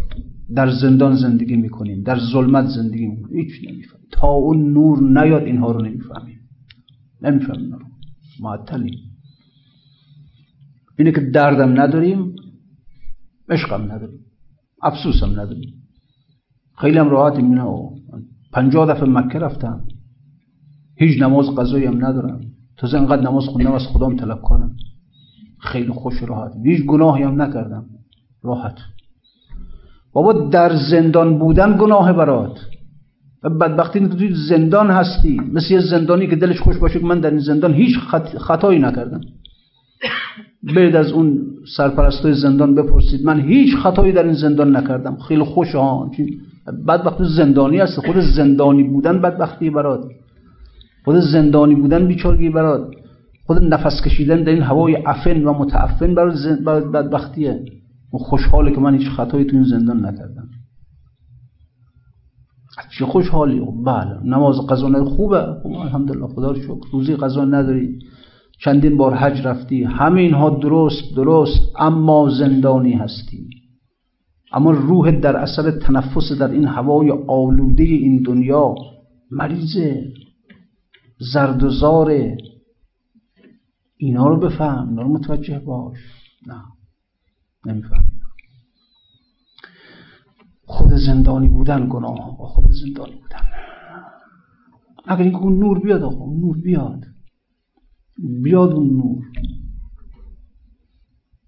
در 0.55 0.69
زندان 0.69 1.15
زندگی 1.15 1.55
می‌کنیم. 1.55 2.03
در 2.03 2.19
ظلمت 2.19 2.65
زندگی 2.67 3.07
می‌کنیم. 3.07 3.39
هیچ 3.39 3.51
نمی‌فهمیم. 3.69 4.07
تا 4.11 4.27
اون 4.27 4.73
نور 4.73 5.23
نیاد 5.23 5.43
اینها 5.43 5.71
رو 5.71 5.85
نمی‌فهمیم. 5.85 6.39
نمی‌فهمیم 7.21 7.71
رو. 7.71 7.85
معطلیم. 8.41 8.99
اینه 10.99 11.11
که 11.11 11.21
دردم 11.21 11.81
نداریم 11.81 12.35
عشقم 13.49 13.81
نداریم. 13.91 14.19
افسوسم 14.81 15.31
نداریم. 15.39 15.73
خیلی 16.77 16.97
هم 16.97 17.09
راحتیم 17.09 17.45
اینه 17.45 17.89
پنجاه 18.53 18.93
دفعه 18.93 19.09
مکه 19.09 19.39
رفتم. 19.39 19.87
هیچ 21.03 21.21
نماز 21.21 21.55
قضایی 21.55 21.85
هم 21.85 22.05
ندارم. 22.05 22.41
تازه 22.77 22.97
انقدر 22.97 23.21
نماز 23.21 23.45
خوندم 23.45 23.71
از 23.71 23.87
خدام 23.87 24.15
طلب 24.15 24.41
کنم. 24.41 24.71
خیلی 25.59 25.91
خوش 25.91 26.23
راحت. 26.23 26.51
هیچ 26.65 26.85
گناهی 26.85 27.23
هم 27.23 27.41
نکردم. 27.41 27.85
راحت. 28.43 28.77
بابا 30.13 30.33
در 30.33 30.75
زندان 30.75 31.39
بودن 31.39 31.77
گناه 31.77 32.13
برات. 32.13 32.59
و 33.43 33.49
بدبختی 33.49 33.99
که 33.99 34.07
توی 34.07 34.33
زندان 34.49 34.89
هستی. 34.89 35.41
مثل 35.53 35.73
یه 35.73 35.79
زندانی 35.79 36.27
که 36.27 36.35
دلش 36.35 36.59
خوش 36.59 36.77
باشه 36.77 36.99
که 36.99 37.05
من 37.05 37.19
در 37.19 37.29
این 37.29 37.39
زندان 37.39 37.73
هیچ 37.73 37.97
خطایی 38.37 38.79
نکردم. 38.79 39.21
برید 40.63 40.95
از 40.95 41.11
اون 41.11 41.41
سرپرستای 41.77 42.33
زندان 42.33 42.75
بپرسید. 42.75 43.25
من 43.25 43.39
هیچ 43.39 43.75
خطایی 43.75 44.11
در 44.11 44.23
این 44.23 44.33
زندان 44.33 44.75
نکردم. 44.75 45.17
خیلی 45.17 45.43
خوش 45.43 45.75
ها 45.75 46.11
بدبختی 46.87 47.23
زندانی 47.37 47.77
هست 47.77 47.99
خود 47.99 48.19
زندانی 48.19 48.83
بودن 48.83 49.21
بدبختی 49.21 49.69
برات. 49.69 50.05
خود 51.05 51.15
زندانی 51.15 51.75
بودن 51.75 52.07
بیچارگی 52.07 52.49
برات. 52.49 52.91
خود 53.45 53.73
نفس 53.73 54.01
کشیدن 54.05 54.43
در 54.43 54.51
این 54.51 54.61
هوای 54.61 54.95
عفن 54.95 55.43
و 55.43 55.53
متعفن 55.53 56.15
برات 56.15 56.85
بدبختیه. 56.93 57.65
و 58.13 58.17
خوشحاله 58.17 58.71
که 58.71 58.79
من 58.79 58.95
هیچ 58.95 59.09
خطایی 59.09 59.45
تو 59.45 59.55
این 59.55 59.65
زندان 59.65 60.05
نکردم. 60.05 60.49
چه 62.97 63.05
خوشحالی؟ 63.05 63.61
بله. 63.85 64.23
نماز 64.25 64.55
قضا 64.69 65.05
خوبه. 65.05 65.47
الحمدلله. 65.65 66.27
خدا 66.27 66.51
رو 66.51 66.61
شکر. 66.61 66.91
روزی 66.91 67.15
قضا 67.15 67.45
نداری. 67.45 67.99
چندین 68.59 68.97
بار 68.97 69.13
حج 69.13 69.47
رفتی. 69.47 69.83
همه 69.83 70.21
اینها 70.21 70.49
درست 70.49 71.15
درست. 71.15 71.61
اما 71.79 72.29
زندانی 72.29 72.93
هستی. 72.93 73.49
اما 74.53 74.71
روح 74.71 75.11
در 75.11 75.35
اثر 75.35 75.71
تنفس 75.71 76.31
در 76.39 76.51
این 76.51 76.65
هوای 76.65 77.11
آلوده 77.27 77.83
این 77.83 78.21
دنیا 78.21 78.75
مریضه. 79.31 80.03
زرد 81.17 81.63
و 81.63 81.69
زاره 81.69 82.37
اینا 83.97 84.27
رو 84.27 84.39
بفهم 84.39 84.89
اینا 84.89 85.01
رو 85.01 85.13
متوجه 85.13 85.59
باش. 85.59 85.97
نه 86.47 86.63
نمیفهم 87.65 88.05
خود 90.65 90.91
زندانی 91.07 91.47
بودن 91.47 91.89
گناه 91.89 92.37
خود 92.39 92.65
زندانی 92.71 93.15
بودن. 93.15 93.49
اگر 95.07 95.23
این 95.23 95.35
اون 95.35 95.59
نور 95.59 95.79
بیاد 95.79 96.03
آقا؟ 96.03 96.25
نور 96.25 96.57
بیاد. 96.57 97.03
بیاد 98.43 98.71
اون 98.71 98.87
نور. 98.87 99.23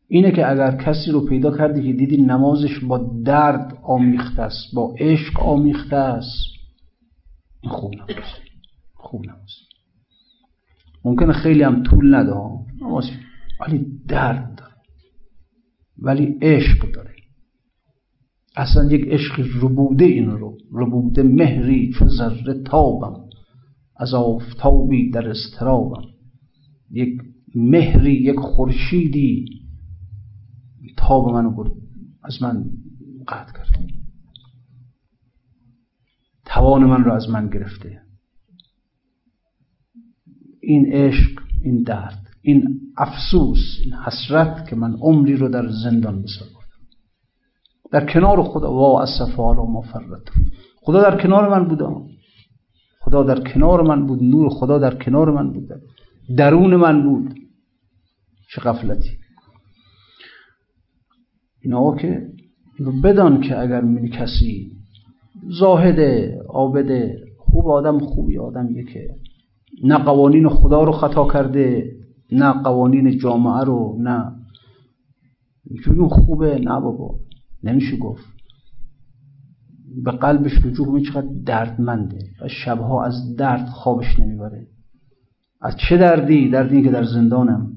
اینه 0.08 0.32
که 0.32 0.52
اگر 0.52 0.78
کسی 0.78 1.12
رو 1.12 1.26
پیدا 1.26 1.58
کردی 1.58 1.84
که 1.84 1.94
دیدی 1.94 2.22
نمازش 2.22 2.80
با 2.80 2.98
درد 3.26 3.78
آمیخته 3.84 4.42
است 4.42 4.76
با 4.76 4.96
عشق 5.00 5.40
آمیخته 5.40 5.96
است 5.96 6.46
این 7.62 7.72
خوب 7.72 7.94
نماز 7.94 8.45
خوب 9.16 9.26
نماز 9.26 9.52
ممکنه 11.06 11.34
خیلی 11.34 11.64
هم 11.64 11.84
طول 11.84 12.16
نده. 12.16 12.36
نماز 12.82 13.10
ولی 13.60 13.86
درد 14.08 14.56
داره. 14.58 14.74
ولی 15.98 16.26
عشق 16.42 16.92
داره. 16.92 17.16
اصلا 18.56 18.92
یک 18.92 19.08
عشق 19.08 19.64
ربوده 19.64 20.06
این 20.06 20.32
رو 20.32 20.58
ربوده 20.72 21.24
مهری 21.24 21.94
چون 22.00 22.08
ذره 22.08 22.64
تابم. 22.64 23.26
از 23.96 24.14
آفتابی 24.14 25.10
در 25.10 25.30
استرابم 25.30 26.04
یک 26.92 27.22
مهری 27.56 28.14
یک 28.14 28.40
خورشیدی 28.40 29.46
تاب 30.98 31.34
منو 31.34 31.52
برد. 31.52 31.72
از 32.24 32.42
من 32.42 32.66
قطع 33.28 33.54
کرد. 33.54 33.80
توان 36.46 36.84
من 36.84 37.04
رو 37.04 37.14
از 37.14 37.30
من 37.30 37.50
گرفته. 37.50 38.05
این 40.66 40.94
عشق 40.94 41.40
این 41.64 41.84
درد 41.84 42.20
این 42.42 42.80
افسوس 42.98 43.80
این 43.84 43.94
حسرت 43.94 44.70
که 44.70 44.76
من 44.76 44.96
عمری 45.02 45.36
رو 45.38 45.50
در 45.50 45.68
زندان 45.84 46.22
بسر 46.22 46.46
در 47.92 48.06
کنار 48.06 48.44
خدا 48.44 48.74
وا 48.74 49.02
اسف 49.02 49.40
و 49.40 49.54
ما 49.54 49.84
خدا 50.82 51.10
در 51.10 51.22
کنار 51.22 51.50
من 51.50 51.68
بود 51.68 51.82
خدا 53.06 53.24
در 53.24 53.40
کنار 53.40 53.82
من 53.82 54.08
بود 54.08 54.24
نور 54.24 54.50
خدا 54.50 54.78
در 54.78 54.96
کنار 54.96 55.32
من 55.32 55.54
بود. 55.54 55.70
درون 56.38 56.76
من 56.76 57.04
بود. 57.04 57.34
چه 58.56 58.62
غفلتی. 58.62 59.10
اینا 61.62 61.96
که 61.96 62.28
بدان 63.04 63.42
که 63.42 63.60
اگر 63.60 63.82
می 63.82 64.10
کسی 64.10 64.72
زاهده 65.60 66.42
آبده 66.50 67.24
خوب 67.38 67.68
آدم 67.68 68.00
خوبی 68.00 68.38
آدمیه 68.38 68.84
که 68.84 69.08
نه 69.84 69.98
قوانین 69.98 70.50
خدا 70.50 70.84
رو 70.84 70.92
خطا 70.92 71.28
کرده 71.34 71.92
نه 72.32 72.54
قوانین 72.54 73.18
جامعه 73.18 73.64
رو 73.64 73.98
نه. 74.00 74.32
چون 75.84 76.08
خوبه؟ 76.08 76.60
نه 76.60 76.80
بابا. 76.80 77.16
نمیشه 77.64 77.98
گفت. 77.98 78.26
به 80.04 80.12
قلبش 80.12 80.52
رجوع 80.66 80.88
کنه 80.88 81.02
چقدر 81.02 81.28
دردمنده. 81.46 82.20
و 82.42 82.48
شبها 82.48 83.06
از 83.06 83.36
درد 83.38 83.68
خوابش 83.68 84.20
نمی‌بره. 84.20 84.68
از 85.62 85.76
چه 85.90 85.98
دردی؟ 85.98 86.50
دردی 86.50 86.84
که 86.84 86.92
در 86.92 87.04
زندانم. 87.04 87.74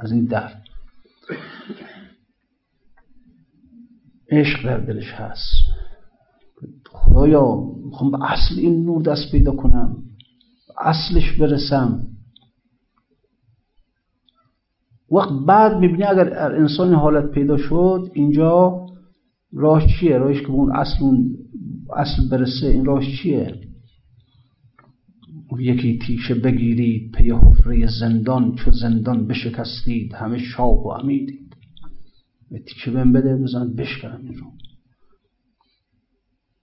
از 0.00 0.12
این 0.12 0.24
درد. 0.24 0.62
عشق 4.30 4.64
در 4.64 4.78
دلش 4.78 5.12
هست. 5.12 5.50
خدایا 6.90 7.62
می‌خوام 7.84 8.10
به 8.10 8.32
اصل 8.32 8.58
این 8.58 8.84
نور 8.84 9.02
دست 9.02 9.32
پیدا 9.32 9.52
کنم. 9.52 9.96
اصلش 10.78 11.32
برسم. 11.32 12.06
وقت 15.10 15.30
بعد 15.46 15.78
می‌بینی 15.78 16.02
اگر 16.02 16.52
انسان 16.54 16.94
حالت 16.94 17.30
پیدا 17.30 17.56
شد 17.56 18.10
اینجا 18.14 18.86
راه 19.52 19.86
چیه؟ 19.86 20.18
راهش 20.18 20.40
که 20.40 20.50
اون 20.50 20.76
اصل 20.76 20.96
اون 21.00 21.36
اصل 21.96 22.28
برسه 22.30 22.66
این 22.66 22.84
راه 22.84 23.02
چیه؟ 23.04 23.60
یکی 25.58 25.98
تیشه 25.98 26.34
بگیرید 26.34 27.12
پی 27.12 27.30
حفره 27.30 27.86
زندان 28.00 28.54
چو 28.54 28.70
زندان 28.70 29.26
بشکستید 29.26 30.12
همه 30.12 30.38
شاه 30.38 30.84
و 30.84 30.88
امیدید 30.88 31.54
تیشه 32.66 32.90
بهم 32.90 33.12
بده 33.12 33.36
بزن 33.36 33.74
بشکنم 33.74 34.20
این 34.22 34.34
رو. 34.34 34.46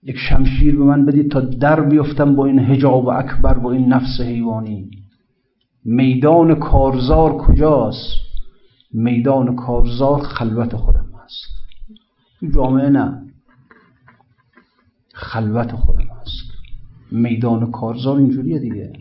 یک 0.04 0.18
شمشیر 0.18 0.76
به 0.76 0.84
من 0.84 1.06
بدید 1.06 1.32
تا 1.32 1.39
در 1.39 1.82
بیفتم 1.82 2.36
با 2.36 2.45
این 2.45 2.60
هجاب 2.60 3.08
اکبر 3.08 3.54
با 3.54 3.72
این 3.72 3.93
نفس 3.93 4.22
حیوانی. 4.22 4.91
میدان 5.86 6.56
کارزار 6.56 7.38
کجاست؟ 7.38 8.14
میدان 8.93 9.56
کارزار 9.56 10.22
خلوت 10.22 10.76
خودم 10.76 11.06
هست 11.24 11.47
جامعه 12.56 12.89
نه. 12.89 13.22
خلوت 15.14 15.72
خودم 15.72 16.08
هست 16.22 16.52
میدان 17.12 17.72
کارزار 17.72 18.18
اینجوریه 18.18 18.60
دیگه. 18.60 18.93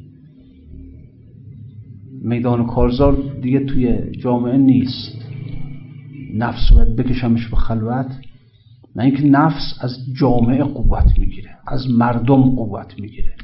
میدان 2.22 2.66
کارزار 2.66 3.16
دیگه 3.42 3.64
توی 3.64 4.10
جامعه 4.18 4.56
نیست. 4.56 5.12
نفس 6.34 6.72
باید 6.74 6.96
بکشمش 6.96 7.48
به 7.48 7.56
خلوت. 7.56 8.29
نه 8.96 9.04
اینکه 9.04 9.22
نفس 9.22 9.74
از 9.80 9.98
جامعه 10.20 10.64
قوت 10.64 11.18
می‌گیره 11.18 11.50
از 11.66 11.90
مردم 11.90 12.42
قوت 12.42 13.00
می‌گیره. 13.00 13.34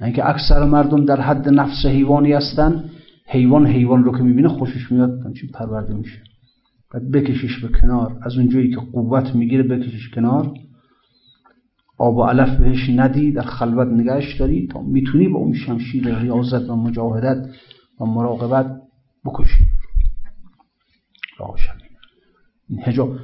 نه 0.00 0.06
اینکه 0.06 0.28
اکثر 0.28 0.64
مردم 0.64 1.04
در 1.04 1.20
حد 1.20 1.48
نفس 1.48 1.86
حیوانی 1.86 2.32
هستن 2.32 2.84
حیوان 3.26 3.66
حیوان 3.66 4.04
رو 4.04 4.18
که 4.18 4.22
می‌بینه 4.22 4.48
خوشش 4.48 4.92
میاد 4.92 5.32
چی 5.34 5.46
پرورده 5.46 5.94
میشه. 5.94 6.22
باید 6.90 7.10
بکشیش 7.10 7.64
به 7.64 7.68
کنار. 7.68 8.18
از 8.22 8.36
اونجایی 8.36 8.70
که 8.70 8.76
قوت 8.76 9.34
می‌گیره 9.34 9.62
بکشیش 9.62 10.10
کنار. 10.10 10.54
آب 11.98 12.16
و 12.16 12.24
علف 12.24 12.60
بهش 12.60 12.90
ندی 12.90 13.32
در 13.32 13.42
خلوت 13.42 13.88
نگهش 13.88 14.40
داری 14.40 14.66
تا 14.66 14.82
می‌تونی 14.82 15.28
با 15.28 15.38
اون 15.38 15.54
شمشیر 15.54 16.18
ریاضت 16.18 16.70
و 16.70 16.76
مجاهدت 16.76 17.46
و 18.00 18.04
مراقبت 18.04 18.82
بکشی. 19.24 19.64
روشن 21.38 21.78
این 22.68 22.80
هجاب 22.82 23.16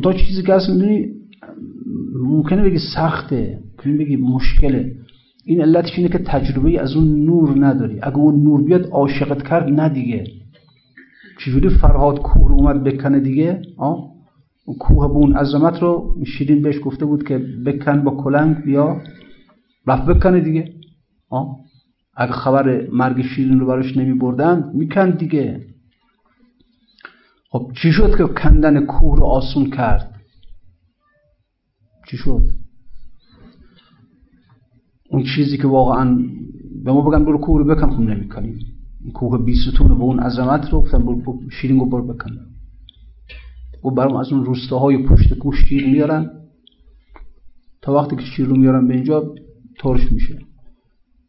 تا 0.00 0.12
چیزی 0.12 0.42
که 0.42 0.54
اصلا 0.54 0.74
می‌دونی 0.74 1.08
ممکنه 2.22 2.62
بگی 2.62 2.78
سخته 2.94 3.58
ممکنه 3.70 3.96
بگی 3.96 4.16
مشکله. 4.16 4.92
این 5.44 5.60
علتش 5.60 5.90
اینه 5.96 6.08
که 6.08 6.18
تجربه 6.18 6.80
از 6.80 6.96
اون 6.96 7.24
نور 7.24 7.66
نداری. 7.66 7.98
اگه 8.02 8.16
اون 8.16 8.42
نور 8.42 8.62
بیاد 8.62 8.86
عاشقت 8.86 9.48
کرد 9.48 9.68
نه 9.68 9.88
دیگه. 9.88 10.24
چجوری 11.38 11.68
فرهاد 11.68 12.18
کوه 12.20 12.52
اومد 12.52 12.84
بکنه 12.84 13.20
دیگه؟ 13.20 13.62
آه 13.76 14.14
کوه 14.78 15.08
بون 15.08 15.36
عظمت 15.36 15.82
رو 15.82 16.16
شیرین 16.26 16.62
بهش 16.62 16.76
گفته 16.84 17.04
بود 17.04 17.28
که 17.28 17.38
بکن 17.66 18.02
با 18.04 18.10
کلنگ 18.10 18.56
بیا. 18.64 19.00
رفت 19.86 20.06
بکنه 20.06 20.40
دیگه. 20.40 20.72
آه 21.30 21.56
اگه 22.16 22.32
خبر 22.32 22.86
مرگ 22.92 23.22
شیرین 23.22 23.60
رو 23.60 23.66
براش 23.66 23.96
نمی 23.96 24.14
بردن 24.18 24.70
میکن 24.74 25.10
دیگه. 25.10 25.60
خب 27.54 27.72
چی 27.82 27.92
شد 27.92 28.16
که 28.16 28.24
کندن 28.24 28.86
کوه 28.86 29.18
رو 29.18 29.26
آسون 29.26 29.70
کرد؟ 29.70 30.20
چی 32.10 32.16
شد؟ 32.16 32.42
اون 35.10 35.24
چیزی 35.36 35.56
که 35.56 35.66
واقعا 35.66 36.18
به 36.84 36.92
ما 36.92 37.10
بگن 37.10 37.24
برو 37.24 37.38
کوه 37.38 37.58
رو 37.58 37.64
بکن 37.74 37.90
خب 37.90 38.00
نمی‌کنیم. 38.00 38.58
این 39.00 39.12
کوه 39.12 39.44
بیستون 39.44 39.90
و 39.90 40.02
اون 40.02 40.20
عظمت 40.20 40.70
رو 40.70 40.80
گفتن 40.80 40.98
برو 40.98 41.40
شیرین 41.60 41.80
رو 41.80 41.86
برو 41.86 42.14
بکن. 42.14 42.30
و 43.84 43.90
برام 43.90 44.16
از 44.16 44.32
اون 44.32 44.44
روستاهای 44.44 45.06
پشت 45.06 45.34
کوه 45.34 45.56
شیر 45.56 45.86
میارن. 45.86 46.30
تا 47.82 47.94
وقتی 47.94 48.16
که 48.16 48.22
شیر 48.22 48.46
رو 48.46 48.56
میارن 48.56 48.88
به 48.88 48.94
اینجا 48.94 49.34
ترش 49.78 50.12
میشه. 50.12 50.38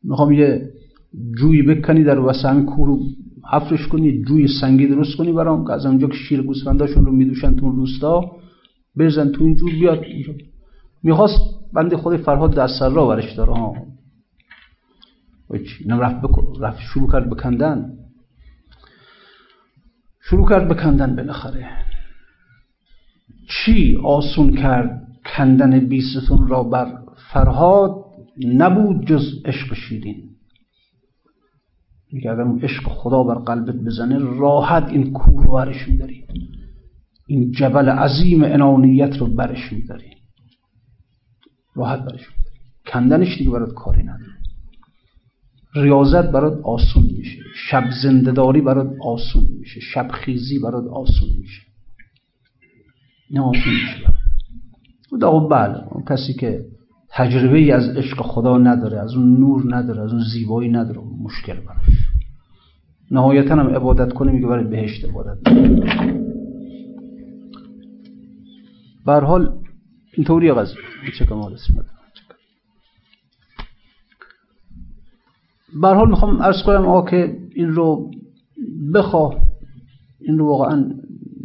می‌خوام 0.04 0.32
یه 0.32 0.70
جوی 1.38 1.62
بکنی 1.62 2.04
در 2.04 2.20
وسط 2.20 2.46
همین 2.46 2.66
کوه 2.66 2.88
رو 2.88 3.00
حفرش 3.52 3.88
کنی 3.88 4.24
جوی 4.24 4.48
سنگی 4.62 4.88
درست 4.88 5.18
کنی 5.18 5.32
برام 5.32 5.66
که 5.66 5.74
از 5.74 5.86
اونجا 5.86 6.08
که 6.08 6.18
شیر 6.18 6.42
گوسفنداشون 6.42 7.06
رو 7.06 7.12
میدوشن 7.12 7.56
تو 7.56 7.70
روستا 7.70 8.32
برزن 8.96 9.32
تو 9.32 9.44
این 9.44 9.56
جور 9.56 9.72
بیاد 9.72 10.04
اینجا. 10.04 10.34
می‌خواست 11.04 11.40
بند 11.74 11.96
خود 11.96 12.18
فرهاد 12.18 12.56
دست 12.56 12.82
را 12.82 13.08
ورش 13.08 13.34
داره 13.34 13.54
ها 13.54 13.74
اینم 15.80 16.00
رفت, 16.00 16.26
رفت 16.62 16.80
شروع 16.80 17.12
کرد 17.12 17.30
بکندن. 17.30 17.94
شروع 20.22 20.50
کرد 20.50 20.68
بکندن 20.68 21.16
بالاخره. 21.16 21.70
چی 23.48 23.98
آسون 24.04 24.56
کرد 24.56 25.08
کندن 25.38 25.80
بیستون 25.80 26.48
را 26.48 26.64
بر 26.64 26.98
فرهاد؟ 27.34 28.06
نبود 28.46 29.06
جز 29.08 29.42
عشق 29.46 29.74
شیرین. 29.74 30.35
میگه 32.16 32.32
اگر 32.32 32.44
عشق 32.64 32.84
خدا 32.84 33.24
بر 33.24 33.36
قلبت 33.36 33.76
بزنه 33.76 34.18
راحت 34.18 34.84
این 34.84 35.14
کوه 35.14 35.44
رو 35.44 35.54
برش 35.54 35.88
میداری 35.88 36.26
این 37.28 37.52
جبل 37.52 37.90
عظیم 37.90 38.44
انانیت 38.44 39.18
رو 39.18 39.28
برش 39.28 39.74
میداری 39.74 40.12
راحت 41.76 42.00
برش 42.00 42.22
میداری 42.30 42.56
کندنش 42.88 43.38
دیگه 43.38 43.52
برات 43.52 43.74
کاری 43.74 44.04
نداره. 44.04 44.32
ریاضت 45.76 46.32
برات 46.32 46.62
آسون 46.64 47.04
میشه. 47.04 47.42
شب 47.56 47.84
زندهداری 48.04 48.62
برات 48.62 48.96
آسون 49.02 49.44
میشه. 49.60 49.80
شب 49.80 50.08
خیزی 50.12 50.60
برات 50.60 50.88
آسون 50.88 51.30
میشه. 51.40 51.62
نه 53.32 53.42
آسون 53.42 53.74
میشه 53.74 54.14
خب 55.10 55.50
بله. 55.52 55.84
کسی 56.10 56.34
که 56.34 56.66
تجربه 57.10 57.58
ای 57.58 57.72
از 57.72 57.90
عشق 57.90 58.22
خدا 58.22 58.58
نداره 58.58 59.00
از 59.00 59.14
اون 59.16 59.38
نور 59.40 59.76
نداره 59.76 60.02
از 60.02 60.12
اون 60.12 60.24
زیبایی 60.34 60.70
نداره 60.70 61.02
مشکل 61.24 61.54
براش. 61.54 62.06
نهایتا 63.12 63.56
هم 63.56 63.68
عبادت 63.68 64.14
کنه 64.14 64.32
میگه 64.32 64.48
برای 64.48 64.64
بهشت 64.64 65.06
عبادت 65.06 65.38
بر 69.06 69.24
حال 69.24 69.58
اینطوری 70.14 70.54
قضیه 70.54 70.76
چه 71.20 71.26
کمال 71.26 71.54
اسم 71.54 71.86
بر 75.82 75.96
حال 75.96 76.10
می‌خوام 76.10 76.42
ارز 76.42 76.64
کنم 76.66 76.86
آقا 76.88 77.10
که 77.10 77.38
این 77.56 77.70
رو 77.70 78.12
بخواه 78.94 79.42
این 80.20 80.38
رو 80.38 80.46
واقعا 80.46 80.90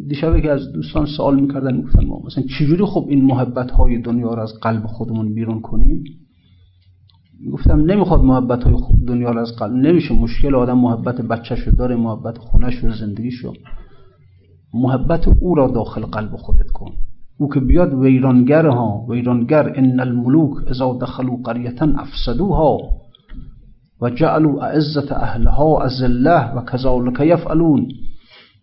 دیشبه 0.09 0.41
که 0.41 0.51
از 0.51 0.73
دوستان 0.73 1.07
سوال 1.07 1.41
می‌کردن 1.41 1.77
می‌گفتن 1.77 2.07
ما 2.07 2.23
مثلا 2.27 2.45
چجوری 2.59 2.85
خب 2.85 3.07
این 3.09 3.25
محبت 3.25 3.71
های 3.71 3.99
دنیا 3.99 4.35
رو 4.35 4.43
از 4.43 4.53
قلب 4.63 4.87
خودمون 4.87 5.35
بیرون 5.35 5.61
کنیم؟ 5.61 6.05
گفتم 7.53 7.81
نمی‌خواد 7.81 8.21
محبت 8.21 8.65
های 8.65 8.75
دنیا 9.07 9.31
رو 9.31 9.41
از 9.41 9.57
قلب 9.59 9.73
نمیشه 9.73 10.15
مشکل 10.15 10.55
آدم 10.55 10.79
محبت 10.79 11.21
بچهش 11.21 11.69
داره 11.69 11.97
محبت 11.97 12.39
خونش 12.39 12.85
و 12.85 12.91
زندگیشو. 12.91 13.53
محبت 14.75 15.29
او 15.29 15.55
را 15.55 15.69
داخل 15.69 16.01
قلب 16.01 16.37
خودت 16.37 16.71
کن. 16.75 16.93
او 17.39 17.49
که 17.49 17.61
بیاد 17.61 17.95
ویرانگر 17.95 18.67
ها 18.67 19.07
ویرانگر 19.09 19.73
ان 19.77 20.01
الملوک 20.01 20.69
اذا 20.69 20.99
دخلوا 21.01 21.37
قریتا 21.37 21.89
افسدوها 21.97 22.79
و 24.01 24.11
جعلوا 24.11 24.65
اعزت 24.65 25.13
اهلها 25.13 25.85
الله 26.03 26.55
و 26.55 26.65
کذالک 26.65 27.21
یفعلون. 27.21 27.89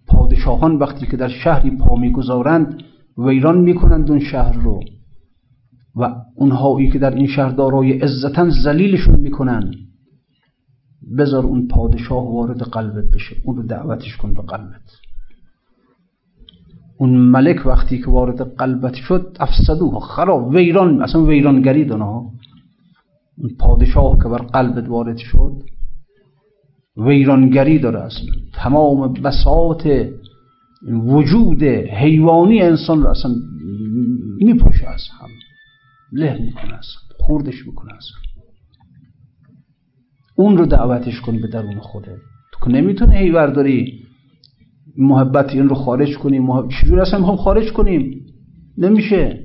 پادشاهان 0.08 0.76
وقتی 0.76 1.06
که 1.08 1.18
در 1.18 1.28
شهری 1.28 1.78
پا 1.78 1.96
می‌گذارند 1.96 2.84
ویران 3.18 3.58
می‌کنند 3.58 4.12
اون 4.12 4.20
شهر 4.20 4.54
رو. 4.54 4.80
و 5.96 6.16
اونهایی 6.36 6.90
که 6.90 7.00
در 7.00 7.16
این 7.16 7.28
شهر 7.28 7.50
دارای 7.50 8.00
عزتا 8.00 8.50
ذلیلشون 8.50 9.20
می‌کنن 9.20 9.72
بذار 11.18 11.46
اون 11.46 11.68
پادشاه 11.68 12.34
وارد 12.34 12.62
قلبت 12.62 13.04
بشه. 13.14 13.36
اون 13.46 13.56
رو 13.56 13.64
دعوتش 13.64 14.18
کن 14.18 14.34
به 14.34 14.42
قلبت. 14.42 14.92
اون 16.98 17.18
ملک 17.18 17.66
وقتی 17.66 17.98
که 17.98 18.12
وارد 18.12 18.56
قلبت 18.56 18.94
شد 18.94 19.38
افسدو 19.40 20.00
خراب 20.00 20.48
ویران 20.48 21.02
اصلا 21.02 21.24
ویرانگری 21.24 21.86
دونه 21.86 22.06
اون 22.06 23.52
پادشاه 23.60 24.18
که 24.18 24.30
بر 24.30 24.38
قلبت 24.38 24.90
وارد 24.90 25.18
شد 25.18 25.64
ویرانگری 26.98 27.80
داره 27.80 28.00
اصلا 28.00 28.36
تمام 28.54 29.14
بساط 29.14 29.88
وجود 30.88 31.64
حیوانی 31.64 32.62
انسان 32.62 33.02
رو 33.02 33.10
اصلا 33.10 33.32
میپوشه 34.38 34.88
از 34.88 35.02
هم 35.20 35.30
له 36.12 36.38
می‌کنه 36.42 36.74
اصلا 36.74 37.02
خوردش 37.20 37.68
می‌کنه 37.68 37.94
اصلا 37.94 38.18
اون 40.36 40.58
رو 40.58 40.66
دعوتش 40.66 41.22
کن 41.22 41.42
به 41.42 41.48
درون 41.48 41.80
خوده 41.80 42.18
تو 42.62 42.72
نمی‌تونه 42.72 43.16
هی 43.16 43.32
داری 43.32 43.94
محبت 44.98 45.50
این 45.50 45.70
رو 45.70 45.76
خارج 45.76 46.18
کنیم 46.18 46.44
محبت... 46.44 46.70
چجور 46.82 47.00
اصلا 47.00 47.20
می‌خوام 47.20 47.38
خارج 47.38 47.72
کنیم؟ 47.72 48.26
نمیشه. 48.78 49.44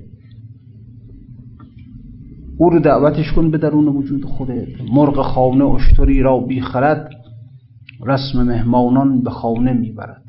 او 2.57 2.69
رو 2.69 2.79
دعوتش 2.79 3.31
کن 3.31 3.51
به 3.51 3.57
درون 3.57 3.87
وجود 3.87 4.25
خودت. 4.25 4.67
مرغ 4.91 5.21
خانه 5.21 5.65
اشتری 5.65 6.21
را 6.21 6.39
بیخرد. 6.39 7.09
رسم 8.05 8.43
مهمانان 8.43 9.21
به 9.21 9.29
خانه 9.29 9.73
می‌برد. 9.73 10.23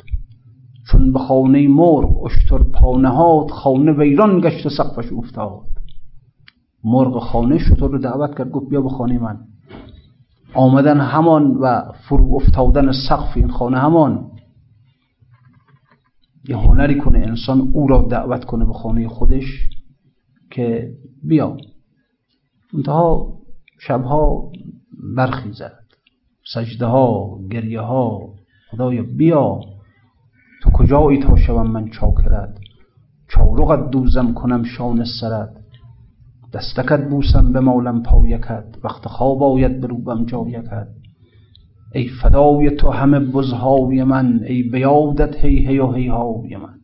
چون 0.90 1.12
به 1.12 1.18
خانه 1.18 1.68
مرغ 1.68 2.22
اشتر 2.24 2.58
پانهات 2.58 3.50
خانه 3.50 3.92
ویران 3.92 4.40
گشت 4.40 4.66
و 4.66 4.68
سقفش 4.68 5.12
افتاد. 5.12 5.66
مرغ 6.84 7.18
خانه 7.18 7.58
شطور 7.58 7.90
رو 7.90 7.98
دعوت 7.98 8.38
کرد 8.38 8.50
گفت 8.50 8.68
بیا 8.68 8.80
به 8.80 8.88
خانه 8.88 9.18
من. 9.18 9.38
آمدن 10.54 11.00
همان 11.00 11.50
و 11.50 11.92
فرو 12.08 12.34
افتادن 12.34 12.92
سقف 13.08 13.36
این 13.36 13.50
خانه 13.50 13.78
همان. 13.78 14.30
یه 16.48 16.56
هنری 16.56 16.98
کنه 16.98 17.18
انسان 17.18 17.60
او 17.60 17.86
را 17.86 18.06
دعوت 18.10 18.44
کنه 18.44 18.64
به 18.64 18.72
خانه 18.72 19.08
خودش 19.08 19.68
که 20.50 20.90
بیا. 21.22 21.56
منتها 22.72 23.32
شبها 23.80 24.52
برخیزد 25.16 25.83
سجده 26.52 26.86
ها 26.86 27.38
گریه 27.50 27.80
ها 27.80 28.34
خدایا 28.70 29.02
بیا. 29.02 29.60
تو 30.62 30.70
کجایی 30.70 31.18
تا 31.18 31.36
شوم 31.36 31.70
من 31.70 31.90
چاکرد 31.90 32.58
چارقت 33.28 33.90
دوزم 33.90 34.34
کنم 34.34 34.64
شان 34.64 35.04
سرد 35.20 35.64
دستکت 36.52 37.08
بوسم 37.10 37.52
به 37.52 37.60
مالم 37.60 38.02
پایکت. 38.02 38.64
وقت 38.84 39.08
خواب 39.08 39.42
آید 39.42 39.80
بروبم 39.80 40.24
جایکت. 40.24 40.88
ای 41.94 42.08
فدای 42.22 42.70
تو 42.70 42.90
همه 42.90 43.20
بزهای 43.20 44.04
من 44.04 44.40
ای 44.46 44.62
بیادت 44.62 45.36
هی 45.36 45.66
هی 45.66 45.78
و 45.78 45.92
هی 45.92 46.08
های 46.08 46.56
من. 46.56 46.74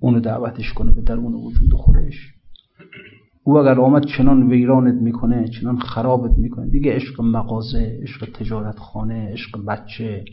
اونو 0.00 0.20
دعوتش 0.20 0.72
کنه 0.72 0.92
به 0.92 1.02
درون 1.02 1.34
وجود 1.34 1.72
خودش. 1.74 2.37
او 3.48 3.58
اگر 3.58 3.80
آمد 3.80 4.06
چنان 4.06 4.50
ویرانت 4.50 5.02
می‌کنه 5.02 5.48
چنان 5.48 5.78
خرابت 5.78 6.38
می‌کنه. 6.38 6.70
دیگه 6.70 6.92
عشق 6.92 7.20
مغازه 7.20 7.98
عشق 8.02 8.32
تجارت 8.32 8.78
خانه 8.78 9.32
عشق 9.32 9.64
بچه 9.64 10.24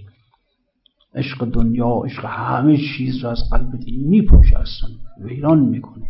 عشق 1.16 1.46
دنیا 1.46 2.02
عشق 2.06 2.26
همه 2.26 2.78
چیز 2.78 3.24
رو 3.24 3.30
از 3.30 3.40
قلبت 3.52 3.84
میپوشه 3.88 4.60
اصلا 4.60 4.90
ویران 5.22 5.60
می‌کنه. 5.60 6.08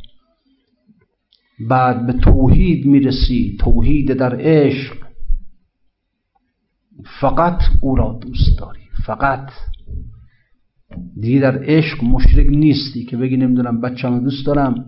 بعد 1.69 2.07
به 2.07 2.13
توحید 2.13 2.85
می‌رسی 2.85 3.57
توحید 3.59 4.13
در 4.13 4.35
عشق. 4.39 4.95
فقط 7.21 7.61
او 7.81 7.95
را 7.95 8.19
دوست 8.21 8.59
داری 8.59 8.81
فقط. 9.05 9.49
دیگه 11.21 11.39
در 11.39 11.63
عشق 11.63 12.03
مشرک 12.03 12.47
نیستی 12.49 13.05
که 13.05 13.17
بگی 13.17 13.37
نمی‌دونم 13.37 13.81
بچه‌مو 13.81 14.19
دوست 14.19 14.45
دارم. 14.45 14.85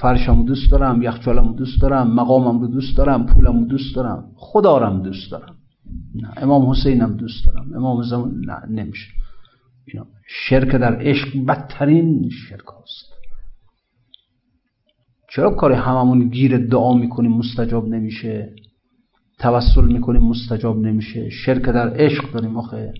فرشمو 0.00 0.44
دوست 0.44 0.70
دارم 0.70 1.02
یخچالمو 1.02 1.52
دوست 1.52 1.80
دارم 1.82 2.14
مقامم 2.14 2.60
رو 2.60 2.66
دوست 2.66 2.96
دارم 2.96 3.26
پولمو 3.26 3.66
دوست 3.66 3.96
دارم. 3.96 4.30
خدا 4.36 4.90
دوست 4.90 5.30
دارم. 5.30 5.56
نه 6.14 6.32
امام 6.36 6.70
حسینم 6.70 7.16
دوست 7.16 7.44
دارم. 7.44 7.74
امام 7.74 8.02
زمان 8.02 8.40
نه 8.46 8.82
نمیشه. 8.82 9.08
شرک 10.28 10.68
در 10.68 10.96
عشق 10.96 11.44
بدترین 11.48 12.30
شرک 12.30 12.64
هست 12.82 13.18
چرا 15.30 15.50
کار 15.50 15.72
هممون 15.72 16.28
گیر 16.28 16.66
دعا 16.66 16.94
می‌کنیم 16.94 17.32
مستجاب 17.32 17.88
نمیشه؟ 17.88 18.54
توسل 19.38 19.84
می‌کنیم 19.84 20.22
مستجاب 20.22 20.78
نمیشه؟ 20.78 21.30
شرک 21.30 21.62
در 21.62 21.88
عشق 21.88 22.32
داریم 22.32 22.56
آخه. 22.56 22.92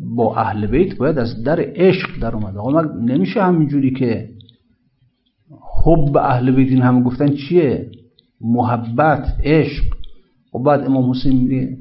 با 0.00 0.36
اهل 0.36 0.66
بیت 0.66 0.96
باید 0.96 1.18
از 1.18 1.42
در 1.42 1.60
عشق 1.60 2.20
در 2.20 2.34
اومده 2.34 2.58
آقا 2.58 2.80
نمیشه 2.82 3.42
همینجوری 3.42 3.90
که 3.90 4.28
حب 5.84 6.16
اهل 6.16 6.50
بیت 6.50 6.68
این 6.68 6.82
همه 6.82 7.02
گفتن 7.02 7.34
چیه؟ 7.34 7.90
محبت 8.40 9.36
عشق. 9.44 9.84
و 10.54 10.58
بعد 10.58 10.80
امام 10.80 11.10
حسین 11.10 11.36
میگه 11.36 11.78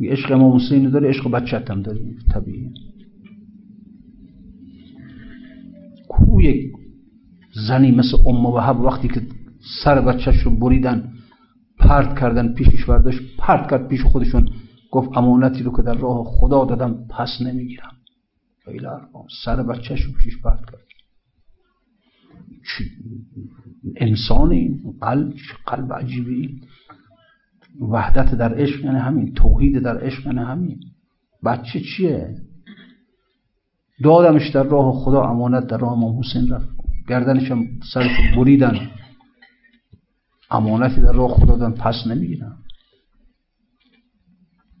عشق 0.00 0.32
امام 0.32 0.56
حسین 0.56 0.90
داره 0.90 1.08
عشق 1.08 1.30
بچت 1.30 1.70
هم 1.70 1.82
داره. 1.82 2.00
طبیعی 2.32 2.70
کو 6.08 6.40
یک 6.40 6.72
زنی 7.68 7.90
مثل 7.90 8.16
ام 8.26 8.46
وهب 8.46 8.80
وقتی 8.80 9.08
که 9.08 9.22
سر 9.84 10.00
بچهش 10.00 10.42
رو 10.42 10.50
بریدن 10.50 11.12
پرت 11.78 12.18
کردن 12.20 12.54
پیشش 12.54 12.84
برداشت 12.84 13.20
پرت 13.38 13.70
کرد 13.70 13.88
پیش 13.88 14.02
خودشون 14.02 14.48
گفت 14.90 15.16
امانتی 15.16 15.62
رو 15.62 15.76
که 15.76 15.82
در 15.82 15.94
راه 15.94 16.24
خدا 16.24 16.64
دادم 16.64 17.06
پس 17.10 17.38
نمی‌گیرم. 17.40 17.92
سر 19.44 19.62
بچهش 19.62 20.02
رو 20.02 20.12
پیشش 20.12 20.36
پرت 20.42 20.60
کرد. 20.60 20.89
انسان 23.96 24.50
این 24.50 24.80
قلب 25.00 25.34
قلب 25.66 25.92
عجیبی. 25.92 26.60
وحدت 27.80 28.34
در 28.34 28.54
عشق 28.54 28.84
یعنی 28.84 28.98
همین 28.98 29.34
توحید 29.34 29.78
در 29.78 29.98
عشق 29.98 30.26
یعنی 30.26 30.38
همین. 30.38 30.80
بچه 31.44 31.80
چیه؟ 31.80 32.36
دادمش 34.02 34.48
در 34.48 34.62
راه 34.62 34.92
خدا 34.92 35.22
امانت 35.22 35.66
در 35.66 35.78
راه 35.78 35.92
امام 35.92 36.18
حسین 36.18 36.48
رفت. 36.48 36.68
گردنش 37.08 37.50
هم 37.50 37.66
سرش 37.94 38.34
بریدن. 38.36 38.90
امانتی 40.50 41.00
در 41.00 41.12
راه 41.12 41.30
خدا 41.30 41.56
دادن 41.56 41.72
پس 41.72 42.06
نمی‌گیرن. 42.06 42.56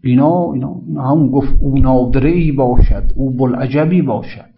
اینا 0.02 0.52
اینا, 0.52 0.80
اینا 0.86 1.10
هم 1.10 1.30
گفت 1.30 1.56
او 1.60 1.78
نادره 1.78 2.30
ای 2.30 2.52
باشد 2.52 3.12
او 3.14 3.36
بلعجبی 3.36 4.02
باشد. 4.02 4.50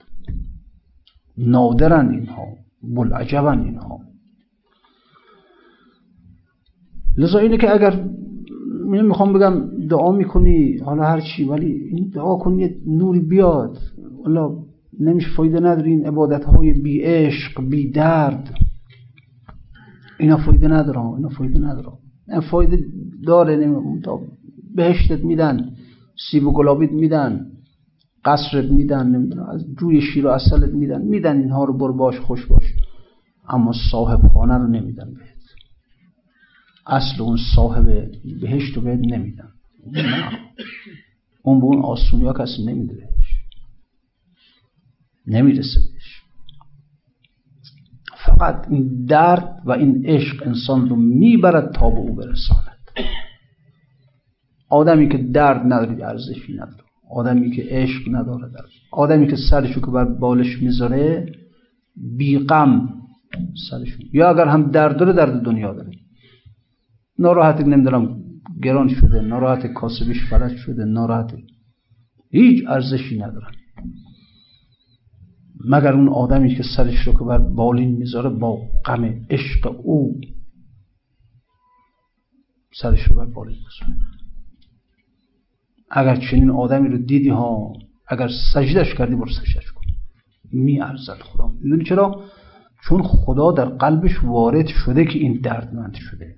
نادرن 1.38 2.08
اینها. 2.08 2.61
بلعجبن 2.82 3.60
اینها 3.60 4.00
لذا 7.16 7.38
اینه 7.38 7.56
که 7.56 7.74
اگر 7.74 8.04
می‌خوام 8.86 9.32
بگم 9.32 9.86
دعا 9.88 10.12
می‌کنی 10.12 10.78
حالا 10.78 11.02
هر 11.02 11.20
چی 11.20 11.44
ولی 11.44 11.72
این 11.72 12.10
دعا 12.14 12.36
کنی 12.36 12.70
نوری 12.86 13.20
بیاد. 13.20 13.78
حالا 14.24 14.56
نمیشه 15.00 15.28
فایده 15.36 15.60
نداری 15.60 15.90
این 15.90 16.06
عبادت 16.06 16.44
های 16.44 16.72
بی 16.72 17.00
عشق 17.00 17.68
بی 17.70 17.90
درد 17.90 18.54
اینا 20.18 20.36
فایده 20.36 20.68
نداره 20.68 21.00
اینا 21.00 21.28
فایده 21.28 21.58
نداره 21.58 21.88
این 22.28 22.40
فایده 22.40 22.84
داره 23.26 23.56
نمی‌دونم 23.56 24.20
بهشتت 24.74 25.24
میدن 25.24 25.70
سیب 26.30 26.46
و 26.46 26.52
گلابیت 26.52 26.92
میدن. 26.92 27.46
قصرت 28.24 28.64
میدن 28.64 29.06
نمی‌دونم 29.06 29.48
از 29.48 29.64
جوی 29.80 30.00
شیر 30.00 30.26
و 30.26 30.30
اصلت 30.30 30.74
میدن. 30.74 31.02
میدن 31.02 31.38
اینها 31.38 31.64
رو 31.64 31.78
بر 31.78 31.90
باش 31.90 32.18
خوش 32.18 32.46
باش. 32.46 32.64
اما 33.48 33.72
صاحب 33.90 34.28
خانه 34.28 34.54
رو 34.54 34.66
نمیدن 34.66 35.14
بهت. 35.14 35.42
اصل 36.86 37.22
اون 37.22 37.38
صاحب 37.56 38.10
بهشت 38.40 38.76
رو 38.76 38.82
بهت 38.82 39.00
نمیدن. 39.00 39.48
اون 41.42 41.60
به 41.60 41.66
اون 41.66 41.82
آسونی 41.82 42.24
ها 42.24 42.32
کسی 42.32 42.64
نمیده 42.66 42.94
بهش. 42.94 43.36
نمی‌رسه 45.26 45.80
بهش. 45.92 46.22
فقط 48.26 48.66
این 48.70 49.04
درد 49.04 49.62
و 49.64 49.72
این 49.72 50.06
عشق 50.06 50.46
انسان 50.46 50.88
رو 50.88 50.96
می‌برد 50.96 51.72
تا 51.74 51.90
به 51.90 51.98
او 51.98 52.14
برساند. 52.14 52.78
آدمی 54.68 55.08
که 55.08 55.18
درد 55.18 55.72
نداری 55.72 56.02
ارزشی 56.02 56.52
نداره. 56.52 56.81
آدمی 57.12 57.50
که 57.50 57.62
عشق 57.68 58.02
نداره 58.08 58.48
در 58.48 58.64
آدمی 58.92 59.26
که 59.26 59.36
سرشو 59.50 59.80
که 59.80 59.86
بر 59.86 60.04
بالش 60.04 60.62
می‌ذاره 60.62 61.32
بیغم 62.18 62.94
سرشون 63.70 64.06
یا 64.12 64.30
اگر 64.30 64.46
هم 64.46 64.70
درد 64.70 64.96
داره 64.96 65.12
درد 65.12 65.42
دنیا 65.42 65.74
داره. 65.74 65.90
ناراحت 67.18 67.60
نمی‌دونم 67.60 68.22
گران 68.62 68.88
شده 68.88 69.20
ناراحت 69.20 69.66
کاسبیش 69.66 70.16
فلج 70.30 70.56
شده 70.56 70.84
ناراحت. 70.84 71.34
هیچ 72.30 72.64
ارزشی 72.68 73.18
ندارن 73.18 73.52
مگر 75.64 75.92
اون 75.92 76.08
آدمی 76.08 76.54
که 76.54 76.62
سرش 76.76 77.06
رو 77.06 77.12
که 77.12 77.24
بر 77.24 77.38
بالین 77.38 77.96
می‌ذاره 77.96 78.30
با 78.30 78.58
غم 78.84 79.04
عشق 79.30 79.80
او 79.84 80.20
سرش 82.82 83.00
رو 83.02 83.16
بر 83.16 83.26
بالین 83.26 83.56
می‌ذاره؟ 83.56 84.11
اگر 85.92 86.16
چنین 86.16 86.50
آدمی 86.50 86.88
رو 86.88 86.98
دیدی 86.98 87.28
ها 87.28 87.72
اگر 88.08 88.28
سجدش 88.54 88.94
کردی 88.94 89.14
برو 89.14 89.28
سجدش 89.28 89.72
کن. 89.72 89.82
می 90.52 90.80
ارزد 90.80 91.18
خدا. 91.22 91.50
می‌دونی 91.62 91.84
چرا؟ 91.84 92.24
چون 92.84 93.02
خدا 93.02 93.52
در 93.52 93.64
قلبش 93.64 94.24
وارد 94.24 94.66
شده 94.66 95.04
که 95.04 95.18
این 95.18 95.40
دردمند 95.40 95.94
شده. 95.94 96.36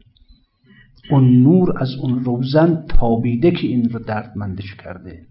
اون 1.10 1.42
نور 1.42 1.82
از 1.82 1.94
اون 1.94 2.24
روزن 2.24 2.86
تابیده 2.88 3.50
که 3.50 3.66
این 3.66 3.88
رو 3.88 3.98
دردمندش 3.98 4.74
کرده. 4.74 5.26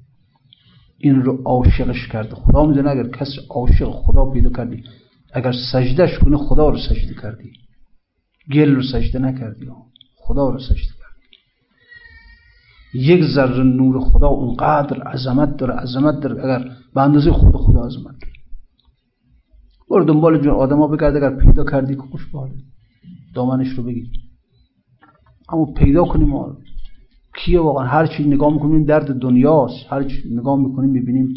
این 0.98 1.22
رو 1.22 1.42
عاشقش 1.46 2.08
کرده. 2.08 2.36
خدا 2.36 2.66
می‌دونه 2.66 2.90
اگر 2.90 3.08
کسی 3.08 3.42
عاشق 3.50 3.90
خدا 3.92 4.26
پیدا 4.26 4.50
کردی 4.50 4.84
اگر 5.34 5.52
سجدش 5.72 6.20
کنه 6.20 6.38
خدا 6.38 6.70
رو 6.70 6.78
سجده 6.78 7.14
کردی. 7.22 7.52
گل 8.54 8.76
رو 8.76 8.84
سجده 8.84 9.20
نکردی. 9.20 9.68
خدا 10.16 10.50
رو 10.50 10.60
سجده 10.60 11.03
یک 12.94 13.24
ذره 13.24 13.64
نور 13.64 14.00
خدا 14.00 14.28
اونقدر 14.28 15.04
عظمت 15.04 15.58
داره 15.58 15.74
عظمت 15.74 16.20
داره. 16.20 16.44
اگر 16.44 16.72
به 16.94 17.02
اندازه 17.02 17.32
خود 17.32 17.56
خدا 17.56 17.84
عظمت 17.84 18.06
داره. 18.22 18.34
برو 19.90 20.04
دنبال 20.04 20.38
جون. 20.38 20.54
آدما 20.54 20.88
بگرد 20.88 21.16
اگر 21.16 21.36
پیدا 21.36 21.64
کردی 21.64 21.96
که 21.96 22.02
خوش 22.02 22.26
باله 22.26 22.54
دامنش 23.36 23.68
رو 23.70 23.84
بگیر. 23.84 24.08
اما 25.50 25.66
پیدا 25.66 26.06
کنیم 26.06 26.28
ما. 26.28 26.58
کیه 27.38 27.60
واقعا؟ 27.60 27.88
هر 27.88 28.08
چی 28.08 28.24
نگاه 28.24 28.54
می‌کنیم 28.54 28.86
درد 28.86 29.20
دنیاست. 29.20 29.86
هر 29.90 30.04
چی 30.04 30.30
نگاه 30.32 30.60
می‌کنیم 30.60 30.90
می‌بینیم. 30.90 31.34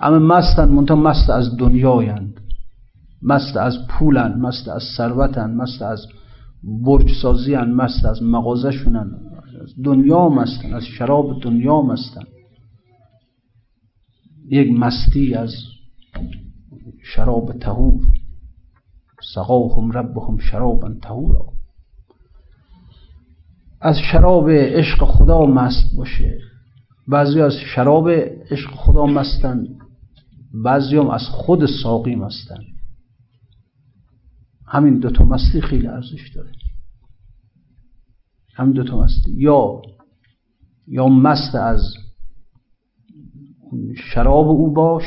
اما 0.00 0.18
مستن 0.18 0.68
منتها 0.68 0.96
مست 0.96 1.30
از 1.30 1.56
دنیایند. 1.56 2.40
مست 3.22 3.56
از 3.56 3.78
پولن 3.88 4.40
مست 4.40 4.68
از 4.68 4.82
ثروتن 4.96 5.54
مست 5.54 5.82
از 5.82 6.06
برج 6.84 7.10
سازی 7.22 7.56
مست 7.56 8.04
از 8.04 8.22
مغازه 8.22 8.70
شونن 8.70 9.10
از 9.62 9.74
دنیا 9.84 10.28
مستن 10.28 10.74
از 10.74 10.84
شراب 10.84 11.40
دنیا 11.40 11.82
مستن. 11.82 12.24
یک 14.48 14.72
مستی 14.72 15.34
از 15.34 15.54
شراب 17.02 17.52
تهور 17.52 18.06
سقاهم 19.34 19.92
ربهم 19.92 20.38
شرابا 20.38 20.94
تهورا 21.02 21.52
از 23.80 23.96
شراب 24.12 24.50
عشق 24.50 25.04
خدا 25.04 25.46
مست 25.46 25.96
باشه. 25.96 26.38
بعضی 27.08 27.40
از 27.40 27.52
شراب 27.74 28.10
عشق 28.50 28.70
خدا 28.70 29.06
مستن 29.06 29.66
بعضی 30.64 30.96
هم 30.96 31.10
از 31.10 31.22
خود 31.30 31.66
ساقی 31.82 32.14
مستن. 32.14 32.60
همین 34.66 34.98
دوتا 34.98 35.24
مستی 35.24 35.60
خیلی 35.60 35.86
ارزش 35.86 36.30
داره. 36.34 36.50
هم 38.56 38.72
دوتا 38.72 38.98
مستی 38.98 39.32
یا 39.32 39.82
یا 40.86 41.08
مست 41.08 41.54
از 41.54 41.80
شراب 43.96 44.48
او 44.48 44.72
باش 44.72 45.02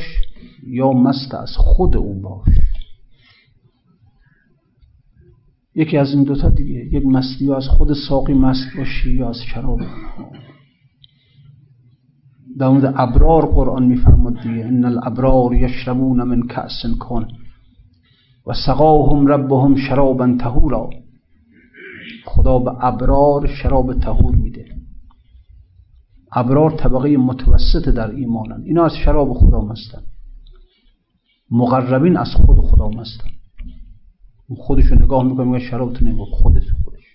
یا 0.68 0.92
مست 0.92 1.34
از 1.34 1.50
خود 1.58 1.98
او 1.98 2.22
باش. 2.22 2.56
یکی 5.76 5.98
از 5.98 6.14
این 6.14 6.24
دوتا 6.24 6.50
دیگه 6.50 6.86
یک 6.86 7.06
مستی 7.06 7.46
یا 7.46 7.58
از 7.58 7.68
خود 7.68 7.94
ساقی 8.10 8.34
مست 8.34 8.78
باشی 8.78 9.12
یا 9.12 9.30
از 9.30 9.42
شراب. 9.54 9.80
در 12.58 12.70
مورد 12.70 12.94
ابرار 12.98 13.46
قرآن 13.46 13.86
میفرماد 13.86 14.34
دیگه 14.34 14.66
ان 14.66 14.86
الابرار 14.86 15.54
یشربون 15.54 16.24
من 16.24 16.48
کأس 16.48 16.86
کن 17.00 17.28
و 18.48 18.54
سقاهم 18.66 19.28
ربهم 19.28 19.76
شرابا 19.76 20.36
تهورا 20.40 20.90
خدا 22.40 22.60
به 22.60 22.86
ابرار 22.86 23.48
شراب 23.48 23.94
تهور 23.94 24.36
میده. 24.36 24.66
ابرار 26.32 26.72
طبقه 26.72 27.18
متوسط 27.18 27.90
در 27.90 28.12
ایمانن 28.12 28.64
اینا 28.64 28.86
از 28.86 28.96
شراب 29.06 29.34
خدا 29.34 29.62
مستن 29.62 30.02
مقربین 31.52 32.18
از 32.18 32.28
خود 32.28 32.58
خدا 32.58 32.90
مستن 32.90 33.30
خودشو 34.58 34.96
نگاه 34.96 35.24
می‌کنه 35.24 35.46
میگه 35.46 35.66
شراب 35.66 35.94
تو 35.94 36.06
نگاه 36.06 36.28
خودش 36.32 36.64
خودش. 36.84 37.06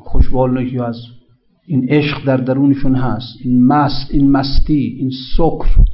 خوشبال 0.00 0.80
از 0.82 0.96
این 1.66 1.88
عشق 1.88 2.24
در 2.24 2.36
درونشون 2.36 2.96
هست. 2.96 3.38
این 3.44 3.66
مست 3.66 4.10
این 4.10 4.30
مستی 4.30 4.96
این 4.98 5.10
سکر. 5.36 5.84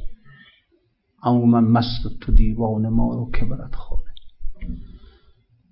اما 1.23 1.45
من 1.45 1.63
مست 1.63 2.19
تو 2.21 2.31
دیوان 2.31 2.89
ما 2.89 3.13
رو 3.13 3.31
که 3.31 3.45
برد 3.45 3.75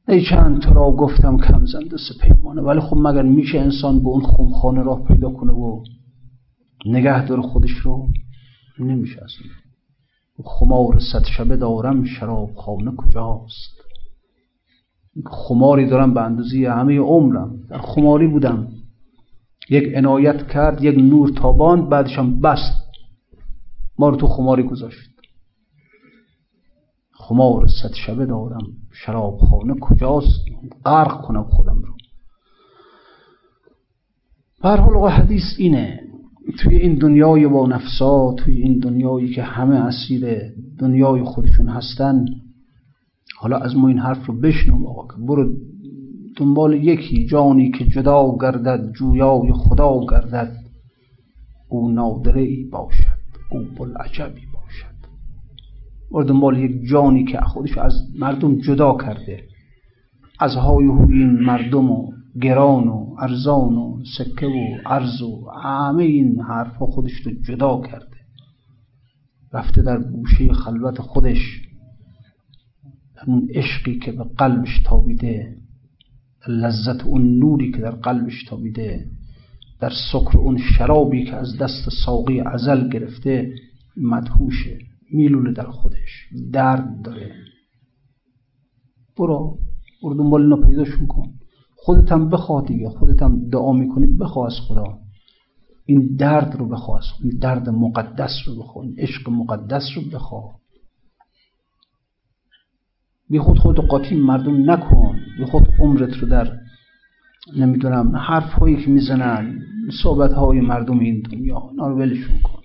ای 0.10 0.22
چند 0.30 0.62
تو 0.62 0.74
را 0.74 0.92
گفتم 0.92 1.38
کم 1.38 1.66
زنده 1.66 1.96
پیمانه 2.22 2.62
ولی 2.62 2.80
خب 2.80 2.98
مگر 2.98 3.22
میشه 3.22 3.60
انسان 3.60 4.00
به 4.00 4.08
اون 4.08 4.22
خونخانه 4.22 4.84
راه 4.84 5.08
پیدا 5.08 5.30
کنه 5.30 5.54
و 5.54 5.84
نگه 6.86 7.28
داره 7.28 7.42
خودش 7.42 7.72
رو؟ 7.72 8.08
نمیشه 8.80 9.16
اصلا. 9.16 9.48
خمار 10.44 11.00
صد 11.00 11.24
شبه 11.38 11.58
دارم 11.58 12.04
شراب 12.04 12.56
خانه 12.56 12.92
کجاست؟ 12.98 13.80
خماری 15.26 15.90
دارم 15.90 16.14
به 16.14 16.22
اندازه 16.22 16.70
همه 16.70 17.00
عمرم. 17.00 17.60
در 17.70 17.78
خماری 17.78 18.28
بودم. 18.28 18.68
یک 19.70 19.94
عنایت 19.96 20.48
کرد 20.48 20.84
یک 20.84 20.98
نور 20.98 21.30
تاباند 21.30 21.90
بعدشم 21.90 22.40
بست 22.40 22.90
ما 24.00 24.10
رو 24.10 24.16
تو 24.16 24.28
خماری 24.28 24.64
گذاشت. 24.64 25.10
خمار 27.30 27.68
صد 27.68 27.94
شبه 27.94 28.26
دارم. 28.26 28.68
شراب 28.92 29.38
خانه 29.38 29.76
کجاست؟ 29.82 30.46
غرق 30.86 31.22
کنم 31.22 31.44
خودم 31.44 31.82
رو. 31.82 31.94
حال 34.62 35.10
حدیث 35.10 35.44
اینه. 35.58 36.00
توی 36.60 36.76
این 36.76 36.96
دنیای 36.96 37.48
با 37.48 37.68
نفسا 37.68 38.34
توی 38.34 38.62
این 38.62 38.80
دنیایی 38.80 39.34
که 39.34 39.44
همه 39.44 39.76
اسیر 39.76 40.42
دنیای 40.80 41.24
خودشون 41.24 41.68
هستن 41.68 42.26
حالا 43.38 43.58
از 43.58 43.76
ما 43.76 43.88
این 43.88 44.00
حرف 44.00 44.26
رو 44.26 44.40
بشنو 44.40 44.88
آقا 44.88 45.16
که 45.16 45.22
برو 45.22 45.50
دنبال 46.38 46.74
یکی 46.74 47.26
جانی 47.26 47.72
که 47.72 47.86
جدا 47.86 48.38
گردد 48.42 48.92
جویای 48.92 49.54
خدا 49.54 50.00
گردد. 50.10 50.56
او 51.70 51.92
نادره 51.92 52.42
ای 52.42 52.64
باشد. 52.64 53.20
او 53.52 53.60
بلعجبی 53.78 54.49
برو 56.12 56.24
دنبال 56.24 56.58
یک 56.58 56.88
جانی 56.92 57.26
که 57.26 57.38
خودش 57.38 57.78
از 57.78 57.94
مردم 58.20 58.60
جدا 58.60 58.98
کرده. 58.98 59.44
از 60.40 60.56
های 60.56 60.86
این 60.86 61.40
مردم 61.40 61.92
و 61.92 62.12
گران 62.42 62.88
و 62.88 63.16
ارزان 63.20 63.74
و 63.74 64.04
سکه 64.18 64.48
و 64.48 64.78
ارز 64.86 65.22
و 65.22 65.50
همه 65.64 66.04
این 66.04 66.44
خودش 66.80 67.12
رو 67.12 67.32
جدا 67.32 67.82
کرده. 67.82 68.18
رفته 69.54 69.82
در 69.82 70.00
گوشه 70.00 70.54
خلوت 70.54 71.02
خودش 71.02 71.62
اون 73.28 73.48
عشقی 73.54 74.00
که 74.00 74.12
به 74.12 74.24
قلبش 74.38 74.82
تابیده 74.86 75.56
لذت 76.48 77.04
اون 77.04 77.40
نوری 77.40 77.72
که 77.72 77.78
در 77.78 77.92
قلبش 77.92 78.44
تابیده 78.44 79.06
در 79.80 79.92
سکر 80.12 80.38
اون 80.38 80.58
شرابی 80.58 81.26
که 81.26 81.36
از 81.36 81.58
دست 81.58 81.90
ساقی 82.06 82.40
ازل 82.40 82.90
گرفته 82.90 83.54
مدهوشه. 83.98 84.80
میلوله 85.12 85.54
در 85.54 85.72
خودش. 85.72 86.30
درد 86.52 87.02
داره. 87.02 87.36
برو 89.18 89.58
برو 90.04 90.14
دنبال 90.14 90.42
اینو 90.42 90.68
پیداشون 90.68 91.08
کن. 91.08 91.34
خودت 91.76 92.12
هم 92.12 92.30
بخواه 92.30 92.66
دیگه. 92.66 92.90
خودت 92.90 93.22
هم 93.22 93.50
دعا 93.50 93.74
می‌کنی 93.74 94.08
بخواه 94.08 94.46
از 94.46 94.60
خدا. 94.68 95.00
این 95.86 96.16
درد 96.16 96.56
رو 96.56 96.70
بخواه. 96.70 96.98
از 96.98 97.06
این 97.24 97.38
درد 97.40 97.70
مقدس 97.70 98.32
رو 98.48 98.56
بخواه. 98.56 98.86
این 98.86 98.96
عشق 98.98 99.30
مقدس 99.30 99.84
رو 99.96 100.02
بخواه. 100.14 100.60
بی 103.30 103.40
خود 103.40 103.58
خود 103.60 103.76
قاطی 103.76 104.16
مردم 104.16 104.72
نکن. 104.72 105.20
بی 105.38 105.46
خود 105.46 105.68
عمرت 105.80 106.14
رو 106.14 106.28
در 106.28 106.60
نمی‌دونم 107.58 108.16
حرف 108.16 108.54
هایی 108.54 108.86
که 108.86 108.92
می‌زنن 108.92 109.60
صحبت 110.04 110.32
های 110.32 110.62
مردم 110.62 111.00
این 111.00 111.22
دنیا. 111.22 111.70
اینا 111.72 111.88
رو 111.88 111.98
ولشون 111.98 112.42
کن. 112.42 112.59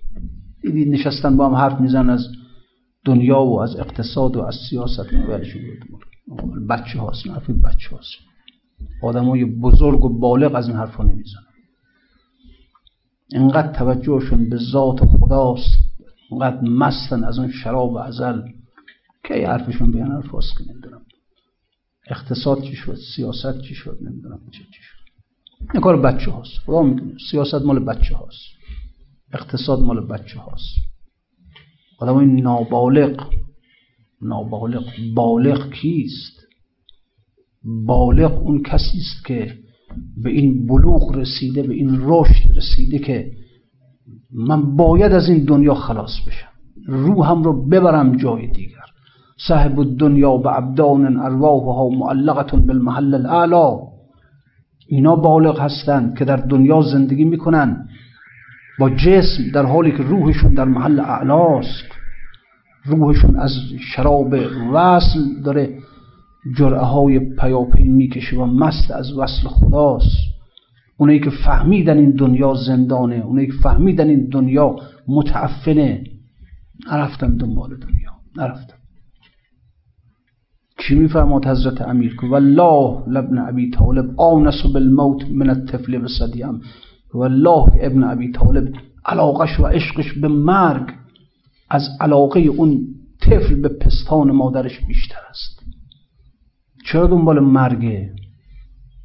دیدی 0.65 0.85
نشستن 0.91 1.37
با 1.37 1.49
هم 1.49 1.55
حرف 1.55 1.81
می‌زنن 1.81 2.11
از 2.11 2.29
دنیا 3.05 3.41
و 3.41 3.61
از 3.61 3.77
اقتصاد 3.77 4.37
و 4.37 4.43
از 4.43 4.55
سیاست 4.71 5.13
ولشون 5.13 5.61
بچه 6.69 6.99
هاست 6.99 7.27
حرف 7.27 7.51
بچه 7.51 7.91
هاست. 7.91 8.11
آدم 9.03 9.25
های 9.25 9.45
بزرگ 9.45 10.05
و 10.05 10.19
بالغ 10.19 10.55
از 10.55 10.69
این 10.69 10.77
حرف 10.77 11.01
نمی‌زنن. 11.01 11.45
انقدر 13.33 13.73
توجهشون 13.73 14.49
به 14.49 14.57
ذات 14.57 15.05
خداست 15.05 15.79
انقدر 16.33 16.61
مستن 16.61 17.25
از 17.25 17.39
اون 17.39 17.51
شراب 17.51 17.97
ازل 17.97 18.43
که 19.25 19.49
حرفشون 19.49 19.91
بیان 19.91 20.13
حرف 20.13 20.31
که 20.31 20.73
نمی‌دونم. 20.73 21.01
اقتصاد 22.11 22.63
چی 22.63 22.77
شد؟ 22.77 22.99
سیاست 23.17 23.61
چی 23.61 23.75
شد؟ 23.75 23.99
نمی‌دونم 24.03 24.41
چی 24.53 24.65
چی 24.65 24.83
شد. 24.83 25.05
این 25.73 25.83
کار 25.83 26.01
بچه 26.01 26.31
هاست. 26.31 26.59
خدا 26.67 26.83
می‌دونه 26.83 27.15
سیاست 27.31 27.55
مال 27.55 27.79
بچه 27.79 28.17
هاست. 28.17 28.64
اقتصاد 29.35 29.81
مال 29.81 30.07
بچه 30.07 30.41
هاست. 30.41 30.75
آدم 32.01 32.17
این 32.17 32.41
نابالغ 32.41 33.27
نابالغ 34.23 34.85
بالغ 35.15 35.73
کیست؟ 35.73 36.41
بالغ 37.87 38.43
اون 38.43 38.63
کسی 38.63 38.99
است 38.99 39.27
که 39.27 39.55
به 40.23 40.31
این 40.31 40.67
بلوغ 40.67 41.17
رسیده 41.17 41.63
به 41.63 41.75
این 41.75 41.99
رشد 42.01 42.57
رسیده 42.57 42.99
که 42.99 43.31
من 44.33 44.77
باید 44.77 45.13
از 45.13 45.29
این 45.29 45.45
دنیا 45.45 45.75
خلاص 45.75 46.11
بشم. 46.27 46.49
روحم 46.87 47.43
رو 47.43 47.69
ببرم 47.69 48.17
جای 48.17 48.47
دیگر. 48.47 48.85
صاحب 49.49 49.79
الدنیا 49.79 50.37
به 50.37 50.59
ابدان 50.59 51.17
ارواحها 51.17 51.89
معلقه 51.89 52.57
بالمحل 52.57 53.15
الاعلا. 53.15 53.79
اینا 54.89 55.17
بالغ 55.17 55.61
هستند 55.61 56.19
که 56.19 56.25
در 56.25 56.37
دنیا 56.37 56.83
زندگی 56.83 57.25
می‌کنن. 57.25 57.89
با 58.79 58.91
جسم 58.91 59.43
در 59.55 59.67
حالی 59.67 59.93
که 59.93 60.03
روحشون 60.03 60.55
در 60.55 60.65
محل 60.65 61.01
اعلاست 61.01 61.85
روحشون 62.85 63.37
از 63.37 63.53
شراب 63.95 64.35
وصل 64.73 65.43
داره 65.45 65.79
جرعه 66.57 66.81
های 66.81 67.19
پیاپی 67.19 67.83
می‌کشه 67.83 68.37
و 68.37 68.47
مست 68.47 68.91
از 68.91 69.19
وصل 69.19 69.49
خداست. 69.49 70.17
اونایی 70.97 71.21
که 71.21 71.31
فهمیدن 71.31 71.99
این 71.99 72.11
دنیا 72.11 72.55
زندانه 72.67 73.15
اونایی 73.15 73.47
که 73.47 73.53
فهمیدن 73.63 74.09
این 74.09 74.29
دنیا 74.29 74.77
متعفنه 75.09 76.05
نرفتن 76.93 77.37
دنبال 77.37 77.71
دنیا 77.71 78.11
نرفتن. 78.37 78.75
چی 80.79 80.95
میفرماد 80.95 81.47
حضرت 81.47 81.83
امیر؟ 81.83 82.17
که 82.21 82.27
والله 82.27 83.03
لابن 83.09 83.39
ابی 83.39 83.71
طالب 83.71 84.21
آنس 84.21 84.67
بالموت 84.73 85.31
من 85.31 85.51
الطفل 85.51 85.99
بصدیم. 85.99 86.61
والله 87.15 87.69
ابن 87.81 88.05
ابی 88.05 88.33
طالب 88.33 88.75
علاقش 89.05 89.61
و 89.61 89.67
عشقش 89.67 90.13
به 90.13 90.29
مرگ 90.29 90.89
از 91.71 91.83
علاقه 92.01 92.41
اون 92.41 92.87
طفل 93.21 93.61
به 93.61 93.69
پستان 93.69 94.31
مادرش 94.31 94.81
بیشتر 94.87 95.21
است. 95.31 95.63
چرا 96.87 97.07
دنبال 97.07 97.41
مرگه؟ 97.41 98.13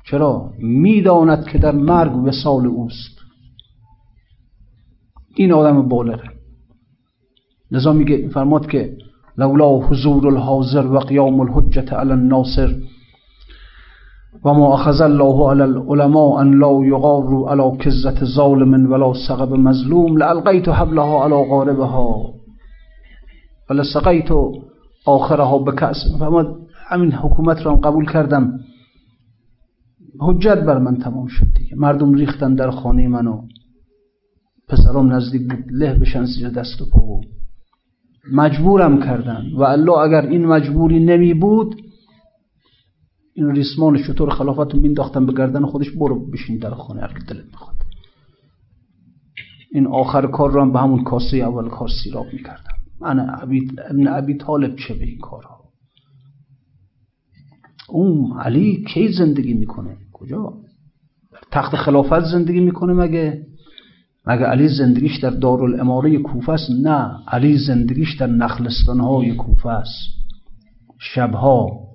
چرا؟ 0.06 0.54
می‌داند 0.60 1.46
که 1.46 1.58
در 1.58 1.72
مرگ 1.72 2.16
وسال 2.16 2.66
اوست. 2.66 3.20
این 5.36 5.52
آدم 5.52 5.88
بالغه. 5.88 6.30
لذا 7.72 7.94
میگه 7.94 8.28
فرماد 8.28 8.68
که 8.68 8.98
لولا 9.38 9.80
حضور 9.80 10.28
الحاضر 10.28 10.88
و 10.88 11.00
قیام 11.00 11.40
الحجت 11.40 11.94
علی 11.94 12.12
الناصر 12.12 12.76
و 14.46 14.54
ما 14.54 14.74
اخذ 14.74 15.02
الله 15.02 15.50
علی 15.52 15.62
العلماء 15.62 16.42
ان 16.42 16.60
لا 16.60 16.86
یغاروا 16.86 17.52
علی 17.52 17.78
کزت 17.78 18.26
ظالم 18.26 18.92
ولا 18.92 19.14
سقب 19.28 19.54
مظلوم 19.54 20.18
لالقیت 20.18 20.70
حبلها 20.70 21.24
علی 21.24 21.50
غاربها. 21.50 22.34
ولسقیت 23.70 24.30
آخرها 25.06 25.58
به 25.58 25.72
کأس 25.72 25.96
همین 26.88 27.12
حکومت 27.12 27.66
را 27.66 27.76
قبول 27.76 28.06
کردم. 28.06 28.60
حجت 30.20 30.58
بر 30.58 30.78
من 30.78 30.98
تمام 30.98 31.28
شد 31.28 31.46
دیگه. 31.58 31.76
مردم 31.76 32.14
ریختن 32.14 32.56
در 32.56 32.72
خانه 32.72 33.08
منو. 33.08 33.42
پسرم 34.70 35.14
نزدیک 35.14 35.42
بود 35.42 35.66
له 35.72 35.94
بشن 35.94 36.26
زیر 36.26 36.50
دست 36.50 36.82
و 36.82 36.86
پا. 36.86 37.22
مجبورم 38.34 39.00
کردن. 39.00 39.46
و 39.58 39.64
الله 39.64 39.98
اگر 39.98 40.22
این 40.22 40.46
مجبوری 40.46 41.06
نمی 41.06 41.34
بود 41.34 41.76
این 43.40 43.52
ریسمان 43.56 43.98
شطور 43.98 44.30
خلافت 44.30 44.74
رو 44.74 44.80
مینداختن 44.80 45.26
به 45.26 45.34
گردن 45.34 45.66
خودش 45.66 45.90
برو 45.90 46.32
بشین 46.32 46.58
در 46.58 46.70
خانه 46.70 47.02
هر 47.02 47.18
دلت 47.28 47.46
می‌خواد. 47.46 47.76
این 49.72 49.88
آخر 49.88 50.28
کار 50.28 50.52
رو 50.52 50.62
هم 50.62 50.74
به 50.74 50.80
همون 50.80 51.04
کاسه 51.04 51.38
اول 51.38 51.70
کار 51.70 51.90
سیراب 52.04 52.26
می‌کردم 52.34 52.74
من 53.02 53.20
ابن 53.90 54.08
ابی 54.08 54.38
طالب 54.38 54.76
چه 54.76 54.94
به 54.94 55.06
این 55.06 55.18
کارها 55.20 55.60
اون 57.90 58.40
علی 58.40 58.86
کی 58.94 59.12
زندگی 59.12 59.54
می‌کنه؟ 59.54 59.98
کجا؟ 60.14 60.54
تخت 61.52 61.76
خلافت 61.76 62.20
زندگی 62.20 62.60
می‌کنه 62.60 62.94
مگه؟ 62.94 63.46
مگه 64.28 64.46
علی 64.46 64.68
زندگیش 64.68 65.20
در 65.20 65.30
دارالاماره 65.30 66.18
کوفه 66.18 66.52
است؟ 66.52 66.72
نه 66.84 67.18
علی 67.28 67.58
زندگیش 67.58 68.16
در 68.16 68.28
نخلستانهای 68.28 69.36
کوفه 69.36 69.70
است. 69.70 70.10
شبها 71.00 71.89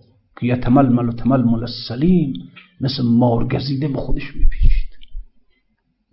یتململ 0.45 1.09
و 1.09 1.13
تململ 1.13 1.61
السلیم 1.61 2.33
مثل 2.81 3.03
مارگزیده 3.05 3.89
به 3.89 3.99
خودش 3.99 4.37
میپیچید. 4.37 4.89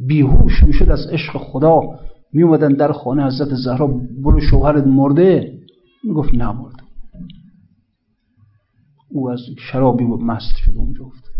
بیهوش 0.07 0.63
می‌شد 0.63 0.89
از 0.89 1.07
عشق 1.07 1.37
خدا. 1.37 1.81
میومدن 2.33 2.73
در 2.73 2.91
خانه 2.91 3.25
حضرت 3.25 3.55
زهرا 3.55 3.87
برو 4.23 4.41
شوهرت 4.41 4.87
مرده. 4.87 5.53
می‌گفت 6.03 6.33
نمرد 6.33 6.75
او 9.09 9.29
از 9.29 9.39
شرابی 9.57 10.03
و 10.03 10.17
مست 10.17 10.55
شد 10.55 10.71
اونجا 10.75 11.05
افتاد. 11.05 11.31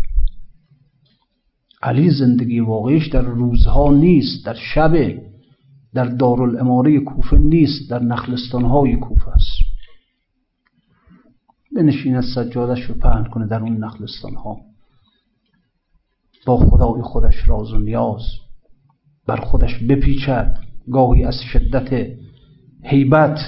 علی 1.82 2.10
زندگی 2.10 2.60
واقعیش 2.60 3.08
در 3.08 3.22
روزها 3.22 3.92
نیست 3.92 4.46
در 4.46 4.54
شب 4.74 5.22
در 5.94 6.04
دارالاماره 6.04 7.00
کوفه 7.00 7.38
نیست 7.38 7.90
در 7.90 8.02
نخلستانهای 8.02 8.96
کوفه 8.96 9.28
است. 9.28 9.51
بنشین 11.76 12.16
از 12.16 12.24
سجادش 12.34 12.82
رو 12.82 12.94
پهن 12.94 13.24
کنه 13.24 13.46
در 13.46 13.60
اون 13.60 13.84
نخلستانها. 13.84 14.56
با 16.46 16.56
خدای 16.56 17.02
خودش 17.02 17.48
راز 17.48 17.72
و 17.72 17.78
نیاز 17.78 18.22
بر 19.26 19.36
خودش 19.36 19.78
بپیچد. 19.88 20.56
گاهی 20.90 21.24
از 21.24 21.34
شدت 21.52 22.06
حیبت 22.84 23.38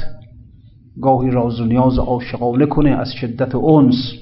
گاهی 1.02 1.30
راز 1.30 1.60
و 1.60 1.64
نیاز 1.64 1.98
عاشقانه 1.98 2.66
کنه 2.66 2.90
از 2.90 3.12
شدت 3.12 3.54
اونس 3.54 4.12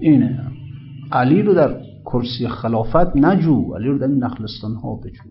اینه 0.00 0.40
علی 1.12 1.42
رو 1.42 1.54
در 1.54 1.80
کرسی 2.04 2.48
خلافت 2.48 3.16
نجو 3.16 3.74
علی 3.74 3.88
رو 3.88 3.98
در 3.98 4.06
این 4.06 4.24
نخلستان 4.24 4.74
ها 4.74 4.96
بجو. 4.96 5.30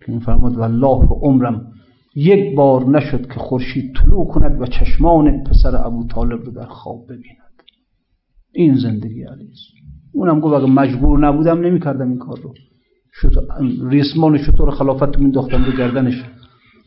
که 0.00 0.12
این 0.12 0.20
فرمود 0.20 0.56
والله 0.56 1.08
عمرم 1.08 1.72
یک 2.14 2.56
بار 2.56 2.88
نشد 2.88 3.26
که 3.26 3.34
خورشید 3.34 3.94
طلوع 3.94 4.26
کند 4.26 4.60
و 4.60 4.66
چشمان 4.66 5.44
پسر 5.44 5.86
ابو 5.86 6.06
طالب 6.06 6.44
رو 6.44 6.52
در 6.52 6.66
خواب 6.66 7.04
ببیند. 7.04 7.62
این 8.52 8.76
زندگی 8.76 9.22
علی 9.22 9.50
است. 9.50 9.72
اونم 10.12 10.40
گفت 10.40 10.54
اگه 10.54 10.72
مجبور 10.72 11.26
نبودم 11.28 11.60
نمی‌کردم 11.60 12.08
این 12.08 12.18
کار 12.18 12.38
رو. 12.40 12.54
ریسمان 13.90 14.38
شطور 14.38 14.70
خلافت 14.70 15.18
مینداختم 15.18 15.64
رو 15.64 15.72
گردنش. 15.72 16.24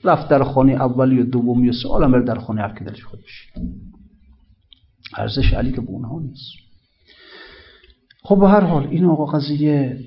رفت 0.04 0.30
در 0.30 0.44
خانه 0.44 0.72
اولی 0.72 1.20
و 1.20 1.26
دومی 1.26 1.70
و 1.70 1.74
سوالم 1.74 2.12
بر 2.12 2.20
در 2.20 2.36
خانه 2.36 2.62
هر 2.62 2.74
که 2.80 2.84
دلش 2.84 3.04
خود 3.04 3.20
ارزش 5.18 5.54
علی 5.54 5.72
که 5.72 5.82
به 5.82 5.90
اونها 5.90 6.20
نیست. 6.20 6.52
خب 8.24 8.40
به 8.40 8.50
هر 8.50 8.62
حال 8.62 8.88
این 8.88 9.06
آقا 9.06 9.26
قضیه 9.26 10.00